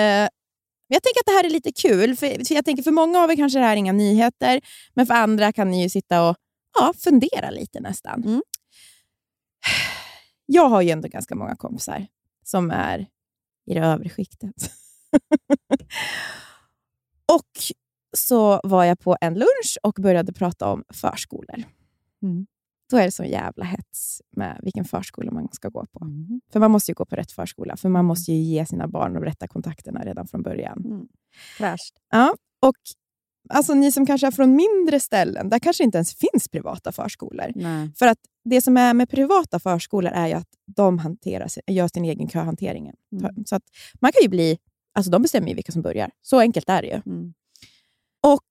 eh, 0.90 0.96
jag 0.96 1.04
tänker 1.04 1.20
att 1.20 1.26
det 1.26 1.32
här 1.32 1.44
är 1.44 1.50
lite 1.50 1.72
kul. 1.72 2.16
För, 2.16 2.46
för 2.46 2.56
jag 2.56 2.66
tänker 2.66 2.84
för 2.84 2.92
många 2.92 3.20
av 3.20 3.32
er 3.32 3.36
kanske 3.36 3.60
det 3.60 3.66
här 3.66 3.74
är 3.74 3.78
inga 3.78 3.92
nyheter, 3.92 4.62
men 4.94 5.08
för 5.08 5.14
andra 5.14 5.52
kan 5.52 5.72
ni 5.72 5.84
ju 5.84 5.90
sitta 5.90 6.30
och 6.30 6.38
ja, 6.80 6.94
fundera 6.98 7.50
lite 7.50 7.80
nästan. 7.80 8.24
Mm. 8.24 8.42
Jag 10.46 10.70
har 10.70 10.82
ju 10.82 10.90
ändå 10.90 11.08
ganska 11.08 11.36
många 11.36 11.56
kompisar 11.56 12.08
som 12.44 12.72
är 12.72 13.08
i 13.66 13.74
det 13.74 13.80
övre 13.80 14.10
skiktet. 14.10 14.56
och 17.34 17.52
så 18.18 18.62
var 18.64 18.84
jag 18.84 19.00
på 19.00 19.18
en 19.22 19.34
lunch 19.34 19.78
och 19.84 19.94
började 19.94 20.34
prata 20.34 20.68
om 20.68 20.84
förskolor. 20.90 21.64
Mm. 22.24 22.48
Då 22.90 22.98
är 22.98 23.06
det 23.06 23.12
så 23.12 23.24
jävla 23.24 23.66
hets 23.66 24.22
med 24.32 24.60
vilken 24.64 24.86
förskola 24.86 25.32
man 25.32 25.48
ska 25.52 25.70
gå 25.70 25.86
på. 25.92 26.06
Mm. 26.06 26.42
För 26.54 26.60
man 26.60 26.72
måste 26.72 26.92
ju 26.92 26.96
gå 26.96 27.06
på 27.06 27.16
rätt 27.16 27.32
förskola, 27.32 27.78
för 27.78 27.90
man 27.90 28.06
måste 28.06 28.32
ju 28.32 28.38
ge 28.38 28.66
sina 28.66 28.88
barn 28.88 29.14
de 29.14 29.24
rätta 29.24 29.48
kontakterna 29.48 30.00
redan 30.06 30.28
från 30.28 30.44
början. 30.44 30.86
Mm. 30.86 31.08
Fräscht. 31.58 31.94
Ja, 32.12 32.36
och 32.62 32.76
alltså, 33.50 33.74
ni 33.74 33.92
som 33.92 34.06
kanske 34.06 34.28
är 34.28 34.32
från 34.32 34.56
mindre 34.56 35.00
ställen, 35.00 35.50
där 35.50 35.60
kanske 35.60 35.84
inte 35.84 35.98
ens 35.98 36.16
finns 36.16 36.48
privata 36.52 36.92
förskolor. 36.92 37.52
Nej. 37.56 37.92
För 38.00 38.08
att 38.08 38.18
det 38.44 38.62
som 38.62 38.78
är 38.78 38.94
med 38.94 39.10
privata 39.10 39.60
förskolor 39.60 40.12
är 40.12 40.28
ju 40.28 40.34
att 40.34 40.50
de 40.66 41.00
hanterar, 41.00 41.48
sin- 41.48 41.64
gör 41.68 41.88
sin 41.88 42.06
egen 42.06 42.30
köhantering. 42.30 42.92
Mm. 43.12 43.46
Så 43.46 43.56
att 43.56 43.64
man 44.02 44.12
kan 44.12 44.22
ju 44.22 44.30
bli, 44.30 44.58
alltså 44.94 45.12
de 45.12 45.22
bestämmer 45.22 45.48
ju 45.48 45.56
vilka 45.56 45.72
som 45.72 45.82
börjar. 45.82 46.12
Så 46.22 46.40
enkelt 46.40 46.70
är 46.70 46.82
det 46.82 46.88
ju. 46.88 47.02
Mm. 47.06 47.34
Och 48.24 48.44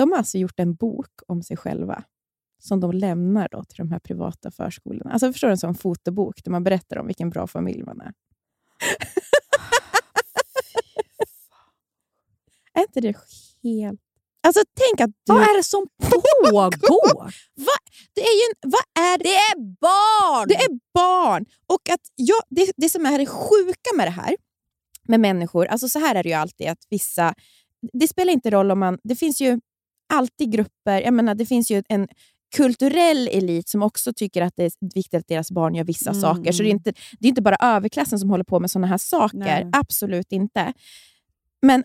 de 0.00 0.10
har 0.12 0.18
alltså 0.18 0.38
gjort 0.38 0.60
en 0.60 0.74
bok 0.74 1.10
om 1.26 1.42
sig 1.42 1.56
själva 1.56 2.04
som 2.58 2.80
de 2.80 2.92
lämnar 2.92 3.48
då 3.50 3.64
till 3.64 3.76
de 3.76 3.92
här 3.92 3.98
privata 3.98 4.50
förskolorna. 4.50 5.10
Alltså 5.10 5.32
förstår 5.32 5.48
du, 5.48 5.52
en 5.52 5.58
sån 5.58 5.74
fotobok 5.74 6.44
där 6.44 6.50
man 6.50 6.64
berättar 6.64 6.98
om 6.98 7.06
vilken 7.06 7.30
bra 7.30 7.46
familj 7.46 7.82
man 7.82 8.00
är. 8.00 8.12
Är 12.74 12.80
inte 12.80 13.00
det 13.00 13.16
helt... 13.62 14.00
Alltså 14.42 14.62
tänk 14.74 15.00
att 15.00 15.10
du... 15.26 15.32
Vad 15.32 15.42
är 15.42 15.56
det 15.56 15.64
som 15.64 15.86
pågår? 16.02 17.24
Va? 17.66 17.76
Det 18.14 18.20
är 18.20 18.34
ju 18.34 18.44
en, 18.50 18.54
vad 18.70 19.04
är 19.04 19.18
det? 19.18 19.24
Det 19.24 19.34
är 19.34 19.56
barn! 19.80 20.48
Det 20.48 20.54
är 20.54 20.78
barn! 20.94 21.44
Och 21.66 21.88
att 21.90 22.00
jag, 22.16 22.42
det, 22.48 22.72
det 22.76 22.88
som 22.88 23.06
är 23.06 23.18
det 23.18 23.26
sjuka 23.26 23.90
med 23.96 24.06
det 24.06 24.10
här, 24.10 24.36
med 25.08 25.20
människor, 25.20 25.66
alltså 25.66 25.88
så 25.88 25.98
här 25.98 26.14
är 26.14 26.22
det 26.22 26.28
ju 26.28 26.34
alltid 26.34 26.68
att 26.68 26.86
vissa... 26.90 27.34
Det 27.92 28.08
spelar 28.08 28.32
inte 28.32 28.50
roll 28.50 28.70
om 28.70 28.78
man... 28.78 28.98
Det 29.02 29.16
finns 29.16 29.40
ju 29.40 29.60
alltid 30.10 30.52
grupper, 30.52 31.00
jag 31.00 31.14
menar 31.14 31.34
det 31.34 31.46
finns 31.46 31.70
ju 31.70 31.82
en 31.88 32.08
kulturell 32.56 33.28
elit 33.28 33.68
som 33.68 33.82
också 33.82 34.12
tycker 34.12 34.42
att 34.42 34.56
det 34.56 34.64
är 34.64 34.72
viktigt 34.94 35.20
att 35.20 35.28
deras 35.28 35.50
barn 35.50 35.74
gör 35.74 35.84
vissa 35.84 36.10
Mm, 36.10 36.20
saker. 36.22 36.52
Så 36.52 36.62
det 36.62 36.68
är, 36.68 36.70
inte, 36.70 36.92
det 37.20 37.26
är 37.26 37.28
inte 37.28 37.42
bara 37.42 37.56
överklassen 37.60 38.18
som 38.18 38.30
håller 38.30 38.44
på 38.44 38.60
med 38.60 38.70
såna 38.70 38.86
här 38.86 38.98
saker. 38.98 39.38
Nej. 39.38 39.68
Absolut 39.72 40.32
inte. 40.32 40.72
Men 41.62 41.84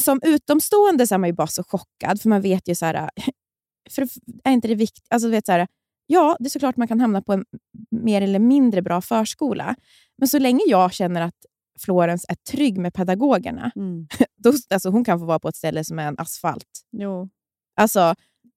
som 0.00 0.20
utomstående 0.24 1.06
så 1.06 1.14
är 1.14 1.18
man 1.18 1.28
ju 1.28 1.32
bara 1.32 1.46
så 1.46 1.62
chockad, 1.64 2.20
för 2.20 2.28
man 2.28 2.40
vet 2.42 2.68
ju 2.68 2.74
så 2.74 2.86
här, 2.86 3.10
för 3.90 4.08
är 4.44 4.52
inte 4.52 4.68
det 4.68 4.74
viktigt? 4.74 5.04
Alltså, 5.10 5.28
du 5.28 5.32
vet, 5.32 5.46
så 5.46 5.52
här, 5.52 5.66
ja, 6.06 6.36
det 6.40 6.46
är 6.46 6.50
såklart 6.50 6.76
man 6.76 6.88
kan 6.88 7.00
hamna 7.00 7.22
på 7.22 7.32
en 7.32 7.44
mer 7.90 8.22
eller 8.22 8.38
mindre 8.38 8.82
bra 8.82 9.00
förskola. 9.00 9.74
Men 10.18 10.28
så 10.28 10.38
länge 10.38 10.60
jag 10.66 10.92
känner 10.92 11.20
att 11.20 11.34
Florens 11.80 12.24
är 12.28 12.34
trygg 12.34 12.78
med 12.78 12.94
pedagogerna, 12.94 13.70
Mm. 13.76 14.06
då, 14.36 14.52
alltså, 14.70 14.90
hon 14.90 15.04
kan 15.04 15.18
få 15.18 15.24
vara 15.24 15.38
på 15.38 15.48
ett 15.48 15.56
ställe 15.56 15.84
som 15.84 15.98
är 15.98 16.08
en 16.08 16.18
asfalt. 16.18 16.82
Jo. 16.92 17.28
Alltså, 17.76 18.14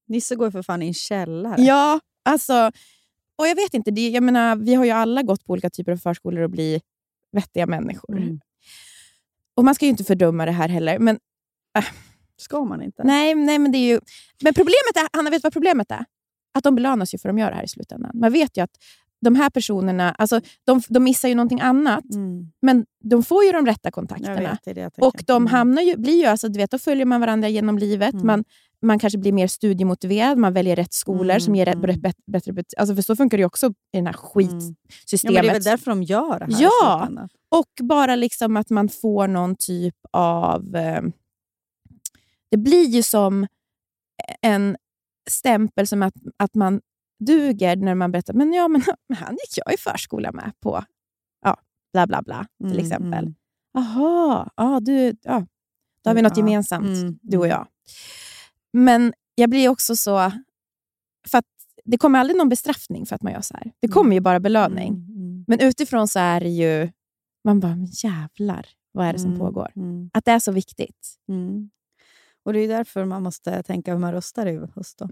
Nisse 0.07 0.35
går 0.35 0.51
för 0.51 0.61
fan 0.61 0.81
i 0.81 0.87
en 0.87 0.93
källare. 0.93 1.61
ja, 1.61 1.99
alltså, 2.25 2.71
och 3.35 3.47
jag 3.47 3.55
vet 3.55 3.73
inte, 3.73 3.91
det, 3.91 4.09
jag 4.09 4.23
menar, 4.23 4.55
vi 4.55 4.75
har 4.75 4.85
ju 4.85 4.91
alla 4.91 5.21
gått 5.23 5.45
på 5.45 5.51
olika 5.53 5.69
typer 5.69 5.91
av 5.91 5.97
förskolor 5.97 6.43
och 6.43 6.49
bli 6.49 6.81
vettiga 7.31 7.65
människor. 7.65 8.17
Mm. 8.17 8.39
Och 9.55 9.63
Man 9.65 9.75
ska 9.75 9.85
ju 9.85 9.89
inte 9.91 10.03
fördöma 10.03 10.45
det 10.45 10.51
här 10.51 10.69
heller, 10.69 10.99
men 10.99 11.19
Ska 12.37 12.65
man 12.65 12.81
inte? 12.81 13.03
Nej, 13.03 13.35
nej 13.35 13.59
men 13.59 13.71
det 13.71 13.77
är 13.77 13.87
ju... 13.93 13.99
Men 14.43 14.53
problemet 14.53 14.95
är, 14.95 15.17
Hanna, 15.17 15.29
vet 15.29 15.41
du 15.41 15.45
vad 15.45 15.53
problemet 15.53 15.91
är? 15.91 16.05
Att 16.53 16.63
de 16.63 16.75
belönas 16.75 17.13
ju 17.13 17.17
för 17.17 17.29
att 17.29 17.35
de 17.35 17.39
gör 17.39 17.49
det 17.49 17.55
här 17.55 17.63
i 17.63 17.67
slutändan. 17.67 18.11
Man 18.13 18.31
vet 18.31 18.57
ju 18.57 18.61
att 18.61 18.71
de 19.21 19.35
här 19.35 19.49
personerna, 19.49 20.11
alltså, 20.11 20.41
de, 20.63 20.81
de 20.89 21.03
missar 21.03 21.29
ju 21.29 21.35
någonting 21.35 21.61
annat, 21.61 22.03
Mm. 22.13 22.51
men 22.61 22.85
de 23.03 23.23
får 23.23 23.43
ju 23.45 23.51
de 23.51 23.65
rätta 23.65 23.91
kontakterna. 23.91 24.57
vet, 24.65 24.75
det. 24.75 24.91
Och 24.97 25.23
de 25.27 25.35
Mm. 25.43 25.47
hamnar 25.47 25.81
ju, 25.81 25.97
blir 25.97 26.17
ju, 26.19 26.25
alltså, 26.25 26.49
du 26.49 26.57
vet, 26.59 26.71
då 26.71 26.77
följer 26.79 27.05
man 27.05 27.21
varandra 27.21 27.49
genom 27.49 27.77
livet. 27.77 28.13
Mm. 28.13 28.27
Man, 28.27 28.43
man 28.81 28.99
kanske 28.99 29.19
blir 29.19 29.31
mer 29.31 29.47
studiemotiverad, 29.47 30.37
man 30.37 30.53
väljer 30.53 30.75
rätt 30.75 30.93
skolor 30.93 31.23
Mm, 31.31 31.39
som 31.41 31.55
ger 31.55 31.65
rätt, 31.65 31.75
mm. 31.75 31.87
rätt, 31.87 32.01
bättre, 32.01 32.23
bättre 32.31 32.51
bet- 32.53 32.73
alltså, 32.77 32.95
För 32.95 33.01
så 33.01 33.15
funkar 33.15 33.37
det 33.37 33.45
också 33.45 33.67
i 33.67 33.73
det 33.91 33.97
här 33.99 34.05
Ja, 34.05 34.13
skitsystemet. 34.13 35.33
men 35.35 35.43
det 35.43 35.49
är 35.49 35.53
väl 35.53 35.63
därför 35.63 35.91
de 35.91 36.03
gör 36.03 36.39
det 36.39 36.45
här 36.55 36.61
Ja. 36.63 37.09
Och 37.55 37.85
bara 37.85 38.15
liksom 38.15 38.57
att 38.57 38.69
man 38.69 38.89
får 38.89 39.27
någon 39.27 39.55
typ 39.55 39.95
av... 40.11 40.75
Eh, 40.75 41.01
det 42.51 42.57
blir 42.57 42.85
ju 42.85 43.03
som 43.03 43.47
en 44.41 44.77
stämpel 45.29 45.87
som 45.87 46.03
att, 46.03 46.13
att 46.37 46.55
man 46.55 46.81
duger 47.25 47.75
när 47.75 47.95
man 47.95 48.11
berättar 48.11 48.33
men 48.33 48.53
ja, 48.53 48.67
men 48.67 48.81
han 49.17 49.33
gick 49.33 49.57
jag 49.65 49.73
i 49.73 49.77
förskola 49.77 50.31
med 50.31 50.51
på 50.63 50.83
ja, 51.45 51.57
bla 51.93 52.07
bla 52.07 52.21
bla 52.21 52.45
till 52.63 52.71
Mm, 52.71 52.85
exempel. 52.85 53.23
mm. 53.23 53.35
Jaha, 53.73 54.49
ja, 54.55 54.79
du, 54.79 55.15
ja, 55.21 55.45
då 56.03 56.09
har 56.09 56.15
vi 56.15 56.21
något 56.21 56.37
Ja, 56.37 56.41
gemensamt, 56.43 56.85
mm, 56.85 57.19
du 57.21 57.37
och 57.37 57.45
mm. 57.45 57.57
jag. 57.57 57.67
Men 58.73 59.13
jag 59.35 59.49
blir 59.49 59.69
också 59.69 59.95
så... 59.95 60.31
För 61.27 61.37
att 61.37 61.45
det 61.85 61.97
kommer 61.97 62.19
aldrig 62.19 62.37
någon 62.37 62.49
bestraffning 62.49 63.05
för 63.05 63.15
att 63.15 63.23
man 63.23 63.33
gör 63.33 63.41
så 63.41 63.53
här. 63.57 63.71
Det 63.79 63.87
kommer 63.87 64.13
ju 64.15 64.19
bara 64.19 64.39
belöning. 64.39 64.87
Mm, 64.87 65.15
mm, 65.15 65.45
Men 65.47 65.59
utifrån 65.59 66.07
så 66.07 66.19
är 66.19 66.39
det 66.39 66.49
ju... 66.49 66.91
Man 67.43 67.59
bara, 67.59 67.75
men 67.75 67.85
jävlar, 67.85 68.67
vad 68.91 69.07
är 69.07 69.13
det 69.13 69.19
som 69.19 69.27
mm, 69.33 69.39
pågår? 69.39 69.71
Mm, 69.75 70.09
Att 70.13 70.25
det 70.25 70.31
är 70.31 70.39
så 70.39 70.51
viktigt. 70.51 71.15
mm. 71.29 71.69
Och 72.45 72.53
Det 72.53 72.59
är 72.59 72.67
därför 72.67 73.05
man 73.05 73.23
måste 73.23 73.63
tänka 73.63 73.91
hur 73.91 73.99
man 73.99 74.11
röstar 74.11 74.45
i 74.45 74.59
höst. 74.75 75.01
Mhm. 75.01 75.11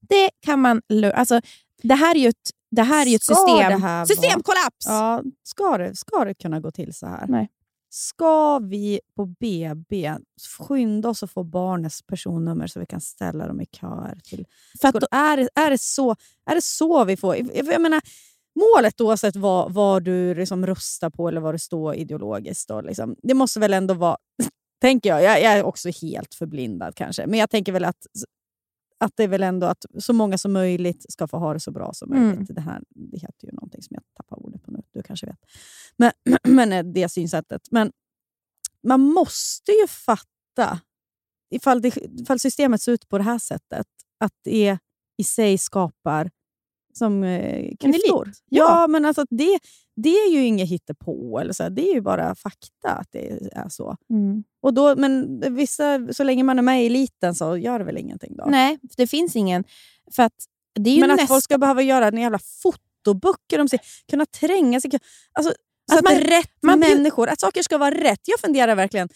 Det 0.00 0.30
kan 0.40 0.60
man... 0.60 0.82
Alltså, 1.14 1.40
det 1.82 1.94
här 1.94 2.14
är 2.14 2.20
ju 2.20 2.28
ett, 2.28 2.50
det 2.70 2.82
här 2.82 3.06
är 3.06 3.16
ett 3.16 3.22
Ska 3.22 3.34
system. 3.34 4.06
Systemkollaps! 4.06 4.86
Ja, 4.86 5.22
ska 5.42 5.78
det, 5.78 5.96
ska 5.96 6.24
det 6.24 6.34
kunna 6.34 6.60
gå 6.60 6.70
till 6.70 6.94
så 6.94 7.06
här? 7.06 7.26
Nej. 7.28 7.48
Ska 7.94 8.58
vi 8.58 9.00
på 9.16 9.26
BB 9.26 10.16
skynda 10.58 11.08
oss 11.08 11.22
att 11.22 11.30
få 11.30 11.44
barnets 11.44 12.02
personnummer 12.02 12.66
så 12.66 12.80
vi 12.80 12.86
kan 12.86 13.00
ställa 13.00 13.46
dem 13.46 13.60
i 13.60 13.66
köer? 13.66 14.18
Till 14.24 14.46
För 14.80 14.88
skol- 14.88 15.06
är, 15.10 15.36
det, 15.36 15.48
är, 15.54 15.70
det 15.70 15.78
så, 15.80 16.16
är 16.50 16.54
det 16.54 16.62
så 16.62 17.04
vi 17.04 17.16
får... 17.16 17.36
Jag 17.54 17.82
menar, 17.82 18.00
målet 18.54 19.00
oavsett 19.00 19.36
vad, 19.36 19.72
vad 19.74 20.04
du 20.04 20.34
liksom 20.34 20.66
röstar 20.66 21.10
på 21.10 21.28
eller 21.28 21.40
vad 21.40 21.54
det 21.54 21.58
står 21.58 21.94
ideologiskt, 21.94 22.68
då, 22.68 22.80
liksom, 22.80 23.16
det 23.22 23.34
måste 23.34 23.60
väl 23.60 23.72
ändå 23.72 23.94
vara... 23.94 24.16
tänker 24.80 25.08
jag, 25.08 25.22
jag, 25.22 25.42
jag 25.42 25.52
är 25.52 25.62
också 25.62 25.90
helt 26.02 26.34
förblindad 26.34 26.94
kanske, 26.94 27.26
men 27.26 27.38
jag 27.38 27.50
tänker 27.50 27.72
väl 27.72 27.84
att, 27.84 28.06
att 29.04 29.12
det 29.16 29.24
är 29.24 29.28
väl 29.28 29.42
ändå 29.42 29.66
att 29.66 29.84
så 29.98 30.12
många 30.12 30.38
som 30.38 30.52
möjligt 30.52 31.12
ska 31.12 31.26
få 31.28 31.38
ha 31.38 31.52
det 31.52 31.60
så 31.60 31.70
bra 31.70 31.92
som 31.92 32.12
Mm. 32.12 32.28
möjligt. 32.28 32.54
Det, 32.54 32.60
här, 32.60 32.82
det 32.88 33.18
heter 33.18 33.46
ju 33.46 33.52
någonting 33.52 33.82
som 33.82 33.94
jag 33.94 34.02
tappar 34.16 34.46
ordet 34.46 34.62
på 34.62 34.70
nu, 34.70 34.82
du 34.92 35.02
kanske 35.02 35.26
vet. 35.26 35.38
Men, 35.96 36.12
men 36.48 36.72
eh, 36.72 36.84
det 36.84 37.08
synsättet. 37.08 37.62
Men 37.70 37.92
man 38.82 39.00
måste 39.00 39.72
ju 39.72 39.86
fatta, 39.86 40.80
ifall, 41.50 41.82
det, 41.82 41.96
ifall 41.96 42.38
systemet 42.38 42.82
ser 42.82 42.92
ut 42.92 43.08
på 43.08 43.18
det 43.18 43.24
här 43.24 43.38
sättet, 43.38 43.86
att 44.20 44.32
det 44.44 44.78
i 45.16 45.24
sig 45.24 45.58
skapar 45.58 46.30
som 46.94 47.24
eh, 47.24 47.76
klyftor. 47.80 48.32
Ja, 48.48 48.80
ja. 48.80 48.86
men 48.88 49.04
alltså 49.04 49.24
det, 49.30 49.58
det 49.96 50.08
är 50.08 50.30
ju 50.32 50.44
inget 50.44 50.68
hittepå. 50.68 51.38
Eller 51.38 51.52
så 51.52 51.68
det 51.68 51.88
är 51.90 51.94
ju 51.94 52.00
bara 52.00 52.34
fakta 52.34 52.90
att 52.90 53.08
det 53.10 53.48
är 53.52 53.68
så. 53.68 53.96
Mm. 54.10 54.44
Och 54.62 54.74
då, 54.74 54.96
men 54.96 55.40
vissa, 55.56 56.08
så 56.12 56.24
länge 56.24 56.44
man 56.44 56.58
är 56.58 56.62
med 56.62 56.82
i 56.82 56.86
eliten 56.86 57.34
så 57.34 57.56
gör 57.56 57.78
det 57.78 57.84
väl 57.84 57.98
ingenting 57.98 58.36
då? 58.36 58.44
Nej, 58.48 58.78
för 58.80 58.96
det 58.96 59.06
finns 59.06 59.36
ingen... 59.36 59.64
För 60.12 60.22
att 60.22 60.34
det 60.74 60.90
är 60.90 60.94
ju 60.94 61.00
men 61.00 61.10
att 61.10 61.16
nästan... 61.16 61.34
folk 61.34 61.44
ska 61.44 61.58
behöva 61.58 61.82
göra 61.82 62.08
en 62.08 62.18
jävla 62.18 62.38
fotoböcker 62.38 63.60
om 63.60 63.68
sig, 63.68 63.78
kunna 64.10 64.26
tränga 64.26 64.80
sig. 64.80 64.90
Alltså, 65.32 65.52
så 65.90 65.98
Att 65.98 65.98
att, 65.98 66.04
man- 66.04 66.20
rätt 66.20 66.52
man 66.62 66.78
människor, 66.78 67.28
att 67.28 67.40
saker 67.40 67.62
ska 67.62 67.78
vara 67.78 67.94
rätt. 67.94 68.20
Jag 68.24 68.40
funderar 68.40 68.74
verkligen, 68.74 69.08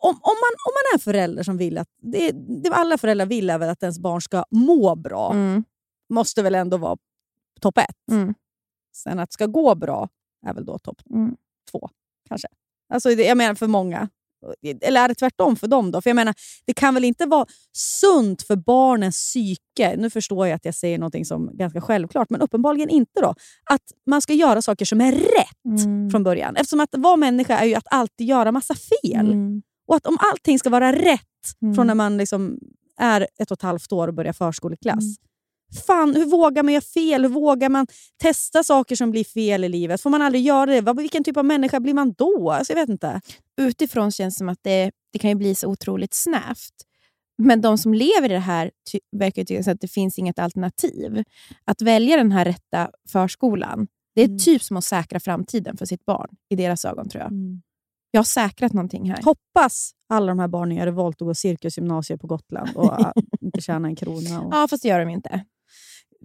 om, 0.00 0.08
om, 0.10 0.16
man, 0.22 0.52
om 0.66 0.72
man 0.74 0.92
är 0.92 0.94
en 0.94 1.00
förälder 1.00 1.42
som 1.42 1.56
vill 1.56 1.78
att... 1.78 1.88
Det, 2.02 2.32
det 2.62 2.70
alla 2.70 2.98
föräldrar 2.98 3.26
vill 3.26 3.50
är 3.50 3.58
väl 3.58 3.68
att 3.68 3.82
ens 3.82 3.98
barn 3.98 4.20
ska 4.20 4.44
må 4.50 4.94
bra. 4.94 5.32
Mm. 5.32 5.64
måste 6.12 6.42
väl 6.42 6.54
ändå 6.54 6.76
vara 6.76 6.96
topp 7.60 7.78
ett. 7.78 8.12
Mm. 8.12 8.34
Sen 8.96 9.18
att 9.18 9.30
det 9.30 9.34
ska 9.34 9.46
gå 9.46 9.74
bra 9.74 10.08
är 10.46 10.54
väl 10.54 10.64
då 10.64 10.78
topp 10.78 10.98
Mm. 11.10 11.36
två, 11.70 11.88
kanske. 12.28 12.48
Alltså, 12.94 13.10
jag 13.10 13.36
menar 13.36 13.54
för 13.54 13.66
många. 13.66 14.08
Eller 14.80 15.00
är 15.04 15.08
det 15.08 15.14
tvärtom 15.14 15.56
för 15.56 15.68
dem? 15.68 15.90
då? 15.90 16.02
För 16.02 16.10
jag 16.10 16.14
menar, 16.14 16.34
Det 16.66 16.74
kan 16.74 16.94
väl 16.94 17.04
inte 17.04 17.26
vara 17.26 17.46
sunt 17.76 18.42
för 18.42 18.56
barnens 18.56 19.16
psyke, 19.16 19.96
nu 19.96 20.10
förstår 20.10 20.46
jag 20.46 20.56
att 20.56 20.64
jag 20.64 20.74
säger 20.74 20.98
något 20.98 21.26
som 21.26 21.50
ganska 21.56 21.80
självklart, 21.80 22.30
men 22.30 22.40
uppenbarligen 22.40 22.88
inte 22.90 23.20
då, 23.20 23.34
att 23.70 23.82
man 24.06 24.22
ska 24.22 24.32
göra 24.32 24.62
saker 24.62 24.84
som 24.84 25.00
är 25.00 25.12
rätt 25.12 25.64
Mm. 25.84 26.10
från 26.10 26.22
början. 26.22 26.56
Eftersom 26.56 26.80
att 26.80 26.88
vara 26.96 27.16
människa 27.16 27.58
är 27.58 27.64
ju 27.66 27.74
att 27.74 27.86
alltid 27.90 28.26
göra 28.26 28.52
massa 28.52 28.74
fel. 28.74 29.26
Mm. 29.32 29.62
Och 29.88 29.96
att 29.96 30.06
om 30.06 30.18
allting 30.32 30.58
ska 30.58 30.70
vara 30.70 30.92
rätt 30.92 31.20
Mm. 31.62 31.74
från 31.74 31.86
när 31.86 31.94
man 31.94 32.16
liksom 32.16 32.58
är 32.98 33.26
ett 33.38 33.50
och 33.50 33.56
ett 33.58 33.62
halvt 33.62 33.92
år 33.92 34.08
och 34.08 34.14
börjar 34.14 34.32
förskoleklass. 34.32 35.04
Mm. 35.74 35.82
Fan, 35.86 36.14
hur 36.16 36.24
vågar 36.26 36.62
man 36.62 36.72
göra 36.74 36.82
fel? 36.94 37.22
Hur 37.22 37.28
vågar 37.28 37.68
man 37.68 37.86
testa 38.22 38.64
saker 38.64 38.96
som 38.96 39.10
blir 39.10 39.24
fel 39.24 39.64
i 39.64 39.68
livet? 39.68 40.00
Får 40.00 40.10
man 40.10 40.22
aldrig 40.22 40.42
göra 40.44 40.66
det? 40.66 40.80
Vad- 40.80 40.96
Vilken 40.96 41.24
typ 41.24 41.36
av 41.36 41.44
människa 41.44 41.80
blir 41.80 41.94
man 41.94 42.12
då? 42.12 42.50
Alltså, 42.50 42.72
jag 42.72 42.80
vet 42.80 42.88
inte. 42.88 43.20
Utifrån 43.60 44.10
känns 44.12 44.34
det 44.34 44.38
som 44.38 44.48
att 44.48 44.58
det, 44.62 44.90
det 45.12 45.18
kan 45.18 45.30
ju 45.30 45.36
bli 45.36 45.54
så 45.54 45.68
otroligt 45.68 46.14
snävt. 46.14 46.74
Men 47.42 47.60
de 47.60 47.78
som 47.78 47.94
lever 47.94 48.24
i 48.30 48.32
det 48.32 48.38
här 48.38 48.70
ty- 48.92 48.98
verkar 49.16 49.44
tycka 49.44 49.70
att 49.72 49.80
det 49.80 49.88
finns 49.88 50.18
inget 50.18 50.38
alternativ. 50.38 51.22
Att 51.64 51.82
välja 51.82 52.16
den 52.16 52.32
här 52.32 52.44
rätta 52.44 52.90
förskolan, 53.12 53.86
det 54.14 54.20
är 54.22 54.26
Mm. 54.26 54.38
typ 54.38 54.62
som 54.62 54.76
att 54.76 54.84
säkra 54.84 55.20
framtiden 55.20 55.76
för 55.76 55.86
sitt 55.86 56.04
barn 56.04 56.28
i 56.50 56.56
deras 56.56 56.84
ögon 56.84 57.08
tror 57.08 57.22
jag. 57.22 57.32
Jag 58.10 58.18
har 58.18 58.24
säkrat 58.24 58.72
någonting 58.72 59.10
här. 59.10 59.22
Hoppas 59.22 59.92
alla 60.08 60.26
de 60.26 60.38
här 60.38 60.48
barnen 60.48 60.76
gör 60.76 60.84
revolt 60.86 61.20
och 61.20 61.26
går 61.26 61.34
cirkusgymnasiet 61.34 62.20
på 62.20 62.26
Gotland 62.26 62.70
och 62.76 63.00
äh, 63.00 63.12
inte 63.40 63.60
tjänar 63.60 63.88
en 63.88 63.96
krona. 63.96 64.40
Och... 64.40 64.54
Ja, 64.54 64.66
fast 64.70 64.82
det 64.82 64.88
gör 64.88 65.00
de 65.00 65.08
inte. 65.08 65.44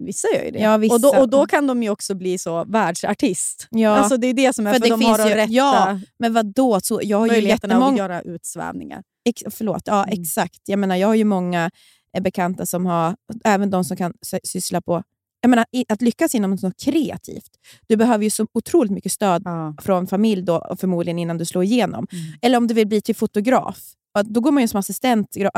Vissa 0.06 0.28
gör 0.34 0.44
ju 0.44 0.50
det. 0.50 0.58
Ja, 0.58 0.76
vissa. 0.76 0.94
Och, 0.94 1.00
då, 1.00 1.08
och 1.20 1.28
då 1.28 1.46
kan 1.46 1.66
de 1.66 1.82
ju 1.82 1.90
också 1.90 2.14
bli 2.14 2.38
så 2.38 2.64
världsartist. 2.64 3.66
Ja, 3.70 3.90
Alltså, 3.90 4.16
det 4.16 4.26
är 4.26 4.34
det 4.34 4.52
som 4.52 4.66
är, 4.66 4.72
För 4.72 4.78
för, 4.80 4.84
det 4.84 4.90
de 4.90 5.02
har 5.04 5.18
de 5.18 5.28
ju- 5.28 5.34
rätta 5.34 5.52
ja, 5.52 6.00
men 6.18 6.32
vad 6.34 6.46
då? 6.54 6.80
Så 6.80 7.00
jag 7.02 7.18
har 7.18 7.26
ju 7.26 7.32
möjligheterna 7.32 7.74
att 7.74 7.80
jättemånga... 7.80 7.98
göra 7.98 8.22
utsvävningar. 8.22 9.02
Ex, 9.28 9.42
förlåt, 9.50 9.82
ja 9.84 10.04
Mm. 10.04 10.20
exakt. 10.22 10.60
Jag 10.64 10.78
menar, 10.78 10.96
jag 10.96 11.08
har 11.08 11.14
ju 11.14 11.24
många 11.24 11.70
eh, 12.16 12.22
bekanta 12.22 12.66
som 12.66 12.86
har, 12.86 13.14
även 13.44 13.70
de 13.70 13.84
som 13.84 13.96
kan 13.96 14.12
sy- 14.26 14.40
syssla 14.44 14.80
på 14.80 15.02
jag 15.42 15.50
menar, 15.50 15.64
att 15.88 16.02
lyckas 16.02 16.34
inom 16.34 16.50
något 16.50 16.80
kreativt. 16.84 17.50
Du 17.88 17.96
behöver 17.96 18.24
ju 18.24 18.30
så 18.30 18.46
otroligt 18.52 18.92
mycket 18.92 19.12
stöd 19.12 19.42
Ja. 19.44 19.74
från 19.82 20.06
familj 20.06 20.42
då, 20.42 20.74
förmodligen 20.80 21.18
innan 21.18 21.38
du 21.38 21.44
slår 21.44 21.64
igenom. 21.64 22.06
Mm. 22.12 22.24
Eller 22.42 22.58
om 22.58 22.66
du 22.66 22.74
vill 22.74 22.86
bli 22.86 23.00
till 23.00 23.14
fotograf, 23.16 23.78
då 24.24 24.40
går 24.40 24.50
man 24.50 24.62
ju 24.62 24.68
som 24.68 24.80
assistent. 24.80 25.36
gra- 25.36 25.50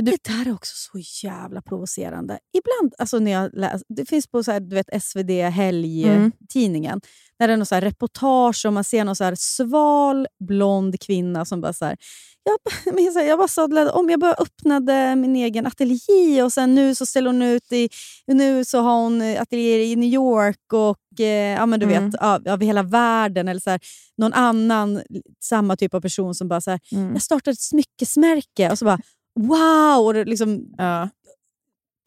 Alltså, 0.00 0.12
Det 0.12 0.32
där 0.34 0.48
är 0.50 0.54
också 0.54 0.72
så 0.76 1.26
jävla 1.26 1.62
provocerande. 1.62 2.38
Ibland, 2.58 2.94
alltså 2.98 3.18
när 3.18 3.30
jag 3.30 3.50
läser, 3.54 3.82
det 3.88 4.06
finns 4.06 4.26
på 4.26 4.44
så 4.44 4.52
här, 4.52 4.60
du 4.60 4.74
vet, 4.76 5.02
SvD 5.02 5.30
Helg-tidningen, 5.50 7.00
där 7.38 7.48
det 7.48 7.52
är 7.52 7.56
något 7.56 7.68
så 7.68 7.74
reportage 7.80 8.66
och 8.66 8.72
man 8.72 8.84
ser 8.84 9.04
någon 9.04 9.16
så 9.16 9.32
sval, 9.36 10.26
blond 10.48 11.00
kvinna 11.00 11.44
som 11.44 11.60
bara 11.60 11.72
så 11.72 11.84
här, 11.84 11.96
jag, 12.44 12.58
men 12.94 13.12
så 13.12 13.18
här, 13.18 13.26
jag 13.26 13.38
bara 13.38 13.48
sadlade 13.48 13.90
om, 13.90 14.10
jag 14.10 14.20
bara 14.20 14.34
öppnade 14.34 15.16
min 15.16 15.36
egen 15.36 15.66
ateljé 15.66 16.42
och 16.42 16.52
sen 16.52 16.74
nu 16.74 16.94
så 16.94 17.06
ställer 17.06 17.26
hon 17.26 17.42
ut 17.42 17.72
i, 17.72 17.88
nu 18.26 18.64
så 18.64 18.78
har 18.80 19.02
hon 19.02 19.22
ateljéer 19.22 19.78
i 19.78 19.96
New 19.96 20.10
York 20.12 20.72
och 20.72 21.20
eh, 21.20 21.52
ja, 21.58 21.66
men 21.66 21.80
du 21.80 21.86
Mm. 21.86 22.10
vet, 22.10 22.20
av, 22.20 22.48
av 22.48 22.60
hela 22.60 22.82
världen. 22.82 23.48
Eller 23.48 23.60
så 23.60 23.70
här, 23.70 23.80
någon 24.16 24.32
annan, 24.32 25.02
samma 25.40 25.76
typ 25.76 25.94
av 25.94 26.00
person 26.00 26.34
som 26.34 26.48
bara 26.48 26.60
så 26.60 26.70
här, 26.70 26.80
Mm. 26.92 27.12
jag 27.12 27.22
startade 27.22 27.52
ett 27.52 27.60
smyckesmärke 27.60 28.70
och 28.70 28.78
så 28.78 28.84
bara 28.84 28.98
wow! 29.40 30.06
Och 30.06 30.14
det 30.14 30.24
liksom, 30.24 30.74
Ja. 30.78 31.08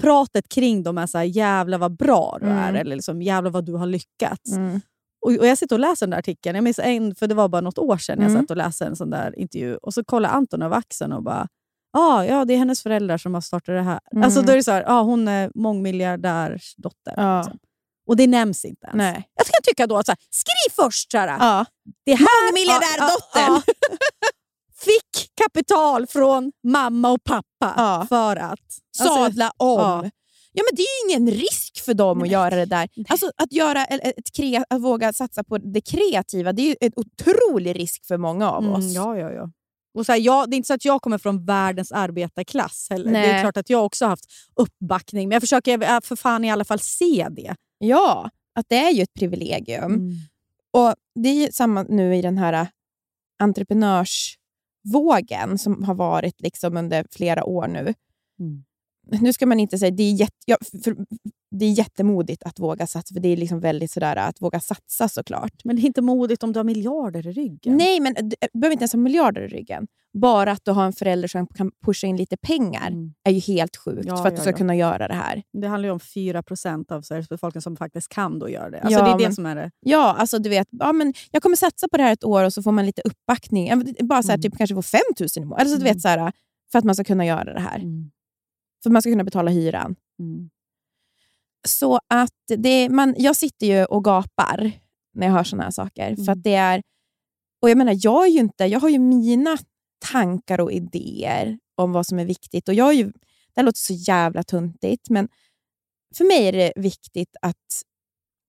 pratet 0.03 0.49
kring 0.49 0.84
dem 0.84 0.97
är 0.97 1.07
så 1.07 1.17
här, 1.17 1.26
jävlar 1.26 1.78
vad 1.78 1.97
bra 1.97 2.38
du 2.41 2.47
är, 2.47 2.69
Mm. 2.69 2.76
eller 2.76 2.95
liksom, 2.95 3.21
jävlar 3.21 3.51
vad 3.51 3.65
du 3.65 3.73
har 3.73 3.86
lyckats. 3.88 4.51
Mm. 4.51 4.82
Och, 5.26 5.32
och 5.39 5.47
Jag 5.47 5.57
sitter 5.57 5.76
och 5.76 5.80
läser 5.80 6.05
den 6.05 6.11
där 6.11 6.17
artikeln, 6.19 6.55
jag 6.55 6.63
minns 6.63 6.80
en, 6.80 7.15
för 7.15 7.28
det 7.28 7.36
var 7.36 7.47
bara 7.47 7.61
något 7.61 7.78
år 7.78 7.97
sedan 7.97 8.21
jag 8.21 8.30
Mm. 8.32 8.41
satt 8.41 8.51
och 8.51 8.57
läste 8.57 8.86
en 8.86 8.95
sån 8.95 9.09
där 9.09 9.39
intervju. 9.39 9.76
Och 9.76 9.93
så 9.93 10.03
kollar 10.03 10.30
Anton 10.30 10.61
över 10.61 10.76
axeln 10.78 11.13
och 11.13 11.23
bara 11.23 11.47
ah, 11.97 12.23
ja, 12.23 12.45
det 12.45 12.53
är 12.53 12.57
hennes 12.57 12.84
föräldrar 12.84 13.17
som 13.17 13.34
har 13.34 13.41
startat 13.41 13.65
det 13.76 13.82
här. 13.82 13.99
Mm. 14.11 14.23
Alltså, 14.23 14.41
då 14.41 14.51
är 14.51 14.55
det 14.57 14.63
så 14.63 14.71
här, 14.71 14.84
ah, 14.88 15.01
hon 15.01 15.28
är 15.28 15.51
mångmiljardärs 15.55 16.76
dotter. 16.78 17.13
Ja. 17.17 17.38
Liksom. 17.41 17.59
Och 18.07 18.15
det 18.17 18.28
nämns 18.28 18.65
inte 18.65 18.88
ens. 18.88 18.97
Nej. 18.97 19.30
Jag 19.36 19.45
kan 19.45 19.61
tycka 19.63 19.88
då 19.88 19.97
att 19.97 20.05
så 20.05 20.11
här, 20.11 20.19
skriv 20.30 20.84
först 20.86 21.11
så 21.11 21.17
här, 21.17 21.28
Ja. 21.28 21.65
det 22.05 22.13
här 22.15 22.51
Mångmiljardärdottern. 22.51 23.17
Ja, 23.36 23.61
ja, 23.65 23.73
ja. 23.80 23.97
Fick 24.86 25.30
kapital 25.44 26.08
från 26.08 26.52
mamma 26.64 27.12
och 27.12 27.24
pappa 27.24 27.74
Ja. 27.78 28.06
för 28.10 28.36
att... 28.36 28.60
Alltså, 29.00 29.16
Sadla 29.16 29.52
om. 29.58 29.80
ja. 29.80 30.10
Ja. 30.58 30.64
men 30.72 30.76
det 30.76 30.82
är 30.82 31.10
ju 31.10 31.16
ingen 31.16 31.32
risk 31.40 31.82
för 31.86 31.94
dem 31.94 32.22
att 32.22 32.30
göra 32.30 32.56
det 32.56 32.66
där. 32.66 32.90
Alltså, 33.10 33.32
att, 33.38 33.54
göra 33.54 33.86
ett, 33.86 34.32
kre, 34.36 34.64
att 34.70 34.82
våga 34.82 35.14
satsa 35.14 35.44
på 35.44 35.58
det 35.58 35.82
kreativa, 35.82 36.54
det 36.54 36.62
är 36.72 36.76
en 36.82 36.92
otrolig 36.96 37.80
risk 37.80 38.06
för 38.06 38.18
många 38.18 38.52
av 38.52 38.64
Mm, 38.64 38.76
oss. 38.76 38.94
ja, 38.96 39.18
ja, 39.18 39.32
ja. 39.32 39.50
Och 39.98 40.06
så 40.06 40.12
här, 40.12 40.20
jag, 40.20 40.50
det 40.50 40.56
är 40.56 40.58
inte 40.58 40.68
så 40.68 40.74
att 40.74 40.86
jag 40.86 41.02
kommer 41.02 41.18
från 41.18 41.46
världens 41.46 41.92
arbetarklass 41.92 42.88
heller. 42.90 43.12
Det 43.12 43.18
är 43.28 43.42
klart 43.42 43.58
att 43.58 43.70
jag 43.70 43.86
också 43.86 44.06
har 44.06 44.10
haft 44.10 44.26
uppbackning, 44.56 45.28
men 45.30 45.36
jag 45.36 45.42
försöker 45.42 46.02
för 46.02 46.16
fan 46.16 46.46
i 46.46 46.52
alla 46.52 46.66
fall 46.66 46.80
se 46.80 47.28
det. 47.32 47.56
Ja, 47.78 48.30
att 48.56 48.66
det 48.70 48.76
är 48.78 48.92
ju 48.92 49.02
ett 49.04 49.14
privilegium. 49.14 50.12
Och 50.74 50.94
Det 51.24 51.30
är 51.30 51.52
samma 51.52 51.84
nu 51.84 52.16
i 52.16 52.22
den 52.22 52.38
här 52.38 52.54
äh, 52.54 52.68
entreprenörsvågen 54.86 55.58
som 55.58 55.84
har 55.84 55.96
varit 55.96 56.42
liksom 56.42 56.78
under 56.78 57.06
flera 57.12 57.44
år 57.44 57.68
nu. 57.68 57.94
Mm. 58.40 58.64
Nu 59.22 59.34
ska 59.34 59.46
man 59.46 59.60
inte 59.60 59.78
säga 59.78 59.92
det 59.92 60.04
är, 60.04 60.14
jätte, 60.14 60.36
ja, 60.46 60.58
för, 60.84 60.96
det 61.56 61.66
är 61.66 61.72
jättemodigt 61.72 62.43
att 62.43 62.60
våga 62.60 62.88
satsa, 62.88 63.14
för 63.14 63.20
det 63.22 63.28
är 63.30 63.38
liksom 63.38 63.60
väldigt 63.60 63.91
sådär 63.91 64.16
att 64.16 64.41
våga 64.41 64.60
satsa 64.60 65.10
såklart. 65.10 65.53
Men 65.64 65.76
det 65.76 65.82
är 65.82 65.86
inte 65.86 66.01
modigt 66.01 66.43
om 66.43 66.53
du 66.53 66.60
har 66.60 66.64
miljarder 66.64 67.28
i 67.28 67.32
ryggen. 67.32 67.78
Nej, 67.78 67.99
men 67.99 68.14
du 68.14 68.22
du 68.53 68.60
behöver 68.60 68.72
inte 68.74 68.84
ens 68.84 68.93
ha 68.93 68.99
miljarder 68.99 69.41
i 69.41 69.47
ryggen. 69.47 69.88
Bara 70.14 70.51
att 70.51 70.66
du 70.66 70.72
har 70.72 70.86
en 70.86 70.93
förälder 70.93 71.28
som 71.28 71.47
kan 71.47 71.72
pusha 71.86 72.08
in 72.08 72.18
lite 72.18 72.38
pengar 72.38 72.88
Mm. 72.88 73.14
är 73.24 73.32
ju 73.32 73.39
helt 73.39 73.76
sjukt 73.78 74.06
Ja, 74.08 74.18
för 74.18 74.28
att 74.28 74.32
ja, 74.34 74.38
du 74.38 74.41
ska 74.41 74.49
ja. 74.49 74.58
kunna 74.58 74.76
göra 74.76 75.08
det 75.08 75.14
här. 75.14 75.43
Det 75.62 75.68
handlar 75.68 75.88
ju 75.88 75.93
om 75.93 75.99
4% 75.99 76.91
av 76.91 77.01
Sveriges 77.01 77.30
befolkning 77.30 77.62
som 77.62 77.76
faktiskt 77.78 78.10
kan 78.10 78.39
då 78.39 78.49
göra 78.49 78.70
det. 78.70 78.80
Alltså 78.82 78.99
Ja, 78.99 79.06
det 79.06 79.12
är 79.12 79.18
det 79.18 79.24
men- 79.24 79.36
som 79.36 79.45
är 79.45 79.56
det. 79.56 79.72
Ja, 79.80 80.16
alltså 80.20 80.39
du 80.39 80.49
vet, 80.49 80.68
ja, 80.72 80.91
men 80.93 81.14
jag 81.32 81.43
kommer 81.43 81.56
satsa 81.56 81.88
på 81.88 81.97
det 81.97 82.03
här 82.03 82.14
ett 82.14 82.24
år 82.24 82.43
och 82.43 82.53
så 82.53 82.64
får 82.64 82.72
man 82.72 82.86
lite 82.86 83.01
uppbackning. 83.06 83.84
Bara 84.01 84.24
så 84.24 84.28
här, 84.28 84.36
Mm. 84.38 84.41
typ, 84.41 84.58
kanske 84.58 84.76
få 84.76 84.82
5 84.82 84.99
000 85.20 85.28
i 85.38 85.39
månaden. 85.39 85.60
Alltså, 85.62 85.78
du 85.78 85.84
vet, 85.84 86.01
så 86.01 86.08
här, 86.08 86.32
för 86.72 86.80
att 86.80 86.86
man 86.86 86.95
ska 86.95 87.03
kunna 87.03 87.26
göra 87.26 87.53
det 87.53 87.60
här. 87.60 87.80
För 88.84 88.89
att 88.89 88.93
man 88.93 89.01
ska 89.01 89.12
kunna 89.12 89.24
betala 89.24 89.51
hyran. 89.51 89.95
Så 91.66 91.99
att 92.07 92.32
det, 92.57 92.89
man, 92.89 93.16
jag 93.18 93.36
sitter 93.36 93.68
ju 93.68 93.86
och 93.86 94.03
gapar 94.03 94.72
när 95.13 95.28
jag 95.28 95.34
hör 95.34 95.43
såna 95.43 95.63
här 95.63 95.72
saker. 95.72 96.16
För 96.16 96.22
Mm. 96.22 96.34
att 96.34 96.43
det 96.43 96.55
är, 96.55 96.82
och 97.61 97.70
jag 97.70 97.78
menar, 97.78 97.97
jag, 97.99 98.26
är 98.28 98.32
ju 98.32 98.39
inte, 98.39 98.66
jag 98.66 98.80
har 98.80 98.89
ju 98.89 98.99
mina 98.99 99.57
tankar 100.11 100.59
och 100.61 100.72
idéer 100.72 101.59
om 101.76 101.91
vad 101.91 102.05
som 102.05 102.20
är 102.20 102.26
viktigt. 102.26 102.68
Och 102.68 102.74
jag 102.74 102.89
är 102.89 102.93
ju, 102.93 103.03
det 103.05 103.55
här 103.55 103.63
låter 103.63 103.80
så 103.80 103.93
jävla 103.93 104.43
tuntigt, 104.43 105.09
men 105.09 105.28
för 106.18 106.26
mig 106.26 106.47
är 106.47 106.51
det 106.51 106.74
viktigt 106.76 107.36
att... 107.41 107.82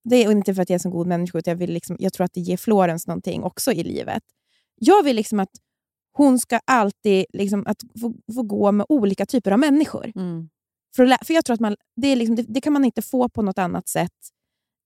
Det 0.08 0.16
är 0.16 0.30
inte 0.32 0.54
för 0.54 0.62
att 0.62 0.70
jag 0.70 0.74
är 0.74 0.78
en 0.78 0.80
så 0.80 0.90
god 0.90 1.06
människa, 1.06 1.38
utan 1.38 1.52
jag, 1.52 1.58
vill 1.58 1.72
liksom, 1.72 1.96
jag 1.98 2.12
tror 2.12 2.24
att 2.24 2.32
det 2.32 2.40
ger 2.40 2.56
Florens 2.56 3.06
någonting 3.06 3.42
också 3.42 3.72
i 3.72 3.82
livet. 3.84 4.22
Jag 4.74 5.02
vill 5.02 5.16
liksom 5.16 5.40
att 5.40 5.50
hon 6.12 6.38
ska 6.38 6.60
alltid 6.64 7.24
liksom, 7.32 7.66
att 7.66 7.82
få, 8.00 8.14
få 8.34 8.42
gå 8.42 8.72
med 8.72 8.86
olika 8.88 9.26
typer 9.26 9.50
av 9.50 9.58
människor. 9.58 10.12
Mm. 10.16 10.48
För, 10.96 11.06
att 11.12 11.26
för 11.26 11.34
jag 11.34 11.44
tror 11.44 11.54
att 11.54 11.60
man, 11.60 11.76
det, 11.96 12.08
är 12.08 12.16
liksom, 12.16 12.36
det, 12.36 12.42
det 12.48 12.60
kan 12.60 12.72
man 12.72 12.84
inte 12.84 13.02
få 13.02 13.28
på 13.28 13.42
något 13.42 13.58
annat 13.58 13.88
sätt 13.88 14.12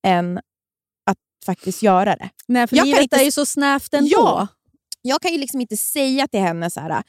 än 0.07 0.39
att 1.07 1.19
faktiskt 1.47 1.83
göra 1.83 2.17
det. 2.17 2.31
Nej, 2.49 2.67
för 2.67 2.77
Jag 2.77 2.87
livet 2.87 3.03
inte 3.03 3.17
är 3.17 3.25
ju 3.25 3.31
så 3.33 3.47
snävt 3.47 3.95
ändå. 3.95 4.11
Ja. 4.11 4.49
Jag 5.03 5.21
kan 5.21 5.33
ju 5.33 5.39
liksom 5.39 5.61
inte 5.61 5.77
säga 5.77 6.29
till 6.29 6.41
henne 6.41 6.71
så 6.71 6.81
här, 6.81 7.03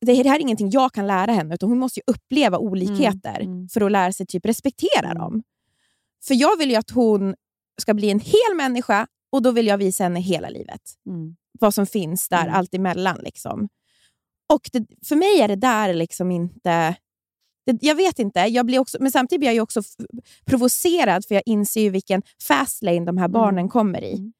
det 0.00 0.14
här 0.14 0.34
är 0.36 0.40
ingenting 0.40 0.70
jag 0.70 0.92
kan 0.92 1.06
lära 1.06 1.32
henne, 1.32 1.54
utan 1.54 1.68
hon 1.68 1.78
måste 1.78 2.00
ju 2.00 2.04
uppleva 2.14 2.58
olikheter 2.58 3.40
Mm, 3.40 3.52
mm. 3.52 3.68
för 3.68 3.80
att 3.80 3.92
lära 3.92 4.12
sig 4.12 4.26
typ 4.26 4.46
respektera 4.46 5.10
Mm. 5.10 5.18
dem. 5.18 5.42
För 6.24 6.34
jag 6.34 6.58
vill 6.58 6.70
ju 6.70 6.76
att 6.76 6.90
hon 6.90 7.34
ska 7.80 7.94
bli 7.94 8.10
en 8.10 8.20
hel 8.20 8.56
människa 8.56 9.06
och 9.32 9.42
då 9.42 9.50
vill 9.50 9.66
jag 9.66 9.78
visa 9.78 10.04
henne 10.04 10.20
hela 10.20 10.48
livet. 10.48 10.80
Mm. 11.06 11.36
Vad 11.60 11.74
som 11.74 11.86
finns 11.86 12.28
där 12.28 12.42
Mm. 12.42 12.54
allt 12.54 12.74
emellan. 12.74 13.18
Liksom. 13.22 13.68
Och 14.52 14.70
det, 14.72 14.86
för 15.08 15.16
mig 15.16 15.40
är 15.40 15.48
det 15.48 15.56
där 15.56 15.94
liksom 15.94 16.30
inte... 16.30 16.96
Det, 17.72 17.78
jag 17.80 17.94
vet 17.94 18.18
inte, 18.18 18.40
jag 18.40 18.66
blir 18.66 18.78
också, 18.78 18.98
men 19.00 19.12
samtidigt 19.12 19.40
blir 19.40 19.52
jag 19.52 19.62
också 19.62 19.82
provocerad 20.44 21.24
för 21.24 21.34
jag 21.34 21.42
inser 21.46 21.80
ju 21.80 21.90
vilken 21.90 22.22
fast 22.42 22.82
lane 22.82 23.04
de 23.04 23.18
här 23.18 23.28
barnen 23.28 23.68
kommer 23.68 24.04
i. 24.04 24.14
Mm. 24.14 24.32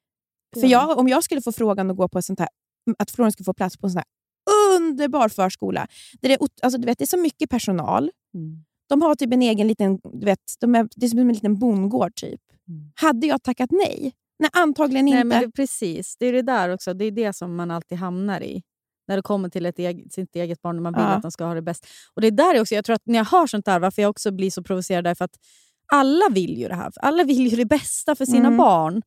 För 0.59 0.67
jag, 0.67 0.97
om 0.97 1.07
jag 1.07 1.23
skulle 1.23 1.41
få 1.41 1.51
frågan 1.51 1.91
att 1.91 1.97
gå 1.97 2.07
på 2.07 2.21
sånt 2.21 2.39
här, 2.39 2.49
att 2.99 3.11
Florens 3.11 3.33
skulle 3.33 3.45
få 3.45 3.53
plats 3.53 3.77
på 3.77 3.87
en 3.87 3.91
sån 3.91 3.97
här 3.97 4.05
underbar 4.77 5.29
förskola. 5.29 5.87
Där 6.21 6.29
det, 6.29 6.37
alltså, 6.61 6.79
du 6.79 6.85
vet, 6.85 6.97
det 6.97 7.03
är 7.03 7.07
så 7.07 7.17
mycket 7.17 7.49
personal. 7.49 8.11
Mm. 8.33 8.63
De 8.89 9.01
har 9.01 9.15
typ 9.15 9.33
en 9.33 9.41
egen 9.41 9.67
liten, 9.67 9.99
du 10.13 10.25
vet, 10.25 10.39
de 10.59 10.75
är, 10.75 10.87
det 10.95 11.05
är 11.05 11.09
som 11.09 11.19
en 11.19 11.33
liten 11.33 11.59
bondgård. 11.59 12.15
Typ. 12.15 12.41
Mm. 12.67 12.91
Hade 12.95 13.27
jag 13.27 13.43
tackat 13.43 13.71
nej? 13.71 14.13
Nej, 14.39 14.49
antagligen 14.53 15.05
Nej, 15.05 15.13
inte. 15.13 15.25
men 15.25 15.41
det, 15.41 15.51
precis, 15.51 16.17
det 16.17 16.25
är 16.25 16.33
det 16.33 16.41
där 16.41 16.69
också. 16.73 16.93
Det 16.93 17.05
är 17.05 17.11
det 17.11 17.33
som 17.33 17.55
man 17.55 17.71
alltid 17.71 17.97
hamnar 17.97 18.41
i. 18.41 18.61
När 19.09 19.15
det 19.15 19.21
kommer 19.21 19.49
till 19.49 19.65
ett 19.65 19.79
eget, 19.79 20.13
sitt 20.13 20.35
eget 20.35 20.61
barn 20.61 20.75
och 20.77 20.83
man 20.83 20.93
vill 20.93 21.01
Ja. 21.03 21.07
att 21.09 21.21
de 21.21 21.31
ska 21.31 21.45
ha 21.45 21.53
det 21.53 21.61
bäst. 21.61 21.87
Och 22.15 22.21
det 22.21 22.27
är 22.27 22.31
där 22.31 22.61
också, 22.61 22.75
jag 22.75 22.85
tror 22.85 22.93
att 22.95 23.05
när 23.05 23.17
jag 23.17 23.25
hör 23.25 23.47
sånt 23.47 23.65
där, 23.65 23.79
varför 23.79 24.01
jag 24.01 24.09
också 24.09 24.31
blir 24.31 24.51
så 24.51 24.63
provocerad, 24.63 25.03
därför 25.03 25.25
att 25.25 25.35
alla 25.93 26.29
vill 26.31 26.57
ju 26.57 26.67
det 26.67 26.75
här. 26.75 26.91
Alla 27.01 27.23
vill 27.23 27.47
ju 27.47 27.55
det 27.57 27.65
bästa 27.65 28.15
för 28.15 28.25
sina 28.25 28.47
Mm. 28.47 28.57
barn. 28.57 29.01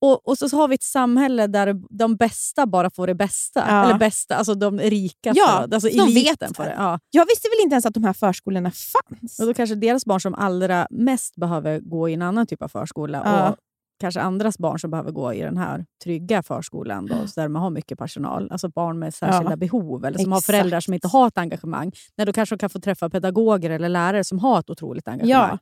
Och, 0.00 0.28
och 0.28 0.38
så 0.38 0.56
har 0.56 0.68
vi 0.68 0.74
ett 0.74 0.82
samhälle 0.82 1.46
där 1.46 1.74
de 1.90 2.16
bästa 2.16 2.66
bara 2.66 2.90
får 2.90 3.06
det 3.06 3.14
bästa. 3.14 3.64
Ja. 3.68 3.84
Eller 3.84 3.98
bästa, 3.98 4.36
alltså 4.36 4.54
de 4.54 4.78
rika 4.80 5.32
Ja, 5.36 5.48
alltså 5.72 5.80
så 5.80 5.96
de 5.96 6.14
vet 6.14 6.40
det. 6.40 6.74
Ja. 6.76 7.00
Jag 7.10 7.26
visste 7.26 7.48
väl 7.48 7.62
inte 7.64 7.74
ens 7.74 7.86
att 7.86 7.94
de 7.94 8.04
här 8.04 8.12
förskolorna 8.12 8.70
fanns. 8.70 9.38
Och 9.40 9.46
då 9.46 9.54
kanske 9.54 9.74
deras 9.74 10.04
barn 10.06 10.20
som 10.20 10.34
allra 10.34 10.86
mest 10.90 11.36
behöver 11.36 11.80
gå 11.80 12.08
i 12.08 12.14
en 12.14 12.22
annan 12.22 12.46
typ 12.46 12.62
av 12.62 12.68
förskola 12.68 13.22
Ja. 13.24 13.48
och 13.50 13.56
kanske 13.98 14.20
andras 14.20 14.58
barn 14.58 14.78
som 14.78 14.90
behöver 14.90 15.10
gå 15.12 15.34
i 15.34 15.40
den 15.40 15.56
här 15.56 15.86
trygga 16.04 16.42
förskolan 16.42 17.06
då, 17.06 17.26
så 17.26 17.40
där 17.40 17.48
man 17.48 17.62
har 17.62 17.70
mycket 17.70 17.98
personal. 17.98 18.48
Alltså 18.52 18.68
barn 18.68 18.98
med 18.98 19.14
särskilda 19.14 19.52
Ja. 19.52 19.56
behov 19.56 20.04
eller 20.04 20.18
som 20.18 20.32
har 20.32 20.38
Exakt. 20.38 20.46
föräldrar 20.56 20.80
som 20.80 20.94
inte 20.94 21.08
har 21.08 21.26
ett 21.28 21.38
engagemang. 21.38 21.92
Nej, 22.16 22.26
då 22.26 22.32
kanske 22.32 22.54
de 22.56 22.58
kan 22.58 22.70
få 22.70 22.80
träffa 22.80 23.10
pedagoger 23.10 23.70
eller 23.70 23.88
lärare 23.88 24.24
som 24.24 24.38
har 24.38 24.60
ett 24.60 24.70
otroligt 24.70 25.08
engagemang. 25.08 25.48
Ja. 25.50 25.58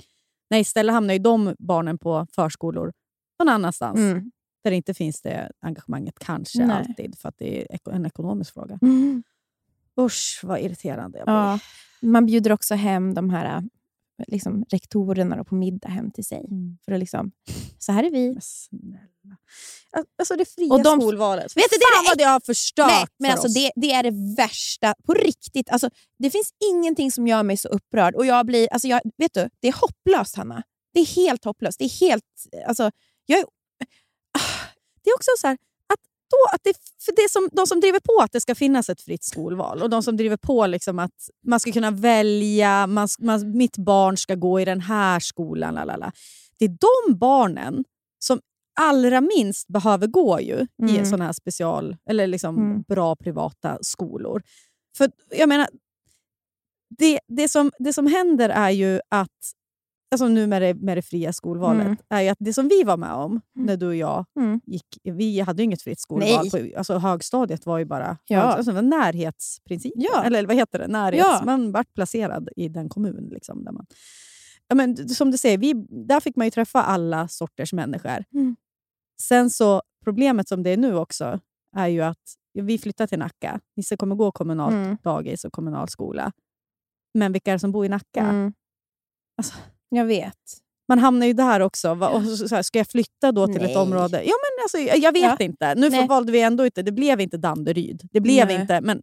Nej, 0.50 0.60
istället 0.60 0.92
hamnar 0.94 1.14
ju 1.14 1.18
de 1.20 1.54
barnen 1.58 1.98
på 1.98 2.26
förskolor 2.32 2.92
någon 3.38 3.48
annanstans. 3.48 3.98
Mm. 3.98 4.30
Där 4.64 4.70
inte 4.70 4.94
finns 4.94 5.22
det 5.22 5.50
engagemanget 5.60 6.18
kanske 6.18 6.66
Nej. 6.66 6.76
alltid 6.76 7.18
för 7.18 7.28
att 7.28 7.38
det 7.38 7.62
är 7.74 7.92
en 7.92 8.06
ekonomisk 8.06 8.54
fråga. 8.54 8.78
Mm. 8.82 9.22
Usch 10.00 10.40
vad 10.42 10.60
irriterande 10.60 11.18
jag 11.18 11.26
blir. 11.26 11.34
Ja. 11.34 11.58
Man 12.00 12.26
bjuder 12.26 12.52
också 12.52 12.74
hem 12.74 13.14
de 13.14 13.30
här 13.30 13.62
liksom, 14.28 14.64
rektorerna 14.68 15.44
på 15.44 15.54
middag 15.54 15.88
hem 15.88 16.10
till 16.10 16.24
sig. 16.24 16.46
Mm. 16.50 16.78
För 16.84 16.92
att 16.92 17.00
liksom, 17.00 17.32
så 17.78 17.92
här 17.92 18.04
är 18.04 18.10
vi. 18.10 18.36
Snälla. 18.40 19.36
Al- 19.92 20.04
Alltså 20.18 20.36
det 20.36 20.44
fria 20.44 20.72
Och 20.74 20.82
de- 20.82 21.00
skolvalet. 21.00 21.56
Vet 21.56 21.64
du, 21.70 21.76
det 21.76 21.84
är 21.84 21.96
Fan 21.96 22.04
det 22.04 22.08
vad 22.10 22.18
det 22.18 22.24
har 22.24 22.40
förstört 22.40 22.86
Nej, 22.86 23.04
men 23.18 23.28
för 23.30 23.32
alltså 23.32 23.48
oss. 23.48 23.54
det, 23.54 23.70
det 23.76 23.92
är 23.92 24.02
det 24.02 24.34
värsta. 24.36 24.94
På 25.06 25.14
riktigt. 25.14 25.70
Alltså, 25.70 25.90
det 26.18 26.30
finns 26.30 26.50
ingenting 26.72 27.12
som 27.12 27.26
gör 27.26 27.42
mig 27.42 27.56
så 27.56 27.68
upprörd. 27.68 28.14
Och 28.14 28.26
jag 28.26 28.46
blir, 28.46 28.68
alltså 28.72 28.88
jag, 28.88 29.00
vet 29.16 29.34
du, 29.34 29.48
det 29.60 29.68
är 29.68 29.72
hopplöst, 29.80 30.36
Hanna. 30.36 30.62
Det 30.94 31.00
är 31.00 31.06
helt 31.06 31.44
hopplöst. 31.44 31.78
Det 31.78 31.84
är 31.84 32.00
helt... 32.08 32.24
Alltså, 32.66 32.90
jag 33.26 33.38
är, 33.38 33.44
Det 35.04 35.10
är 35.10 35.14
också 35.14 35.30
så 35.38 35.46
här, 35.46 35.58
då, 36.30 36.54
att 36.54 36.60
det, 36.64 36.72
för 37.04 37.12
det 37.16 37.30
som, 37.30 37.48
de 37.52 37.66
som 37.66 37.80
driver 37.80 38.00
på 38.00 38.22
att 38.22 38.32
det 38.32 38.40
ska 38.40 38.54
finnas 38.54 38.88
ett 38.90 39.00
fritt 39.00 39.24
skolval 39.24 39.82
och 39.82 39.90
de 39.90 40.02
som 40.02 40.16
driver 40.16 40.36
på 40.36 40.66
liksom 40.66 40.98
att 40.98 41.12
man 41.46 41.60
ska 41.60 41.72
kunna 41.72 41.90
välja, 41.90 42.86
man, 42.86 43.08
man, 43.18 43.56
mitt 43.56 43.76
barn 43.78 44.16
ska 44.16 44.34
gå 44.34 44.60
i 44.60 44.64
den 44.64 44.80
här 44.80 45.20
skolan. 45.20 45.74
Lalala. 45.74 46.12
Det 46.58 46.64
är 46.64 46.68
de 47.08 47.18
barnen 47.18 47.84
som 48.18 48.40
allra 48.80 49.20
minst 49.20 49.68
behöver 49.68 50.06
gå 50.06 50.40
ju 50.40 50.66
i 50.88 50.94
Mm. 50.96 51.06
såna 51.06 51.24
här 51.24 51.32
special 51.32 51.96
eller 52.10 52.26
liksom 52.26 52.56
Mm. 52.56 52.82
bra 52.88 53.16
privata 53.16 53.78
skolor. 53.80 54.42
För 54.96 55.10
jag 55.30 55.48
menar, 55.48 55.68
det, 56.98 57.20
det, 57.28 57.48
som, 57.48 57.70
det 57.78 57.92
som 57.92 58.06
händer 58.06 58.48
är 58.48 58.70
ju 58.70 59.00
att, 59.08 59.52
alltså 60.10 60.28
nu 60.28 60.46
med 60.46 60.62
det, 60.62 60.74
med 60.74 60.96
det 60.98 61.02
fria 61.02 61.32
skolvalet, 61.32 61.84
Mm. 61.86 61.96
är 62.08 62.30
att 62.32 62.36
det 62.40 62.52
som 62.52 62.68
vi 62.68 62.82
var 62.84 62.96
med 62.96 63.12
om 63.12 63.30
Mm. 63.30 63.66
när 63.66 63.76
du 63.76 63.86
och 63.86 63.94
jag 63.96 64.24
Mm. 64.40 64.60
gick, 64.66 64.98
vi 65.04 65.40
hade 65.40 65.62
ju 65.62 65.64
inget 65.64 65.82
fritt 65.82 66.00
skolval. 66.00 66.50
På, 66.50 66.68
alltså 66.76 66.98
högstadiet 66.98 67.66
var 67.66 67.78
ju 67.78 67.84
bara 67.84 68.18
Ja. 68.26 68.40
alltså, 68.40 68.72
var 68.72 68.82
närhetsprincip. 68.82 69.92
Ja. 69.96 70.24
Eller 70.24 70.46
vad 70.46 70.56
heter 70.56 70.78
det? 70.78 70.86
Närhets, 70.88 71.24
Ja. 71.26 71.42
Man 71.44 71.72
vart 71.72 71.94
placerad 71.94 72.48
i 72.56 72.68
den 72.68 72.88
kommun. 72.88 73.28
Liksom, 73.32 73.64
där 73.64 73.72
man, 73.72 73.86
ja, 74.68 74.74
men, 74.74 75.08
som 75.08 75.30
du 75.30 75.38
säger, 75.38 75.58
vi, 75.58 75.72
där 75.88 76.20
fick 76.20 76.36
man 76.36 76.46
ju 76.46 76.50
träffa 76.50 76.82
alla 76.82 77.28
sorters 77.28 77.72
människor. 77.72 78.24
Mm. 78.34 78.56
Sen 79.22 79.50
så, 79.50 79.82
problemet 80.04 80.48
som 80.48 80.62
det 80.62 80.70
är 80.70 80.76
nu 80.76 80.96
också, 80.96 81.40
är 81.76 81.86
ju 81.88 82.00
att 82.02 82.34
vi 82.54 82.78
flyttar 82.78 83.06
till 83.06 83.18
Nacka. 83.18 83.60
Nisse 83.76 83.96
kommer 83.96 84.14
gå 84.16 84.32
kommunalt 84.32 84.72
Mm. 84.74 84.96
dagis 85.02 85.44
och 85.44 85.52
kommunal 85.52 85.88
skola. 85.88 86.32
Men 87.14 87.32
vilka 87.32 87.50
är 87.50 87.54
det 87.54 87.58
som 87.58 87.72
bor 87.72 87.86
i 87.86 87.88
Nacka? 87.88 88.20
Mm. 88.20 88.52
Alltså, 89.38 89.54
Jag 89.88 90.04
vet. 90.04 90.34
man 90.88 90.98
hamnar 90.98 91.26
ju 91.26 91.32
där 91.32 91.60
också. 91.60 91.94
Va- 91.94 92.08
Och 92.08 92.22
så, 92.22 92.48
så 92.48 92.54
här, 92.54 92.62
ska 92.62 92.78
jag 92.78 92.88
flytta 92.88 93.32
då 93.32 93.46
till 93.46 93.56
ett 93.56 93.62
Nej. 93.62 93.76
område? 93.76 94.22
Ja, 94.24 94.32
men 94.42 94.62
alltså, 94.64 94.78
jag 94.98 95.12
vet 95.12 95.22
Ja. 95.40 95.44
inte. 95.44 95.74
Nu 95.74 95.90
Nej. 95.90 96.06
valde 96.08 96.32
vi 96.32 96.40
ändå 96.40 96.64
inte. 96.64 96.82
Det 96.82 96.92
blev 96.92 97.20
inte 97.20 97.36
Danderyd. 97.36 98.08
Det 98.12 98.20
blev 98.20 98.46
Nej. 98.46 98.60
inte, 98.60 98.80
men 98.80 99.02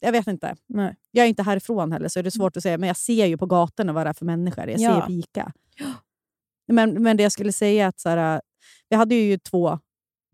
jag 0.00 0.12
vet 0.12 0.26
inte. 0.26 0.56
Nej. 0.66 0.96
Jag 1.10 1.24
är 1.24 1.28
inte 1.28 1.42
härifrån 1.42 1.92
heller, 1.92 2.08
så 2.08 2.22
det 2.22 2.28
är 2.28 2.30
svårt 2.30 2.56
att 2.56 2.62
säga. 2.62 2.78
Men 2.78 2.86
jag 2.86 2.96
ser 2.96 3.26
ju 3.26 3.36
på 3.38 3.46
gatorna 3.46 3.92
vad 3.92 4.06
det 4.06 4.10
är 4.10 4.14
för 4.14 4.24
människor. 4.24 4.68
Jag 4.68 4.80
Ja. 4.80 5.00
ser 5.00 5.06
pika. 5.06 5.52
Men, 6.68 7.02
men 7.02 7.16
det 7.16 7.22
jag 7.22 7.32
skulle 7.32 7.52
säga 7.52 7.84
är 7.84 7.88
att 7.88 8.00
så 8.00 8.08
här, 8.08 8.40
vi 8.88 8.96
hade 8.96 9.14
ju 9.14 9.38
två 9.38 9.78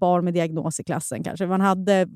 barn 0.01 0.25
med 0.25 0.35
diagnos 0.35 0.81
i 0.81 0.85
klassen. 0.85 1.23
kanske. 1.25 1.47
Man 1.47 1.61
hade 1.61 2.09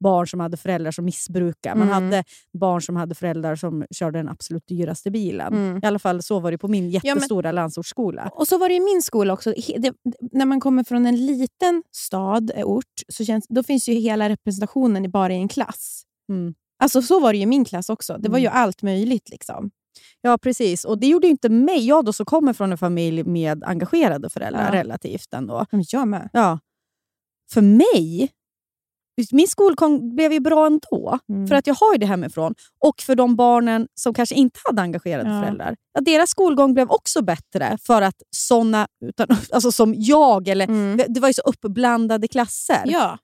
barn 0.00 0.26
som 0.26 0.40
hade 0.40 0.56
föräldrar 0.56 0.90
som 0.90 1.04
missbrukade. 1.04 1.74
Man 1.78 1.88
Mm. 1.88 2.04
hade 2.04 2.24
barn 2.60 2.82
som 2.82 2.96
hade 2.96 3.14
föräldrar 3.14 3.56
som 3.56 3.84
körde 3.94 4.18
den 4.18 4.28
absolut 4.28 4.66
dyraste 4.66 5.10
bilen. 5.10 5.52
Mm. 5.52 5.80
I 5.82 5.86
alla 5.86 5.98
fall 5.98 6.22
så 6.22 6.40
var 6.40 6.50
det 6.50 6.58
på 6.58 6.68
min 6.68 6.90
Ja, 6.90 7.00
men- 7.04 7.08
jättestora 7.14 7.52
landsortsskola. 7.52 8.30
Och 8.34 8.48
så 8.48 8.58
var 8.58 8.68
det 8.68 8.74
i 8.74 8.80
min 8.80 9.02
skola 9.02 9.32
också. 9.32 9.54
Det, 9.78 9.92
när 10.32 10.46
man 10.46 10.60
kommer 10.60 10.84
från 10.84 11.06
en 11.06 11.26
liten 11.26 11.82
stad, 11.96 12.50
eh, 12.54 12.64
ort, 12.66 12.84
så 13.08 13.24
känns, 13.24 13.46
då 13.48 13.62
finns 13.62 13.88
ju 13.88 13.94
hela 13.94 14.28
representationen 14.28 15.10
bara 15.10 15.32
i 15.32 15.36
en 15.36 15.48
klass. 15.48 16.02
Mm. 16.28 16.54
Alltså 16.82 17.02
Så 17.02 17.20
var 17.20 17.32
det 17.32 17.38
i 17.38 17.46
min 17.46 17.64
klass 17.64 17.88
också. 17.88 18.16
Det 18.18 18.28
var 18.28 18.38
Mm. 18.38 18.42
ju 18.42 18.48
allt 18.48 18.82
möjligt. 18.82 19.28
liksom. 19.30 19.70
Ja, 20.20 20.38
precis. 20.38 20.84
Och 20.84 20.98
det 20.98 21.06
gjorde 21.06 21.26
inte 21.28 21.48
mig, 21.48 21.86
jag 21.86 22.04
då 22.04 22.12
som 22.12 22.26
kommer 22.26 22.52
från 22.52 22.72
en 22.72 22.78
familj 22.78 23.24
med 23.24 23.64
engagerade 23.64 24.30
föräldrar 24.30 24.66
Ja. 24.74 24.80
relativt 24.80 25.34
ändå. 25.34 25.66
Men 25.72 25.84
jag 25.88 26.08
med. 26.08 26.28
Ja. 26.32 26.58
För 27.52 27.60
mig, 27.60 28.30
min 29.32 29.48
skolgång 29.48 30.14
blev 30.14 30.32
ju 30.32 30.40
bra 30.40 30.66
ändå. 30.66 31.18
Mm. 31.28 31.46
För 31.48 31.54
att 31.54 31.66
jag 31.66 31.74
har 31.74 31.92
ju 31.92 31.98
det 31.98 32.06
hemifrån. 32.06 32.54
Och 32.84 33.00
för 33.00 33.14
de 33.14 33.36
barnen 33.36 33.88
som 33.94 34.14
kanske 34.14 34.34
inte 34.34 34.60
hade 34.64 34.82
engagerade 34.82 35.30
Ja. 35.30 35.40
föräldrar. 35.42 35.76
Ja, 35.92 36.00
deras 36.00 36.30
skolgång 36.30 36.74
blev 36.74 36.90
också 36.90 37.22
bättre 37.22 37.78
för 37.82 38.02
att 38.02 38.22
såna, 38.30 38.86
utan, 39.04 39.26
alltså 39.52 39.72
som 39.72 39.94
jag, 39.96 40.48
eller 40.48 40.64
Mm. 40.68 41.00
det 41.08 41.20
var 41.20 41.28
ju 41.28 41.34
så 41.34 41.42
uppblandade 41.42 42.28
klasser. 42.28 42.82
Ja. 42.84 43.18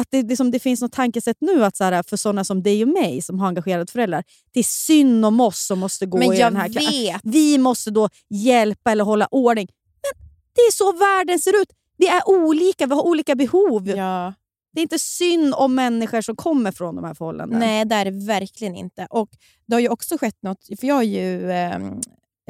Att 0.00 0.06
det, 0.10 0.22
det, 0.22 0.36
som 0.36 0.50
det 0.50 0.58
finns 0.58 0.80
något 0.82 0.92
tankesätt 0.92 1.36
nu 1.40 1.64
att 1.64 1.76
så 1.76 1.84
här, 1.84 2.02
för 2.02 2.16
såna 2.16 2.44
som 2.44 2.62
dig 2.62 2.82
och 2.82 2.88
mig 2.88 3.22
som 3.22 3.38
har 3.38 3.48
engagerade 3.48 3.92
föräldrar, 3.92 4.24
det 4.52 4.60
är 4.60 4.64
synd 4.64 5.24
om 5.26 5.40
oss 5.40 5.66
som 5.66 5.78
måste 5.78 6.06
gå 6.06 6.18
Men 6.18 6.32
i 6.32 6.38
den 6.38 6.56
här 6.56 6.68
klassen. 6.68 7.20
Vi 7.22 7.58
måste 7.58 7.90
då 7.90 8.08
hjälpa 8.30 8.92
eller 8.92 9.04
hålla 9.04 9.28
ordning. 9.30 9.68
Men 10.02 10.28
det 10.54 10.60
är 10.60 10.72
så 10.72 10.92
världen 10.92 11.38
ser 11.38 11.62
ut. 11.62 11.68
Vi 11.96 12.08
är 12.08 12.28
olika, 12.28 12.86
vi 12.86 12.94
har 12.94 13.02
olika 13.02 13.34
behov. 13.34 13.88
Ja. 13.88 14.34
Det 14.72 14.80
är 14.80 14.82
inte 14.82 14.98
synd 14.98 15.54
om 15.54 15.74
människor 15.74 16.20
som 16.20 16.36
kommer 16.36 16.72
från 16.72 16.96
de 16.96 17.04
här 17.04 17.14
förhållandena. 17.14 17.60
Nej, 17.60 17.84
det 17.84 17.94
är 17.94 18.04
det 18.04 18.26
verkligen 18.26 18.76
inte. 18.76 19.06
Och 19.10 19.30
Det 19.66 19.74
har 19.74 19.80
ju 19.80 19.88
också 19.88 20.18
skett 20.18 20.42
något, 20.42 20.66
för 20.80 20.86
jag 20.86 20.94
har 20.94 21.02
ju 21.02 21.50
eh, 21.50 21.76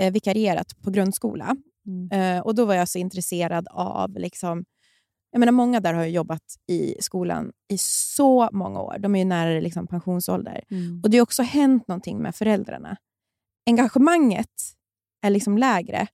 eh, 0.01 0.13
vikarierat 0.13 0.83
på 0.83 0.91
grundskola. 0.91 1.57
Mm. 1.87 2.37
Eh, 2.37 2.43
och 2.43 2.55
Då 2.55 2.65
var 2.65 2.75
jag 2.75 2.89
så 2.89 2.99
intresserad 2.99 3.69
av... 3.71 4.11
Liksom, 4.19 4.65
jag 5.31 5.39
menar, 5.39 5.53
många 5.53 5.81
där 5.81 5.95
har 5.95 6.05
jobbat 6.05 6.43
i 6.69 6.95
skolan 7.01 7.53
i 7.69 7.79
så 7.79 8.49
många 8.53 8.81
år. 8.81 8.97
De 8.99 9.15
är 9.15 9.19
ju 9.19 9.25
nära 9.25 9.61
liksom, 9.61 9.87
pensionsålder. 9.87 10.65
Mm. 10.71 11.01
Och 11.05 11.11
Det 11.11 11.19
har 11.19 11.23
också 11.23 11.43
hänt 11.43 11.89
någonting 11.89 12.19
med 12.19 12.35
föräldrarna. 12.35 12.97
Engagemanget 13.67 14.49
är 15.23 15.31
liksom 15.31 15.59
lägre, 15.59 16.07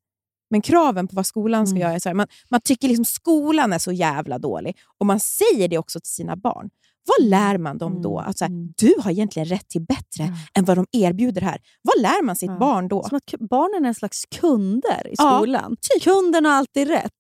men 0.51 0.63
kraven 0.63 1.09
på 1.09 1.17
vad 1.17 1.27
skolan 1.27 1.67
ska 1.67 1.77
Mm. 1.77 1.81
göra 1.83 1.93
är 1.95 1.99
så 1.99 2.09
här, 2.09 2.15
man, 2.15 2.27
man 2.51 2.61
tycker 2.61 2.89
liksom 2.89 3.05
skolan 3.05 3.73
är 3.73 3.79
så 3.79 3.93
jävla 3.93 4.39
dålig. 4.39 4.77
Och 5.01 5.07
man 5.07 5.21
säger 5.21 5.69
det 5.69 5.79
också 5.79 6.01
till 6.01 6.13
sina 6.13 6.37
barn. 6.37 6.71
Vad 7.19 7.29
lär 7.29 7.59
man 7.59 7.79
dem 7.79 8.03
då? 8.03 8.19
Att 8.19 8.39
så 8.39 8.45
här, 8.45 8.51
Mm. 8.53 8.73
Du 8.77 8.95
har 9.01 9.11
egentligen 9.11 9.49
rätt 9.49 9.69
till 9.69 9.81
bättre 9.81 10.25
Ja. 10.25 10.29
än 10.55 10.65
vad 10.65 10.77
de 10.79 10.87
erbjuder 10.93 11.41
här. 11.41 11.59
Vad 11.83 12.03
lär 12.03 12.23
man 12.23 12.37
sitt 12.37 12.51
Ja. 12.51 12.59
barn 12.59 12.89
då? 12.89 13.03
Som 13.09 13.17
att 13.17 13.41
barnen 13.51 13.85
är 13.85 13.89
en 13.89 13.95
slags 13.95 14.25
kunder 14.41 15.07
i 15.07 15.15
Ja, 15.19 15.37
skolan. 15.39 15.77
Kunden 16.03 16.45
har 16.45 16.53
alltid 16.53 16.89
rätt. 16.89 17.13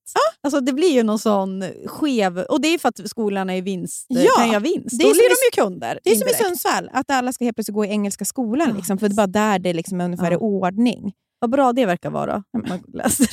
Alltså, 0.42 0.60
det 0.60 0.72
blir 0.72 0.92
ju 0.92 1.02
någon 1.02 1.18
sån 1.18 1.64
skev... 1.86 2.38
Och 2.38 2.60
det 2.60 2.68
är 2.68 2.78
för 2.78 2.88
att 2.88 3.08
skolan 3.10 3.50
är 3.50 3.62
vinst, 3.62 4.06
Ja, 4.08 4.30
kan 4.38 4.48
göra 4.48 4.58
vinst. 4.60 4.98
det 4.98 5.04
är 5.04 5.08
Då 5.08 5.12
blir 5.12 5.28
de 5.54 5.60
ju 5.60 5.64
kunder. 5.64 6.00
Det 6.04 6.10
är 6.10 6.14
som 6.14 6.28
i 6.28 6.30
indirekt. 6.30 6.44
Sundsvall, 6.44 6.90
att 6.92 7.10
alla 7.10 7.32
ska 7.32 7.44
helt 7.44 7.56
plötsligt 7.56 7.74
gå 7.74 7.84
i 7.84 7.88
engelska 7.88 8.24
skolan. 8.24 8.68
Ja. 8.70 8.76
Liksom, 8.76 8.98
för 8.98 9.08
det 9.08 9.12
är 9.12 9.16
bara 9.16 9.26
där 9.26 9.58
det 9.58 9.72
liksom 9.72 10.00
är 10.00 10.04
ungefär 10.04 10.30
Ja. 10.30 10.32
i 10.32 10.36
ordning. 10.36 11.12
Vad 11.38 11.50
bra 11.50 11.72
det 11.72 11.86
verkar 11.86 12.10
vara. 12.10 12.44
Om 12.50 12.64
Man 12.68 12.82
läser. 12.92 13.28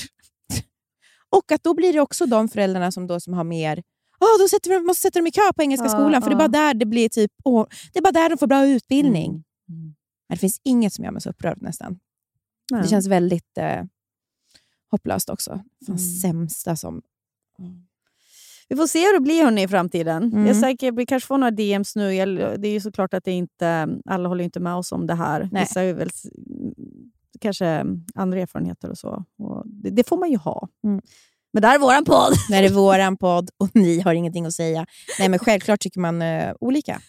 Och 1.30 1.51
att 1.51 1.64
då 1.64 1.74
blir 1.74 1.93
det 1.93 1.99
också 1.99 2.26
de 2.26 2.47
föräldrarna 2.49 2.91
som, 2.91 3.08
då, 3.08 3.20
som 3.20 3.34
har 3.34 3.43
mer 3.43 3.84
Oh, 4.20 4.39
då 4.39 4.47
sätter 4.47 4.70
vi, 4.70 4.80
måste 4.80 5.01
sätta 5.01 5.20
dem 5.20 5.28
i 5.28 5.32
kö 5.32 5.41
på 5.56 5.62
engelska 5.62 5.86
Ja, 5.86 5.89
skolan, 5.89 6.22
för 6.22 6.30
det 6.30 6.36
är 6.36 6.38
bara 6.38 6.47
där 6.47 6.74
det 6.74 6.86
blir 6.86 7.10
typ, 7.10 7.32
åh, 7.43 7.66
det 7.93 7.99
är 7.99 8.03
bara 8.03 8.12
där 8.12 8.30
de 8.30 8.38
får 8.38 8.47
bra 8.47 8.66
utbildning. 8.66 9.30
Mm. 9.30 9.43
Mm. 9.70 9.95
Men 10.30 10.36
det 10.36 10.38
finns 10.38 10.62
inget 10.64 10.93
som 10.93 11.06
gör 11.06 11.12
mig 11.12 11.22
så 11.22 11.30
upprörd 11.30 11.62
nästan. 11.62 11.99
Nej. 12.72 12.82
Det 12.82 12.88
känns 12.88 13.08
väldigt 13.08 13.58
eh, 13.58 13.84
hopplöst 14.91 15.30
också. 15.30 15.51
Fan 15.51 15.95
Mm. 15.95 15.99
sämsta 15.99 16.76
som... 16.76 17.01
Vi 18.70 18.76
får 18.76 18.88
se 18.88 18.99
hur 18.99 19.14
det 19.14 19.20
blir 19.20 19.43
hörni, 19.43 19.64
i 19.64 19.68
framtiden. 19.68 20.24
Mm. 20.24 20.45
Jag 20.45 20.56
är 20.56 20.62
säker, 20.62 20.91
vi 20.91 21.06
kanske 21.06 21.28
får 21.28 21.38
några 21.38 21.51
DMs 21.51 21.95
nu. 21.95 22.14
Jag, 22.14 22.62
det 22.62 22.68
är 22.68 22.72
ju 22.72 22.82
såklart 22.82 23.14
att 23.14 23.24
det 23.24 23.32
inte, 23.32 23.88
alla 24.06 24.30
håller 24.30 24.43
inte 24.43 24.60
med 24.60 24.76
oss 24.76 24.91
om 24.91 25.08
det 25.08 25.16
här. 25.16 25.49
Nej. 25.51 25.62
Vissa 25.64 25.84
ju 25.84 25.93
väl 25.93 26.10
kanske 27.45 27.85
andra 28.15 28.39
erfarenheter 28.39 28.89
och 28.89 28.97
så. 28.97 29.23
Och 29.39 29.63
det, 29.65 29.89
det 29.89 30.07
får 30.07 30.17
man 30.17 30.31
ju 30.31 30.37
ha. 30.37 30.67
Mm. 30.83 31.01
Men 31.53 31.61
det 31.61 31.67
här 31.67 31.75
är 31.75 31.79
våran 31.79 32.05
podd. 32.05 32.33
När 32.49 32.61
det 32.61 32.67
är 32.67 32.73
våran 32.73 33.17
podd 33.17 33.49
och 33.57 33.69
ni 33.73 33.99
har 34.01 34.13
ingenting 34.13 34.45
att 34.45 34.53
säga. 34.53 34.85
Nej, 35.19 35.29
men 35.29 35.39
självklart 35.39 35.79
tycker 35.79 35.99
man 35.99 36.21
eh, 36.21 36.53
olika. 36.59 37.01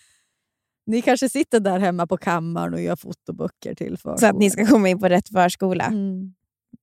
Ni 0.87 1.03
kanske 1.03 1.29
sitter 1.29 1.61
där 1.61 1.79
hemma 1.79 2.07
på 2.07 2.17
kammaren 2.17 2.75
och 2.75 2.81
gör 2.83 2.97
fotoböcker 2.97 3.75
till 3.75 3.97
förskolan. 3.97 4.19
Så 4.19 4.27
att 4.27 4.37
ni 4.37 4.51
ska 4.51 4.67
komma 4.67 4.89
in 4.89 4.99
på 4.99 5.09
rätt 5.09 5.29
förskola 5.29 5.85
Mm. 5.85 6.35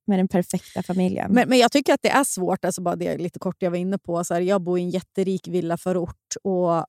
med 0.07 0.19
den 0.19 0.27
perfekta 0.27 0.83
familjen. 0.83 1.31
Men, 1.33 1.49
men 1.49 1.57
jag 1.57 1.71
tycker 1.71 1.93
att 1.93 2.01
det 2.01 2.09
är 2.09 2.23
svårt, 2.23 2.65
alltså 2.65 2.81
bara 2.81 2.95
det 2.95 3.17
lite 3.17 3.39
kort 3.39 3.55
jag 3.59 3.71
var 3.71 3.77
inne 3.77 3.97
på. 3.97 4.23
Så 4.23 4.33
här, 4.33 4.41
jag 4.41 4.61
bor 4.61 4.79
i 4.79 4.81
en 4.81 4.89
jätterik 4.89 5.47
villaförort 5.47 6.35
och 6.43 6.85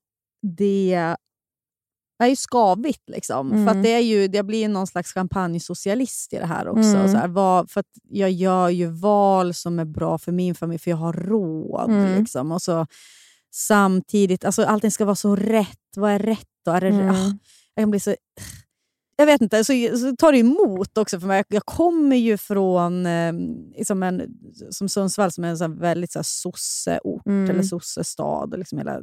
det 0.59 1.17
är 2.25 2.31
ju 2.31 2.37
skavigt. 2.37 3.03
Liksom. 3.11 3.53
Mm. 3.53 3.67
För 3.67 3.73
att 3.77 3.83
det 3.83 3.93
är 3.93 4.01
ju, 4.01 4.27
jag 4.33 4.47
blir 4.47 4.59
ju 4.59 4.69
någon 4.69 4.87
slags 4.87 5.13
champagnesocialist 5.13 6.33
i 6.33 6.37
det 6.37 6.47
här 6.47 6.69
också. 6.69 6.97
Mm. 6.97 7.09
Så 7.09 7.17
här, 7.17 7.29
vad, 7.29 7.71
för 7.71 7.81
att 7.81 7.87
jag 8.09 8.31
gör 8.31 8.69
ju 8.69 8.87
val 8.87 9.55
som 9.55 9.79
är 9.79 9.85
bra 9.85 10.19
för 10.19 10.33
min 10.33 10.55
familj, 10.55 10.79
för 10.79 10.91
jag 10.91 10.99
har 10.99 11.13
råd. 11.13 11.91
Mm. 11.91 12.19
Liksom. 12.19 12.53
Och 12.53 12.63
så, 12.63 12.87
samtidigt, 13.55 14.45
alltså, 14.45 14.65
allting 14.65 14.91
ska 14.91 15.05
vara 15.05 15.17
så 15.17 15.37
rätt. 15.37 15.79
Vad 15.97 16.11
är 16.11 16.19
rätt? 16.19 16.49
då? 16.65 16.71
Är 16.71 16.81
det, 16.81 16.89
Mm. 16.89 17.11
ah, 17.11 17.33
jag 17.75 17.83
kan 17.83 17.91
bli 17.91 18.01
så... 18.01 18.15
Jag 19.17 19.27
vet 19.27 19.41
inte, 19.41 19.65
så, 19.65 19.73
så 19.99 20.17
tar 20.17 20.33
det 20.33 20.39
emot 20.39 20.99
också 20.99 21.21
för 21.21 21.27
mig. 21.27 21.45
Jag, 21.49 21.67
kommer 21.67 22.17
ju 22.17 22.37
från 22.37 23.07
eh, 23.07 23.33
som, 23.85 24.03
en, 24.03 24.23
som 24.71 24.89
Sundsvall 24.89 25.33
som 25.33 25.45
är 25.45 25.49
en 25.49 25.57
här 25.57 25.81
väldigt 25.81 26.13
så 26.13 26.19
här, 26.19 26.25
sosseort 26.25 27.27
Mm. 27.27 27.51
eller 27.51 27.63
sossestad. 27.63 28.53
Och 28.53 28.59
liksom 28.59 28.79
hela, 28.79 29.01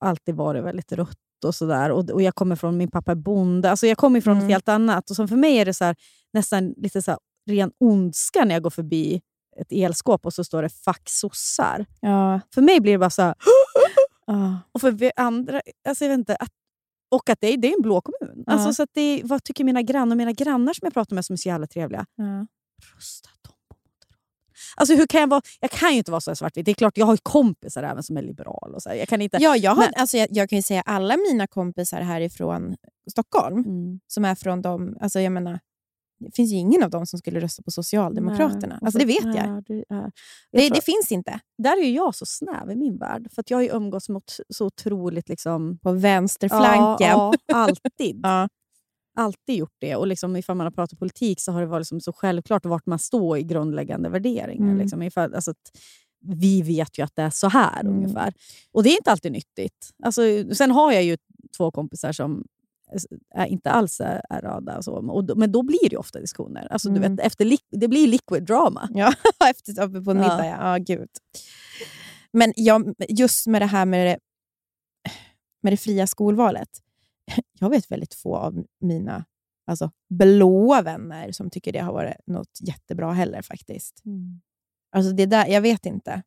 alltid 0.00 0.34
varit 0.34 0.64
väldigt 0.64 0.92
rött 0.92 1.18
och 1.44 1.54
sådär. 1.54 1.90
Och, 1.90 2.10
och 2.10 2.22
jag 2.22 2.34
kommer 2.34 2.56
från, 2.56 2.76
min 2.76 2.90
pappa 2.90 3.10
är 3.12 3.16
bonde. 3.16 3.70
Alltså 3.70 3.86
jag 3.86 3.98
kommer 3.98 4.20
från 4.20 4.32
Mm. 4.32 4.44
något 4.44 4.50
helt 4.52 4.68
annat. 4.68 5.10
Och 5.10 5.16
som 5.16 5.28
för 5.28 5.36
mig 5.36 5.56
är 5.58 5.64
det 5.64 5.74
så 5.74 5.84
här, 5.84 5.96
nästan 6.32 6.74
lite 6.76 7.02
så 7.02 7.10
här, 7.10 7.20
ren 7.50 7.70
ondska 7.80 8.44
när 8.44 8.54
jag 8.54 8.62
går 8.62 8.70
förbi 8.70 9.20
ett 9.60 9.72
elskåp 9.72 10.26
och 10.26 10.34
så 10.34 10.44
står 10.44 10.62
det 10.62 10.68
“fuck 10.68 11.02
sossar”. 11.08 11.86
ja. 12.00 12.40
För 12.54 12.62
mig 12.62 12.80
blir 12.80 12.92
det 12.92 12.98
bara 12.98 13.10
så 13.10 13.22
här, 13.22 13.34
och 14.72 14.80
för 14.80 15.12
andra, 15.16 15.60
alltså 15.88 16.04
jag 16.04 16.10
vet 16.10 16.18
inte, 16.18 16.36
att, 16.36 16.50
och 17.10 17.30
att 17.30 17.38
det 17.40 17.52
är, 17.52 17.56
det 17.56 17.68
är 17.68 17.76
en 17.76 17.82
blå 17.82 18.00
kommun. 18.00 18.44
Ja. 18.46 18.52
Alltså 18.52 18.72
så 18.72 18.86
det, 18.94 19.20
vad 19.24 19.44
tycker 19.44 19.64
mina 19.64 19.82
grannar? 19.82 20.16
Mina 20.16 20.32
grannar 20.32 20.72
som 20.72 20.86
jag 20.86 20.94
pratar 20.94 21.14
med 21.14 21.24
som 21.24 21.32
är 21.34 21.36
så 21.36 21.48
jävla 21.48 21.66
trevliga. 21.66 22.06
Ja. 22.16 22.24
Moderaterna. 22.24 23.39
Alltså 24.76 24.94
hur 24.94 25.06
kan 25.06 25.20
jag 25.20 25.28
vara? 25.28 25.42
Jag 25.60 25.70
kan 25.70 25.92
ju 25.92 25.98
inte 25.98 26.10
vara 26.10 26.20
så 26.20 26.36
svartvit. 26.36 26.64
Det 26.66 26.70
är 26.72 26.74
klart, 26.74 26.96
jag 26.98 27.06
har 27.06 27.16
kompisar 27.16 27.82
även 27.82 28.02
som 28.02 28.16
är 28.16 28.22
liberal. 28.22 28.74
Och 28.74 28.82
så 28.82 28.88
här. 28.88 28.96
Jag 28.96 29.08
kan 29.08 29.22
inte... 29.22 29.36
Ja, 29.40 29.56
jag, 29.56 29.70
har, 29.70 29.82
Men- 29.82 29.92
alltså 29.96 30.16
jag, 30.16 30.28
jag 30.30 30.48
kan 30.48 30.56
ju 30.58 30.62
säga 30.62 30.82
alla 30.86 31.16
mina 31.16 31.46
kompisar 31.46 32.00
härifrån 32.00 32.76
Stockholm, 33.10 33.58
Mm. 33.58 34.00
som 34.06 34.24
är 34.24 34.34
från 34.34 34.62
de... 34.62 34.96
Alltså 35.00 35.20
jag 35.20 35.32
menar, 35.32 35.60
det 36.24 36.34
finns 36.36 36.52
ju 36.52 36.56
ingen 36.56 36.82
av 36.82 36.90
dem 36.90 37.06
som 37.06 37.18
skulle 37.18 37.40
rösta 37.40 37.62
på 37.62 37.70
Socialdemokraterna. 37.70 38.66
Nej, 38.66 38.78
Alltså 38.82 38.90
så- 38.90 38.98
det 38.98 39.04
vet 39.06 39.24
jag. 39.24 39.36
ja, 39.36 39.62
det, 39.66 39.84
jag 39.88 40.10
Det, 40.52 40.68
det 40.68 40.84
finns 40.84 41.12
inte 41.12 41.40
där 41.58 41.82
är 41.84 41.90
jag 41.90 42.14
så 42.14 42.26
snäv 42.26 42.70
i 42.70 42.76
min 42.76 42.98
värld. 42.98 43.28
För 43.34 43.40
att 43.40 43.50
jag 43.50 43.58
har 43.58 43.62
ju 43.62 43.68
umgåtts 43.70 44.08
mot 44.08 44.36
så 44.48 44.66
otroligt... 44.66 45.28
Liksom, 45.28 45.78
på 45.78 45.92
vänsterflanken. 45.92 47.08
Ja, 47.10 47.32
ja, 47.46 47.54
alltid. 47.56 48.20
Ja. 48.22 48.48
Alltid 49.20 49.56
gjort 49.56 49.74
det. 49.78 49.96
Och 49.96 50.06
liksom, 50.06 50.36
ifall 50.36 50.56
man 50.56 50.66
har 50.66 50.70
pratat 50.70 50.98
politik 50.98 51.40
så 51.40 51.52
har 51.52 51.60
det 51.60 51.66
varit 51.66 51.80
liksom 51.80 52.00
så 52.00 52.12
självklart 52.12 52.66
vart 52.66 52.86
man 52.86 52.98
står 52.98 53.38
i 53.38 53.42
grundläggande 53.42 54.08
värderingar. 54.08 54.66
Mm. 54.66 54.78
Liksom, 54.78 55.02
ifall, 55.02 55.34
alltså 55.34 55.50
att 55.50 55.78
vi 56.24 56.62
vet 56.62 56.98
ju 56.98 57.02
att 57.04 57.16
det 57.16 57.22
är 57.22 57.30
så 57.30 57.48
här 57.48 57.80
Mm. 57.80 57.92
ungefär. 57.94 58.34
Och 58.72 58.82
det 58.82 58.88
är 58.90 58.96
inte 58.96 59.10
alltid 59.10 59.32
nyttigt. 59.32 59.90
Alltså, 60.02 60.22
sen 60.54 60.70
har 60.70 60.92
jag 60.92 61.02
ju 61.04 61.16
två 61.56 61.70
kompisar 61.70 62.12
som 62.12 62.44
är, 63.34 63.46
inte 63.46 63.70
alls 63.70 64.00
är, 64.00 64.22
är 64.30 64.40
rada. 64.42 64.76
Och 64.76 64.84
så, 64.84 64.92
och 64.92 65.24
då, 65.24 65.34
men 65.34 65.52
då 65.52 65.62
blir 65.62 65.90
det 65.90 65.96
ofta 65.96 66.20
diskussioner. 66.20 66.68
Alltså, 66.72 66.88
du 66.88 66.96
Mm. 66.96 67.16
vet, 67.16 67.26
efter, 67.26 67.44
lik- 67.44 67.68
det 67.70 67.88
blir 67.88 68.06
liquid 68.06 68.42
drama. 68.42 68.88
Ja, 68.94 69.12
efter 69.50 70.02
på 70.04 70.10
en 70.10 70.16
middag. 70.16 70.46
Ja. 70.46 70.78
Ja, 70.78 70.84
gud. 70.96 71.08
Men 72.32 72.52
jag, 72.56 72.94
just 73.08 73.46
med 73.46 73.62
det 73.62 73.66
här 73.66 73.86
med 73.86 74.06
det, 74.06 74.18
med 75.62 75.72
det 75.72 75.76
fria 75.76 76.06
skolvalet. 76.06 76.68
Jag 77.60 77.70
vet 77.70 77.90
väldigt 77.90 78.14
få 78.14 78.36
av 78.36 78.64
mina 78.80 79.24
alltså, 79.66 79.90
blåa 80.08 80.82
vänner 80.82 81.32
som 81.32 81.50
tycker 81.50 81.72
det 81.72 81.78
har 81.78 81.92
varit 81.92 82.26
något 82.26 82.58
jättebra 82.60 83.12
heller 83.12 83.42
faktiskt. 83.42 84.02
Alltså 84.96 85.12
det 85.12 85.26
där, 85.26 85.46
jag 85.46 85.60
vet 85.60 85.86
inte. 85.86 86.22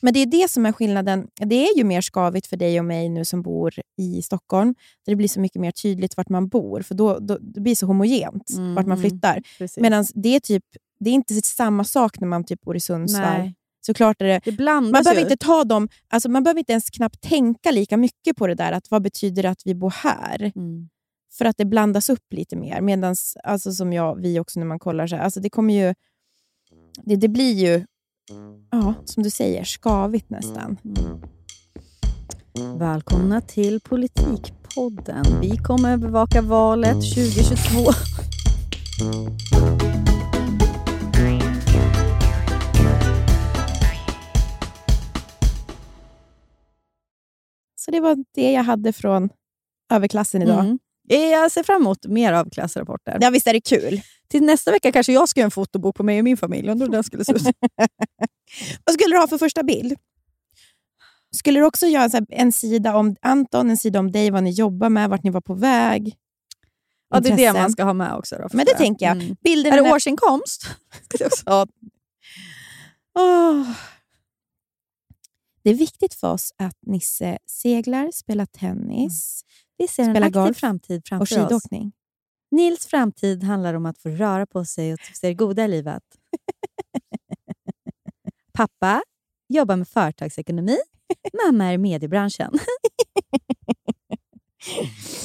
Men 0.00 0.14
det 0.14 0.20
är 0.20 0.26
det 0.26 0.50
som 0.50 0.66
är 0.66 0.72
skillnaden. 0.72 1.28
Det 1.36 1.68
är 1.68 1.76
ju 1.78 1.84
mer 1.84 2.00
skavigt 2.00 2.46
för 2.46 2.56
dig 2.56 2.78
och 2.78 2.84
mig 2.84 3.08
nu 3.08 3.24
som 3.24 3.42
bor 3.42 3.74
i 3.96 4.22
Stockholm. 4.22 4.74
Där 5.06 5.12
det 5.12 5.16
blir 5.16 5.28
så 5.28 5.40
mycket 5.40 5.60
mer 5.60 5.70
tydligt 5.70 6.16
vart 6.16 6.28
man 6.28 6.48
bor. 6.48 6.82
För 6.82 6.94
då, 6.94 7.18
då 7.18 7.38
det 7.38 7.60
blir 7.60 7.74
så 7.74 7.86
homogent 7.86 8.50
vart 8.76 8.86
man 8.86 8.98
Mhm. 8.98 9.10
flyttar. 9.10 9.42
Medan 9.82 10.04
det 10.14 10.28
är 10.36 10.40
typ 10.40 10.64
det 11.00 11.10
är 11.10 11.14
inte 11.14 11.34
samma 11.42 11.84
sak 11.84 12.20
när 12.20 12.28
man 12.28 12.44
typ 12.44 12.60
bor 12.60 12.76
i 12.76 12.80
Sundsvall. 12.80 13.52
Såklart 13.80 14.22
är 14.22 14.26
det, 14.26 14.40
Det 14.44 14.64
man 14.64 14.92
behöver 14.92 15.14
ju. 15.14 15.20
inte 15.20 15.36
ta 15.36 15.64
dem, 15.64 15.88
alltså 16.08 16.28
man 16.28 16.42
behöver 16.44 16.58
inte 16.58 16.72
ens 16.72 16.90
knappt 16.90 17.20
tänka 17.20 17.70
lika 17.70 17.96
mycket 17.96 18.36
på 18.36 18.46
det 18.46 18.54
där. 18.54 18.72
att 18.72 18.90
Vad 18.90 19.02
betyder 19.02 19.42
det 19.42 19.50
att 19.50 19.62
vi 19.64 19.74
bor 19.74 19.90
här? 19.90 20.52
Mm. 20.56 20.88
För 21.38 21.44
att 21.44 21.56
det 21.56 21.64
blandas 21.64 22.10
upp 22.10 22.32
lite 22.32 22.56
mer. 22.56 22.80
Medan, 22.80 23.16
alltså 23.44 23.72
som 23.72 23.92
jag, 23.92 24.20
vi 24.20 24.40
också 24.40 24.60
när 24.60 24.66
man 24.66 24.78
kollar, 24.78 25.06
så 25.06 25.16
här, 25.16 25.22
alltså 25.22 25.40
det 25.40 25.50
kommer 25.50 25.74
ju... 25.74 25.94
Det, 27.04 27.16
det 27.16 27.28
blir 27.28 27.52
ju, 27.54 27.84
ja, 28.70 28.94
som 29.04 29.22
du 29.22 29.30
säger, 29.30 29.64
skavigt 29.64 30.30
nästan. 30.30 30.76
Välkomna 32.78 33.40
till 33.40 33.80
Politikpodden. 33.80 35.24
Vi 35.40 35.56
kommer 35.56 35.96
bevaka 35.96 36.42
valet 36.42 36.94
2022. 37.14 37.90
Så 47.90 47.94
det 47.94 48.00
var 48.00 48.24
det 48.34 48.52
jag 48.52 48.62
hade 48.62 48.92
från 48.92 49.28
överklassen 49.92 50.42
idag. 50.42 50.60
Mm. 50.64 50.78
Jag 51.30 51.52
ser 51.52 51.62
fram 51.62 51.82
emot 51.82 52.06
mer 52.06 52.32
av 52.32 52.50
klassrapporter. 52.50 53.18
Ja, 53.20 53.30
visst 53.30 53.46
är 53.46 53.52
det 53.52 53.60
kul? 53.60 54.00
Till 54.28 54.42
nästa 54.42 54.70
vecka 54.70 54.92
kanske 54.92 55.12
jag 55.12 55.28
ska 55.28 55.40
göra 55.40 55.44
en 55.44 55.50
fotobok 55.50 55.96
på 55.96 56.02
mig 56.02 56.18
och 56.18 56.24
min 56.24 56.36
familj. 56.36 56.68
Undrar 56.70 56.86
hur 56.86 56.92
den 56.92 57.04
skulle 57.04 57.24
se 57.24 57.32
ut. 57.32 57.42
Vad 58.84 58.94
skulle 58.94 59.14
du 59.14 59.20
ha 59.20 59.28
för 59.28 59.38
första 59.38 59.62
bild? 59.62 59.96
Skulle 61.36 61.60
du 61.60 61.66
också 61.66 61.86
göra 61.86 62.04
en, 62.18 62.26
en 62.30 62.52
sida 62.52 62.96
om 62.96 63.16
Anton, 63.22 63.70
en 63.70 63.76
sida 63.76 63.98
om 63.98 64.12
dig, 64.12 64.30
vad 64.30 64.42
ni 64.42 64.50
jobbar 64.50 64.88
med, 64.88 65.10
vart 65.10 65.22
ni 65.22 65.30
var 65.30 65.40
på 65.40 65.54
väg? 65.54 66.16
ja, 67.10 67.20
det 67.20 67.28
är 67.30 67.36
det 67.36 67.52
man 67.52 67.72
ska 67.72 67.84
ha 67.84 67.92
med 67.92 68.14
också. 68.14 68.36
Då, 68.36 68.48
Men 68.52 68.66
det 68.66 68.74
tänker 68.74 69.06
jag. 69.06 69.16
Mm. 69.16 69.36
Bilden 69.44 69.72
Är 69.72 69.82
det 69.82 69.92
årsinkomst? 69.92 70.66
Det 71.18 71.26
också- 71.26 71.42
Ja. 71.46 71.66
Åh. 73.18 73.70
Det 75.62 75.70
är 75.70 75.74
viktigt 75.74 76.14
för 76.14 76.32
oss 76.32 76.52
att 76.56 76.76
Nisse 76.86 77.38
seglar, 77.46 78.10
spelar 78.10 78.46
tennis 78.46 79.44
Vi 79.76 79.88
ser 79.88 80.02
en 80.02 80.12
Spela 80.14 80.26
aktiv 80.26 80.42
golf 80.42 80.56
framtid 80.56 81.00
och 81.00 81.08
framför 81.08 81.22
oss. 81.24 81.42
skidåkning. 81.42 81.92
Nils 82.50 82.86
framtid 82.86 83.42
handlar 83.44 83.74
om 83.74 83.86
att 83.86 83.98
få 83.98 84.08
röra 84.08 84.46
på 84.46 84.64
sig 84.64 84.92
och 84.92 85.00
se 85.00 85.26
det 85.28 85.34
goda 85.34 85.64
i 85.64 85.68
livet. 85.68 86.02
Pappa 88.52 89.02
jobbar 89.48 89.76
med 89.76 89.88
företagsekonomi. 89.88 90.76
Mamma 91.44 91.64
är 91.64 91.72
i 91.72 91.78
mediebranschen. 91.78 92.52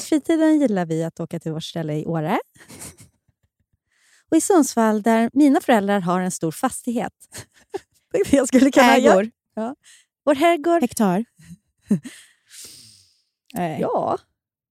Fritiden 0.08 0.60
gillar 0.60 0.86
vi 0.86 1.04
att 1.04 1.20
åka 1.20 1.40
till 1.40 1.52
vårt 1.52 1.64
ställe 1.64 1.94
i 1.94 2.06
Åre. 2.06 2.38
Och 4.30 4.36
i 4.36 4.40
Sundsvall 4.40 5.02
där 5.02 5.30
mina 5.32 5.60
föräldrar 5.60 6.00
har 6.00 6.20
en 6.20 6.30
stor 6.30 6.52
fastighet. 6.52 7.12
Jag 8.30 8.48
skulle 8.48 8.70
kunna. 8.70 8.96
Ägor, 8.96 9.30
Vår 10.26 10.34
herrgård. 10.34 10.80
hektar. 10.80 11.24
Nej. 13.54 13.80
Ja, 13.80 14.18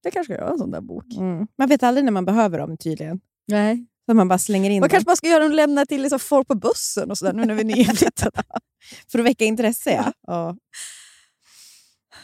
det 0.03 0.11
kanske 0.11 0.33
ska 0.33 0.41
göra 0.41 0.51
en 0.51 0.57
sån 0.57 0.71
där 0.71 0.81
bok. 0.81 1.05
Mm. 1.17 1.47
Man 1.57 1.67
vet 1.67 1.83
aldrig 1.83 2.05
när 2.05 2.11
man 2.11 2.25
behöver 2.25 2.59
dem 2.59 2.77
tydligen. 2.77 3.19
Nej. 3.47 3.85
Så 4.05 4.13
man 4.13 4.27
bara 4.27 4.39
slänger 4.39 4.69
in 4.69 4.75
Man 4.75 4.81
dem 4.81 4.89
kanske 4.89 5.05
bara 5.05 5.15
ska 5.15 5.27
göra 5.27 5.45
och 5.45 5.53
lämna 5.53 5.85
till 5.85 6.01
liksom 6.01 6.19
folk 6.19 6.47
på 6.47 6.55
bussen 6.55 7.11
och 7.11 7.17
sådär, 7.17 7.33
nu 7.33 7.45
när 7.45 7.53
vi 7.53 7.61
är 7.61 7.65
nyinflyttade. 7.65 8.43
för 9.11 9.19
att 9.19 9.25
väcka 9.25 9.45
intresse. 9.45 9.91
Ja. 9.91 10.13
Ja. 10.27 10.57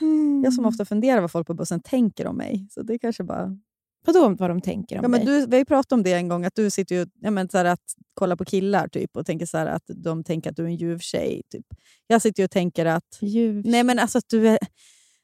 Mm. 0.01 0.41
Jag 0.43 0.53
som 0.53 0.65
ofta 0.65 0.85
funderar 0.85 1.21
vad 1.21 1.31
folk 1.31 1.47
på 1.47 1.53
bussen 1.53 1.79
tänker 1.79 2.27
om 2.27 2.37
mig. 2.37 2.67
Så 2.71 2.81
det 2.81 2.99
kanske 2.99 3.23
bara... 3.23 3.57
Vadå 4.05 4.35
vad 4.39 4.49
de 4.49 4.61
tänker 4.61 4.97
om 4.97 5.03
Ja, 5.03 5.07
men 5.07 5.25
dig? 5.25 5.39
du, 5.39 5.45
vi 5.45 5.51
har 5.51 5.59
ju 5.59 5.65
pratat 5.65 5.91
om 5.91 6.03
det 6.03 6.13
en 6.13 6.27
gång, 6.27 6.45
att 6.45 6.55
du 6.55 6.69
sitter 6.69 6.95
ju 6.95 7.05
ja, 7.21 7.31
men, 7.31 7.49
så 7.49 7.57
här, 7.57 7.65
att 7.65 7.79
kolla 8.13 8.37
på 8.37 8.45
killar 8.45 8.87
typ, 8.87 9.17
och 9.17 9.25
tänker 9.25 9.45
så 9.45 9.57
här, 9.57 9.65
att 9.65 9.83
de 9.87 10.23
tänker 10.23 10.49
att 10.49 10.55
du 10.55 10.63
är 10.63 10.67
en 10.67 10.75
ljuv 10.75 10.99
tjej. 10.99 11.41
Typ. 11.51 11.65
Jag 12.07 12.21
sitter 12.21 12.41
ju 12.41 12.45
och 12.45 12.51
tänker 12.51 12.85
att... 12.85 13.17
Ljuv. 13.21 13.61
Nej, 13.65 13.83
men 13.83 13.99
alltså 13.99 14.17
att 14.17 14.29
du 14.29 14.47
är... 14.47 14.59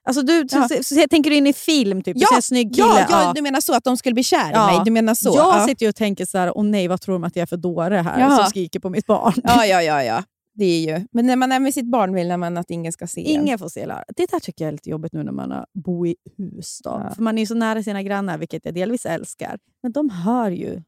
Alltså 0.07 0.21
du, 0.21 0.45
Ja. 0.51 0.67
så, 0.69 0.75
så, 0.75 0.95
så, 0.95 1.07
tänker 1.09 1.29
du 1.29 1.35
in 1.35 1.47
i 1.47 1.53
film, 1.53 2.03
typ, 2.03 2.17
Ja, 2.19 2.27
en 2.35 2.41
snygg 2.41 2.75
kille. 2.75 2.87
Ja, 2.87 3.05
ja, 3.09 3.23
ja. 3.23 3.33
du 3.35 3.41
menar 3.41 3.61
så 3.61 3.73
att 3.73 3.83
de 3.83 3.97
skulle 3.97 4.13
bli 4.13 4.23
kär 4.23 4.51
Ja. 4.53 4.71
i 4.71 4.75
mig? 4.75 4.85
Du 4.85 4.91
menar 4.91 5.15
så? 5.15 5.29
Jag 5.35 5.61
ja. 5.61 5.65
sitter 5.67 5.89
och 5.89 5.95
tänker 5.95 6.25
så 6.25 6.37
här, 6.37 6.57
åh 6.57 6.65
nej, 6.65 6.87
vad 6.87 7.01
tror 7.01 7.15
de 7.15 7.23
att 7.23 7.35
jag 7.35 7.41
är 7.41 7.47
för 7.47 7.57
dåre 7.57 7.95
här 7.95 8.37
som 8.37 8.45
skriker 8.45 8.79
på 8.79 8.89
mitt 8.89 9.05
barn? 9.05 9.33
ja, 9.43 9.65
ja, 9.65 9.83
ja, 9.83 10.03
ja. 10.03 10.23
Det 10.57 10.65
är 10.65 10.97
ju. 10.97 11.07
Men 11.11 11.25
när 11.25 11.35
man 11.35 11.51
är 11.51 11.59
med 11.59 11.73
sitt 11.73 11.85
barn 11.85 12.13
vill 12.13 12.37
man 12.37 12.57
att 12.57 12.71
ingen 12.71 12.91
ska 12.93 13.07
se 13.07 13.35
en. 13.35 13.41
Ingen 13.41 13.59
får 13.59 13.69
se 13.69 13.81
höra. 13.81 14.03
Det 14.15 14.31
där 14.31 14.39
tycker 14.39 14.65
jag 14.65 14.67
är 14.69 14.71
lite 14.71 14.89
jobbigt 14.89 15.13
nu 15.13 15.23
när 15.23 15.31
man 15.31 15.65
bor 15.73 16.07
i 16.07 16.15
hus. 16.37 16.81
Ja. 16.83 17.11
För 17.15 17.23
man 17.23 17.37
är 17.37 17.45
så 17.45 17.55
nära 17.55 17.83
sina 17.83 18.03
grannar, 18.03 18.37
vilket 18.37 18.65
jag 18.65 18.73
delvis 18.73 19.05
älskar. 19.05 19.59
Men 19.83 19.91
de 19.91 20.09
hör 20.09 20.51
ju 20.51 20.81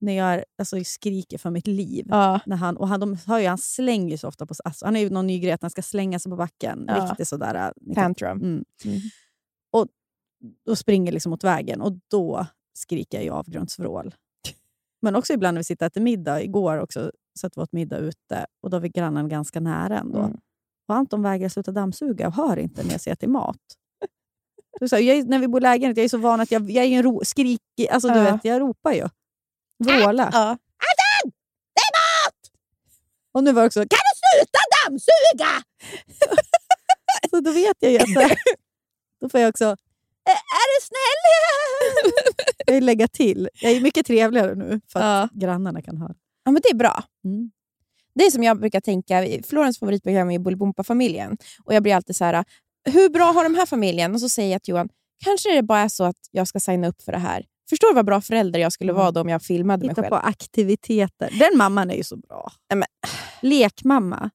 när 0.00 0.12
jag 0.12 0.34
är, 0.34 0.44
alltså, 0.58 0.84
skriker 0.84 1.38
för 1.38 1.50
mitt 1.50 1.66
liv. 1.66 2.06
Ja. 2.08 2.40
När 2.46 2.56
han, 2.56 2.76
och 2.76 2.88
han, 2.88 3.00
de 3.00 3.16
hör 3.26 3.38
ju, 3.38 3.46
han 3.46 3.58
slänger 3.58 4.16
så 4.16 4.28
ofta 4.28 4.46
på 4.46 4.54
alltså, 4.64 4.84
Han 4.84 4.96
är 4.96 5.00
ju 5.00 5.10
någon 5.10 5.26
ny 5.26 5.38
grej 5.38 5.52
att 5.52 5.62
han 5.62 5.70
ska 5.70 5.82
slänga 5.82 6.18
sig 6.18 6.30
på 6.30 6.36
backen. 6.36 6.84
Ja. 6.88 7.08
Riktigt 7.10 7.28
sådär. 7.28 7.72
äh, 7.88 7.94
Tantrum. 7.94 8.38
Mm. 8.38 8.64
Mm. 8.84 9.00
Och 9.72 9.86
då 10.66 10.76
springer 10.76 11.12
liksom 11.12 11.30
mot 11.30 11.44
vägen 11.44 11.80
och 11.80 11.92
då 12.10 12.46
skriker 12.74 13.20
jag 13.20 13.36
avgrundsvrål. 13.36 14.14
Men 15.02 15.16
också 15.16 15.32
ibland 15.32 15.54
när 15.54 15.60
vi 15.60 15.64
sitter 15.64 15.86
och 15.86 15.92
äter 15.92 16.00
middag. 16.00 16.42
Igår 16.42 16.78
också 16.78 17.12
satt 17.36 17.56
vi 17.56 17.60
åt 17.62 17.72
middag 17.72 17.98
ute 17.98 18.46
och 18.62 18.70
då 18.70 18.78
var 18.78 18.86
grannen 18.88 19.28
ganska 19.28 19.60
nära 19.60 19.98
ändå. 19.98 20.18
Mm. 20.18 20.36
Och 20.88 20.94
Anton 20.94 21.22
vägrar 21.22 21.48
sluta 21.48 21.72
dammsuga 21.72 22.26
och 22.28 22.34
hör 22.34 22.56
inte 22.56 22.82
när 22.84 22.92
jag 22.92 23.00
säger 23.00 23.14
till 23.16 23.28
mat. 23.28 23.56
Det 24.78 24.84
är 24.84 24.88
så 24.88 24.96
här, 24.96 25.02
jag, 25.02 25.16
är- 25.16 25.24
när 25.24 25.38
vi 25.38 25.48
bor 25.48 25.60
i 25.60 25.62
lägenhet 25.62 25.96
jag 25.96 26.04
är 26.04 26.08
så 26.08 26.18
van 26.18 26.40
att 26.40 26.50
jag, 26.50 26.70
jag 26.70 26.84
är 26.84 26.88
en 26.96 27.02
ro, 27.02 27.20
skrikig, 27.24 27.88
alltså 27.90 28.08
du 28.08 28.18
Ja. 28.18 28.32
vet, 28.32 28.44
jag 28.44 28.60
ropar 28.60 28.92
ju. 28.92 29.08
Vråla. 29.84 30.30
Ja. 30.32 30.58
Och 33.34 33.44
nu 33.44 33.52
var 33.52 33.62
det 33.62 33.66
också, 33.66 33.80
kan 33.80 33.88
du 33.88 34.14
sluta 34.22 34.58
dammsuga? 34.84 35.64
så 37.30 37.40
då 37.40 37.52
vet 37.52 37.76
jag 37.80 37.92
ju 37.92 37.98
att 37.98 38.14
det- 38.28 38.36
då 39.20 39.28
får 39.28 39.40
jag 39.40 39.48
också, 39.48 39.64
"Ä- 39.64 40.42
är 40.54 40.66
du 40.80 40.86
snäll? 40.86 42.12
jag 42.66 42.74
vill 42.74 42.84
lägga 42.86 43.08
till. 43.08 43.48
Jag 43.60 43.72
är 43.72 43.80
mycket 43.80 44.06
trevligare 44.06 44.54
nu 44.54 44.80
för 44.88 45.00
att 45.00 45.30
grannarna 45.32 45.82
kan 45.82 45.96
höra. 45.96 46.14
Ja, 46.46 46.52
men 46.52 46.62
det 46.62 46.68
är 46.70 46.74
bra. 46.74 47.04
Mm. 47.24 47.50
Det 48.14 48.24
är 48.26 48.30
som 48.30 48.42
jag 48.42 48.60
brukar 48.60 48.80
tänka. 48.80 49.26
Florens 49.48 49.78
favoritprogram 49.78 50.30
är 50.30 50.38
Bolibompa-familjen. 50.38 51.36
Och 51.64 51.74
jag 51.74 51.82
blir 51.82 51.94
alltid 51.94 52.16
så 52.16 52.24
här, 52.24 52.44
hur 52.84 53.08
bra 53.08 53.24
har 53.24 53.42
de 53.44 53.54
här 53.54 53.66
familjen? 53.66 54.14
Och 54.14 54.20
så 54.20 54.28
säger 54.28 54.52
jag 54.52 54.62
till 54.62 54.72
Johan, 54.72 54.88
kanske 55.24 55.54
det 55.54 55.62
bara 55.62 55.80
är 55.80 55.88
så 55.88 56.04
att 56.04 56.16
jag 56.30 56.48
ska 56.48 56.60
signa 56.60 56.88
upp 56.88 57.02
för 57.02 57.12
det 57.12 57.18
här. 57.18 57.44
Förstår 57.68 57.88
du 57.88 57.94
vad 57.94 58.06
bra 58.06 58.20
förälder 58.20 58.60
jag 58.60 58.72
skulle 58.72 58.90
Mm. 58.92 59.00
vara 59.00 59.10
då 59.10 59.20
om 59.20 59.28
jag 59.28 59.42
filmade 59.42 59.80
mig 59.86 59.88
Hitta 59.90 60.02
själv? 60.02 60.10
på 60.10 60.16
aktiviteter. 60.16 61.30
Den 61.38 61.56
mamman 61.58 61.90
är 61.90 61.94
ju 61.96 62.04
så 62.04 62.16
bra. 62.16 62.52
Men- 62.74 62.84
Lekmamma. 63.42 64.30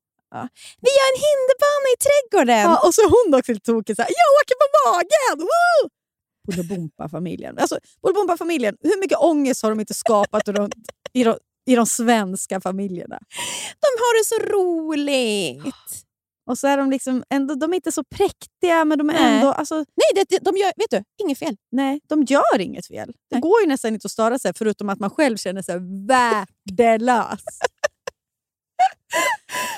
Vi 0.81 0.89
har 0.99 1.07
en 1.13 1.21
hinderbana 1.27 1.85
i 1.95 1.97
trädgården! 2.05 2.71
Ja, 2.71 2.87
och 2.87 2.93
så 2.95 3.01
är 3.01 3.09
hon 3.25 3.39
också 3.39 3.51
lite 3.53 3.65
tokig. 3.65 3.95
Jag 3.99 4.05
åker 4.41 4.55
på 4.61 4.67
magen! 4.89 5.47
Woo! 5.47 5.89
Bolibompa-familjen. 6.47 7.57
Alltså, 7.57 7.79
Bolibompa-familjen, 8.01 8.77
hur 8.81 8.99
mycket 8.99 9.17
ångest 9.17 9.63
har 9.63 9.69
de 9.69 9.79
inte 9.79 9.93
skapat 9.93 10.47
runt 10.47 10.75
i 11.13 11.23
de, 11.23 11.35
i 11.65 11.75
de 11.75 11.85
svenska 11.85 12.61
familjerna? 12.61 13.19
De 13.79 13.87
har 13.97 14.19
det 14.19 14.25
så 14.25 14.53
roligt! 14.57 16.05
Och 16.49 16.57
så 16.57 16.67
är 16.67 16.77
de 16.77 16.89
liksom 16.91 17.23
ändå, 17.29 17.55
de 17.55 17.71
är 17.71 17.75
inte 17.75 17.91
så 17.91 18.03
präktiga, 18.03 18.85
men 18.85 18.97
de 18.97 19.09
är 19.09 19.13
Nej. 19.13 19.35
ändå... 19.35 19.51
Alltså, 19.51 19.75
Nej, 19.75 20.25
det, 20.29 20.37
de 20.41 20.57
gör 20.57 20.71
vet 20.77 20.89
du, 20.89 21.03
inget 21.25 21.39
fel. 21.39 21.55
nej, 21.71 21.99
de 22.09 22.23
gör 22.23 22.59
inget 22.59 22.87
fel. 22.87 23.07
Det 23.07 23.35
Nej. 23.35 23.41
går 23.41 23.61
ju 23.61 23.67
nästan 23.67 23.93
inte 23.93 24.05
att 24.05 24.11
störa 24.11 24.39
sig, 24.39 24.53
förutom 24.57 24.89
att 24.89 24.99
man 24.99 25.09
själv 25.09 25.37
känner 25.37 25.61
sig 25.61 25.75
värdelös. 26.07 27.39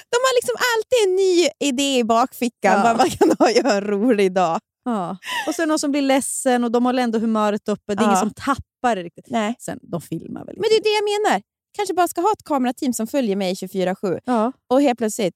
De 0.10 0.18
har 0.18 0.36
liksom 0.38 0.56
alltid 0.76 1.10
en 1.10 1.16
ny 1.16 1.48
idé 1.70 2.00
i 2.00 2.04
bakfickan 2.04 2.74
Ja. 2.74 2.84
vad 2.84 2.98
man 2.98 3.10
kan 3.10 3.32
ha 3.40 3.52
göra 3.52 3.74
en 3.74 3.82
rolig 3.82 4.34
dag. 4.34 4.60
Ja. 4.86 5.18
Och 5.48 5.54
det 5.58 5.66
någon 5.66 5.80
som 5.80 5.92
blir 5.92 6.02
ledsen 6.02 6.64
och 6.64 6.72
de 6.72 6.86
håller 6.86 7.04
ändå 7.04 7.20
humöret 7.20 7.70
uppe. 7.70 7.96
Det 7.96 8.02
är 8.02 8.04
Ja. 8.04 8.10
ingen 8.10 8.20
som 8.20 8.34
tappar 8.34 8.96
det 8.96 9.04
riktigt. 9.04 9.26
Nej. 9.30 9.56
Sen, 9.60 9.80
de 9.82 10.02
filmar 10.02 10.46
väl 10.46 10.56
Men 10.56 10.64
det 10.70 10.76
är 10.76 10.84
det 10.84 10.90
jag 10.90 11.24
menar. 11.24 11.42
Kanske 11.74 11.94
bara 11.94 12.08
ska 12.08 12.22
ha 12.22 12.32
ett 12.32 12.44
kamerateam 12.44 12.94
som 12.94 13.08
följer 13.08 13.36
mig 13.36 13.54
24-7 13.54 14.20
ja. 14.26 14.52
och 14.68 14.82
helt 14.82 14.98
plötsligt, 14.98 15.36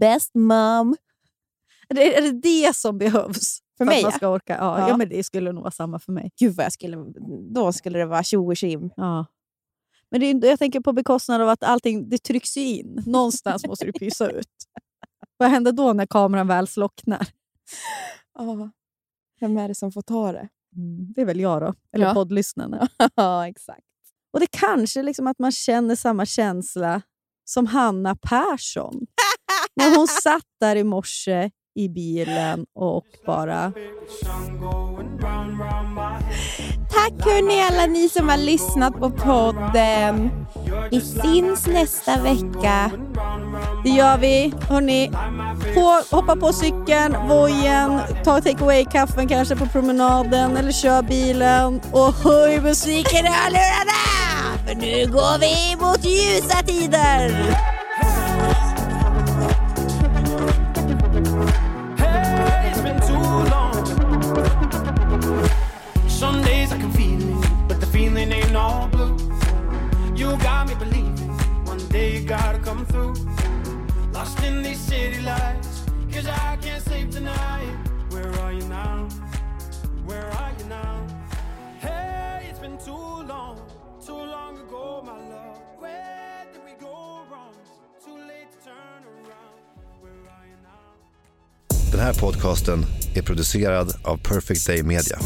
best 0.00 0.34
mom. 0.34 0.96
är, 1.88 1.94
det, 1.94 2.16
är 2.16 2.22
det 2.22 2.32
det 2.40 2.76
som 2.76 2.98
behövs? 2.98 3.58
För 3.76 3.84
att 3.84 3.88
mig, 3.88 4.02
man 4.02 4.10
ja. 4.12 4.16
ska 4.16 4.28
orka? 4.28 4.56
Ja, 4.60 4.78
Ja. 4.80 4.88
ja. 4.88 4.96
men 4.96 5.08
det 5.08 5.24
skulle 5.24 5.52
nog 5.52 5.62
vara 5.62 5.70
samma 5.70 5.98
för 5.98 6.12
mig. 6.12 6.30
Gud 6.38 6.54
vad 6.56 6.64
jag 6.66 6.72
skulle... 6.72 6.96
Då 7.54 7.72
skulle 7.72 7.98
det 7.98 8.06
vara 8.06 8.22
tjo 8.22 8.46
och 8.46 8.56
tjim. 8.56 8.90
Ja. 8.96 9.26
Men 10.10 10.40
det 10.40 10.48
jag 10.48 10.58
tänker 10.58 10.80
på 10.80 10.92
bekostnad 10.92 11.40
av 11.40 11.48
att 11.48 11.62
allting 11.62 12.08
det 12.08 12.18
trycks 12.18 12.56
in. 12.56 13.02
Någonstans 13.06 13.66
måste 13.66 13.84
det 13.86 13.92
pysa 13.92 14.30
ut. 14.30 14.48
Vad 15.36 15.48
händer 15.50 15.72
då 15.72 15.92
när 15.92 16.06
kameran 16.06 16.46
väl 16.48 16.66
slocknar? 16.68 17.28
Ja. 18.34 18.70
Vem 19.40 19.56
är 19.56 19.68
det 19.68 19.74
som 19.74 19.92
får 19.92 20.02
ta 20.02 20.32
det? 20.32 20.48
Mm, 20.76 21.12
det 21.12 21.20
är 21.20 21.24
väl 21.26 21.40
jag 21.40 21.62
då, 21.62 21.74
eller 21.92 22.06
Ja. 22.06 22.14
poddlyssnarna. 22.14 22.88
Ja, 23.14 23.48
exakt. 23.48 23.86
Och 24.34 24.40
det 24.40 24.46
kanske 24.50 25.02
liksom 25.02 25.26
att 25.26 25.38
man 25.38 25.52
känner 25.52 25.96
samma 25.96 26.26
känsla 26.26 27.02
som 27.44 27.66
Hanna 27.66 28.16
Persson. 28.16 29.06
när 29.76 29.96
hon 29.96 30.08
satt 30.22 30.46
där 30.60 30.76
i 30.76 30.84
morse 30.84 31.50
i 31.74 31.88
bilen 31.88 32.66
och 32.74 33.06
bara... 33.26 33.72
Tack 37.04 37.24
hörni 37.24 37.62
alla 37.62 37.86
ni 37.86 38.08
som 38.08 38.28
har 38.28 38.36
lyssnat 38.36 38.98
på 38.98 39.10
podden. 39.10 40.30
Vi 40.90 41.00
syns 41.00 41.66
nästa 41.66 42.22
vecka. 42.22 42.90
Det 43.84 43.90
gör 43.90 44.18
vi. 44.18 44.54
Hörni, 44.68 45.10
på, 45.74 46.16
hoppa 46.16 46.36
på 46.36 46.52
cykeln, 46.52 47.16
vojen, 47.28 48.00
ta 48.24 48.40
take 48.40 48.64
away-kaffen 48.64 49.28
kanske 49.28 49.56
på 49.56 49.66
promenaden 49.66 50.56
eller 50.56 50.72
kör 50.72 51.02
bilen 51.02 51.80
och 51.92 52.14
höj 52.14 52.60
musiken 52.60 53.26
i 53.26 53.28
hörlurarna! 53.28 54.00
För 54.66 54.74
nu 54.74 55.12
går 55.12 55.38
vi 55.38 55.76
mot 55.84 56.04
ljusa 56.04 56.62
tider! 56.62 57.54
Got 70.42 70.68
me 70.68 70.74
believing 70.74 71.30
one 71.64 71.78
day 71.88 72.18
you 72.18 72.26
gotta 72.26 72.58
come 72.58 72.84
through. 72.86 73.14
Lost 74.12 74.42
in 74.42 74.62
these 74.62 74.78
city 74.78 75.20
lights, 75.22 75.84
cause 76.12 76.26
I 76.26 76.58
can't 76.60 76.82
sleep 76.84 77.10
tonight. 77.10 77.74
Where 78.10 78.30
are 78.40 78.52
you 78.52 78.66
now? 78.68 79.08
Where 80.04 80.26
are 80.26 80.52
you 80.58 80.64
now? 80.66 81.06
Hey, 81.80 82.46
it's 82.50 82.58
been 82.58 82.76
too 82.78 82.92
long, 82.92 83.58
too 84.04 84.12
long 84.12 84.58
ago, 84.58 85.02
my 85.04 85.16
love. 85.16 85.58
Where 85.78 86.46
did 86.52 86.62
we 86.64 86.72
go 86.80 87.22
wrong? 87.30 87.54
Too 88.04 88.16
late 88.16 88.50
to 88.52 88.58
turn 88.66 89.02
around. 89.14 89.58
Where 90.00 90.12
are 90.12 90.46
you 90.46 90.58
now? 90.62 90.92
Perfect 94.16 94.66
Day 94.66 94.82
Media. 94.82 95.18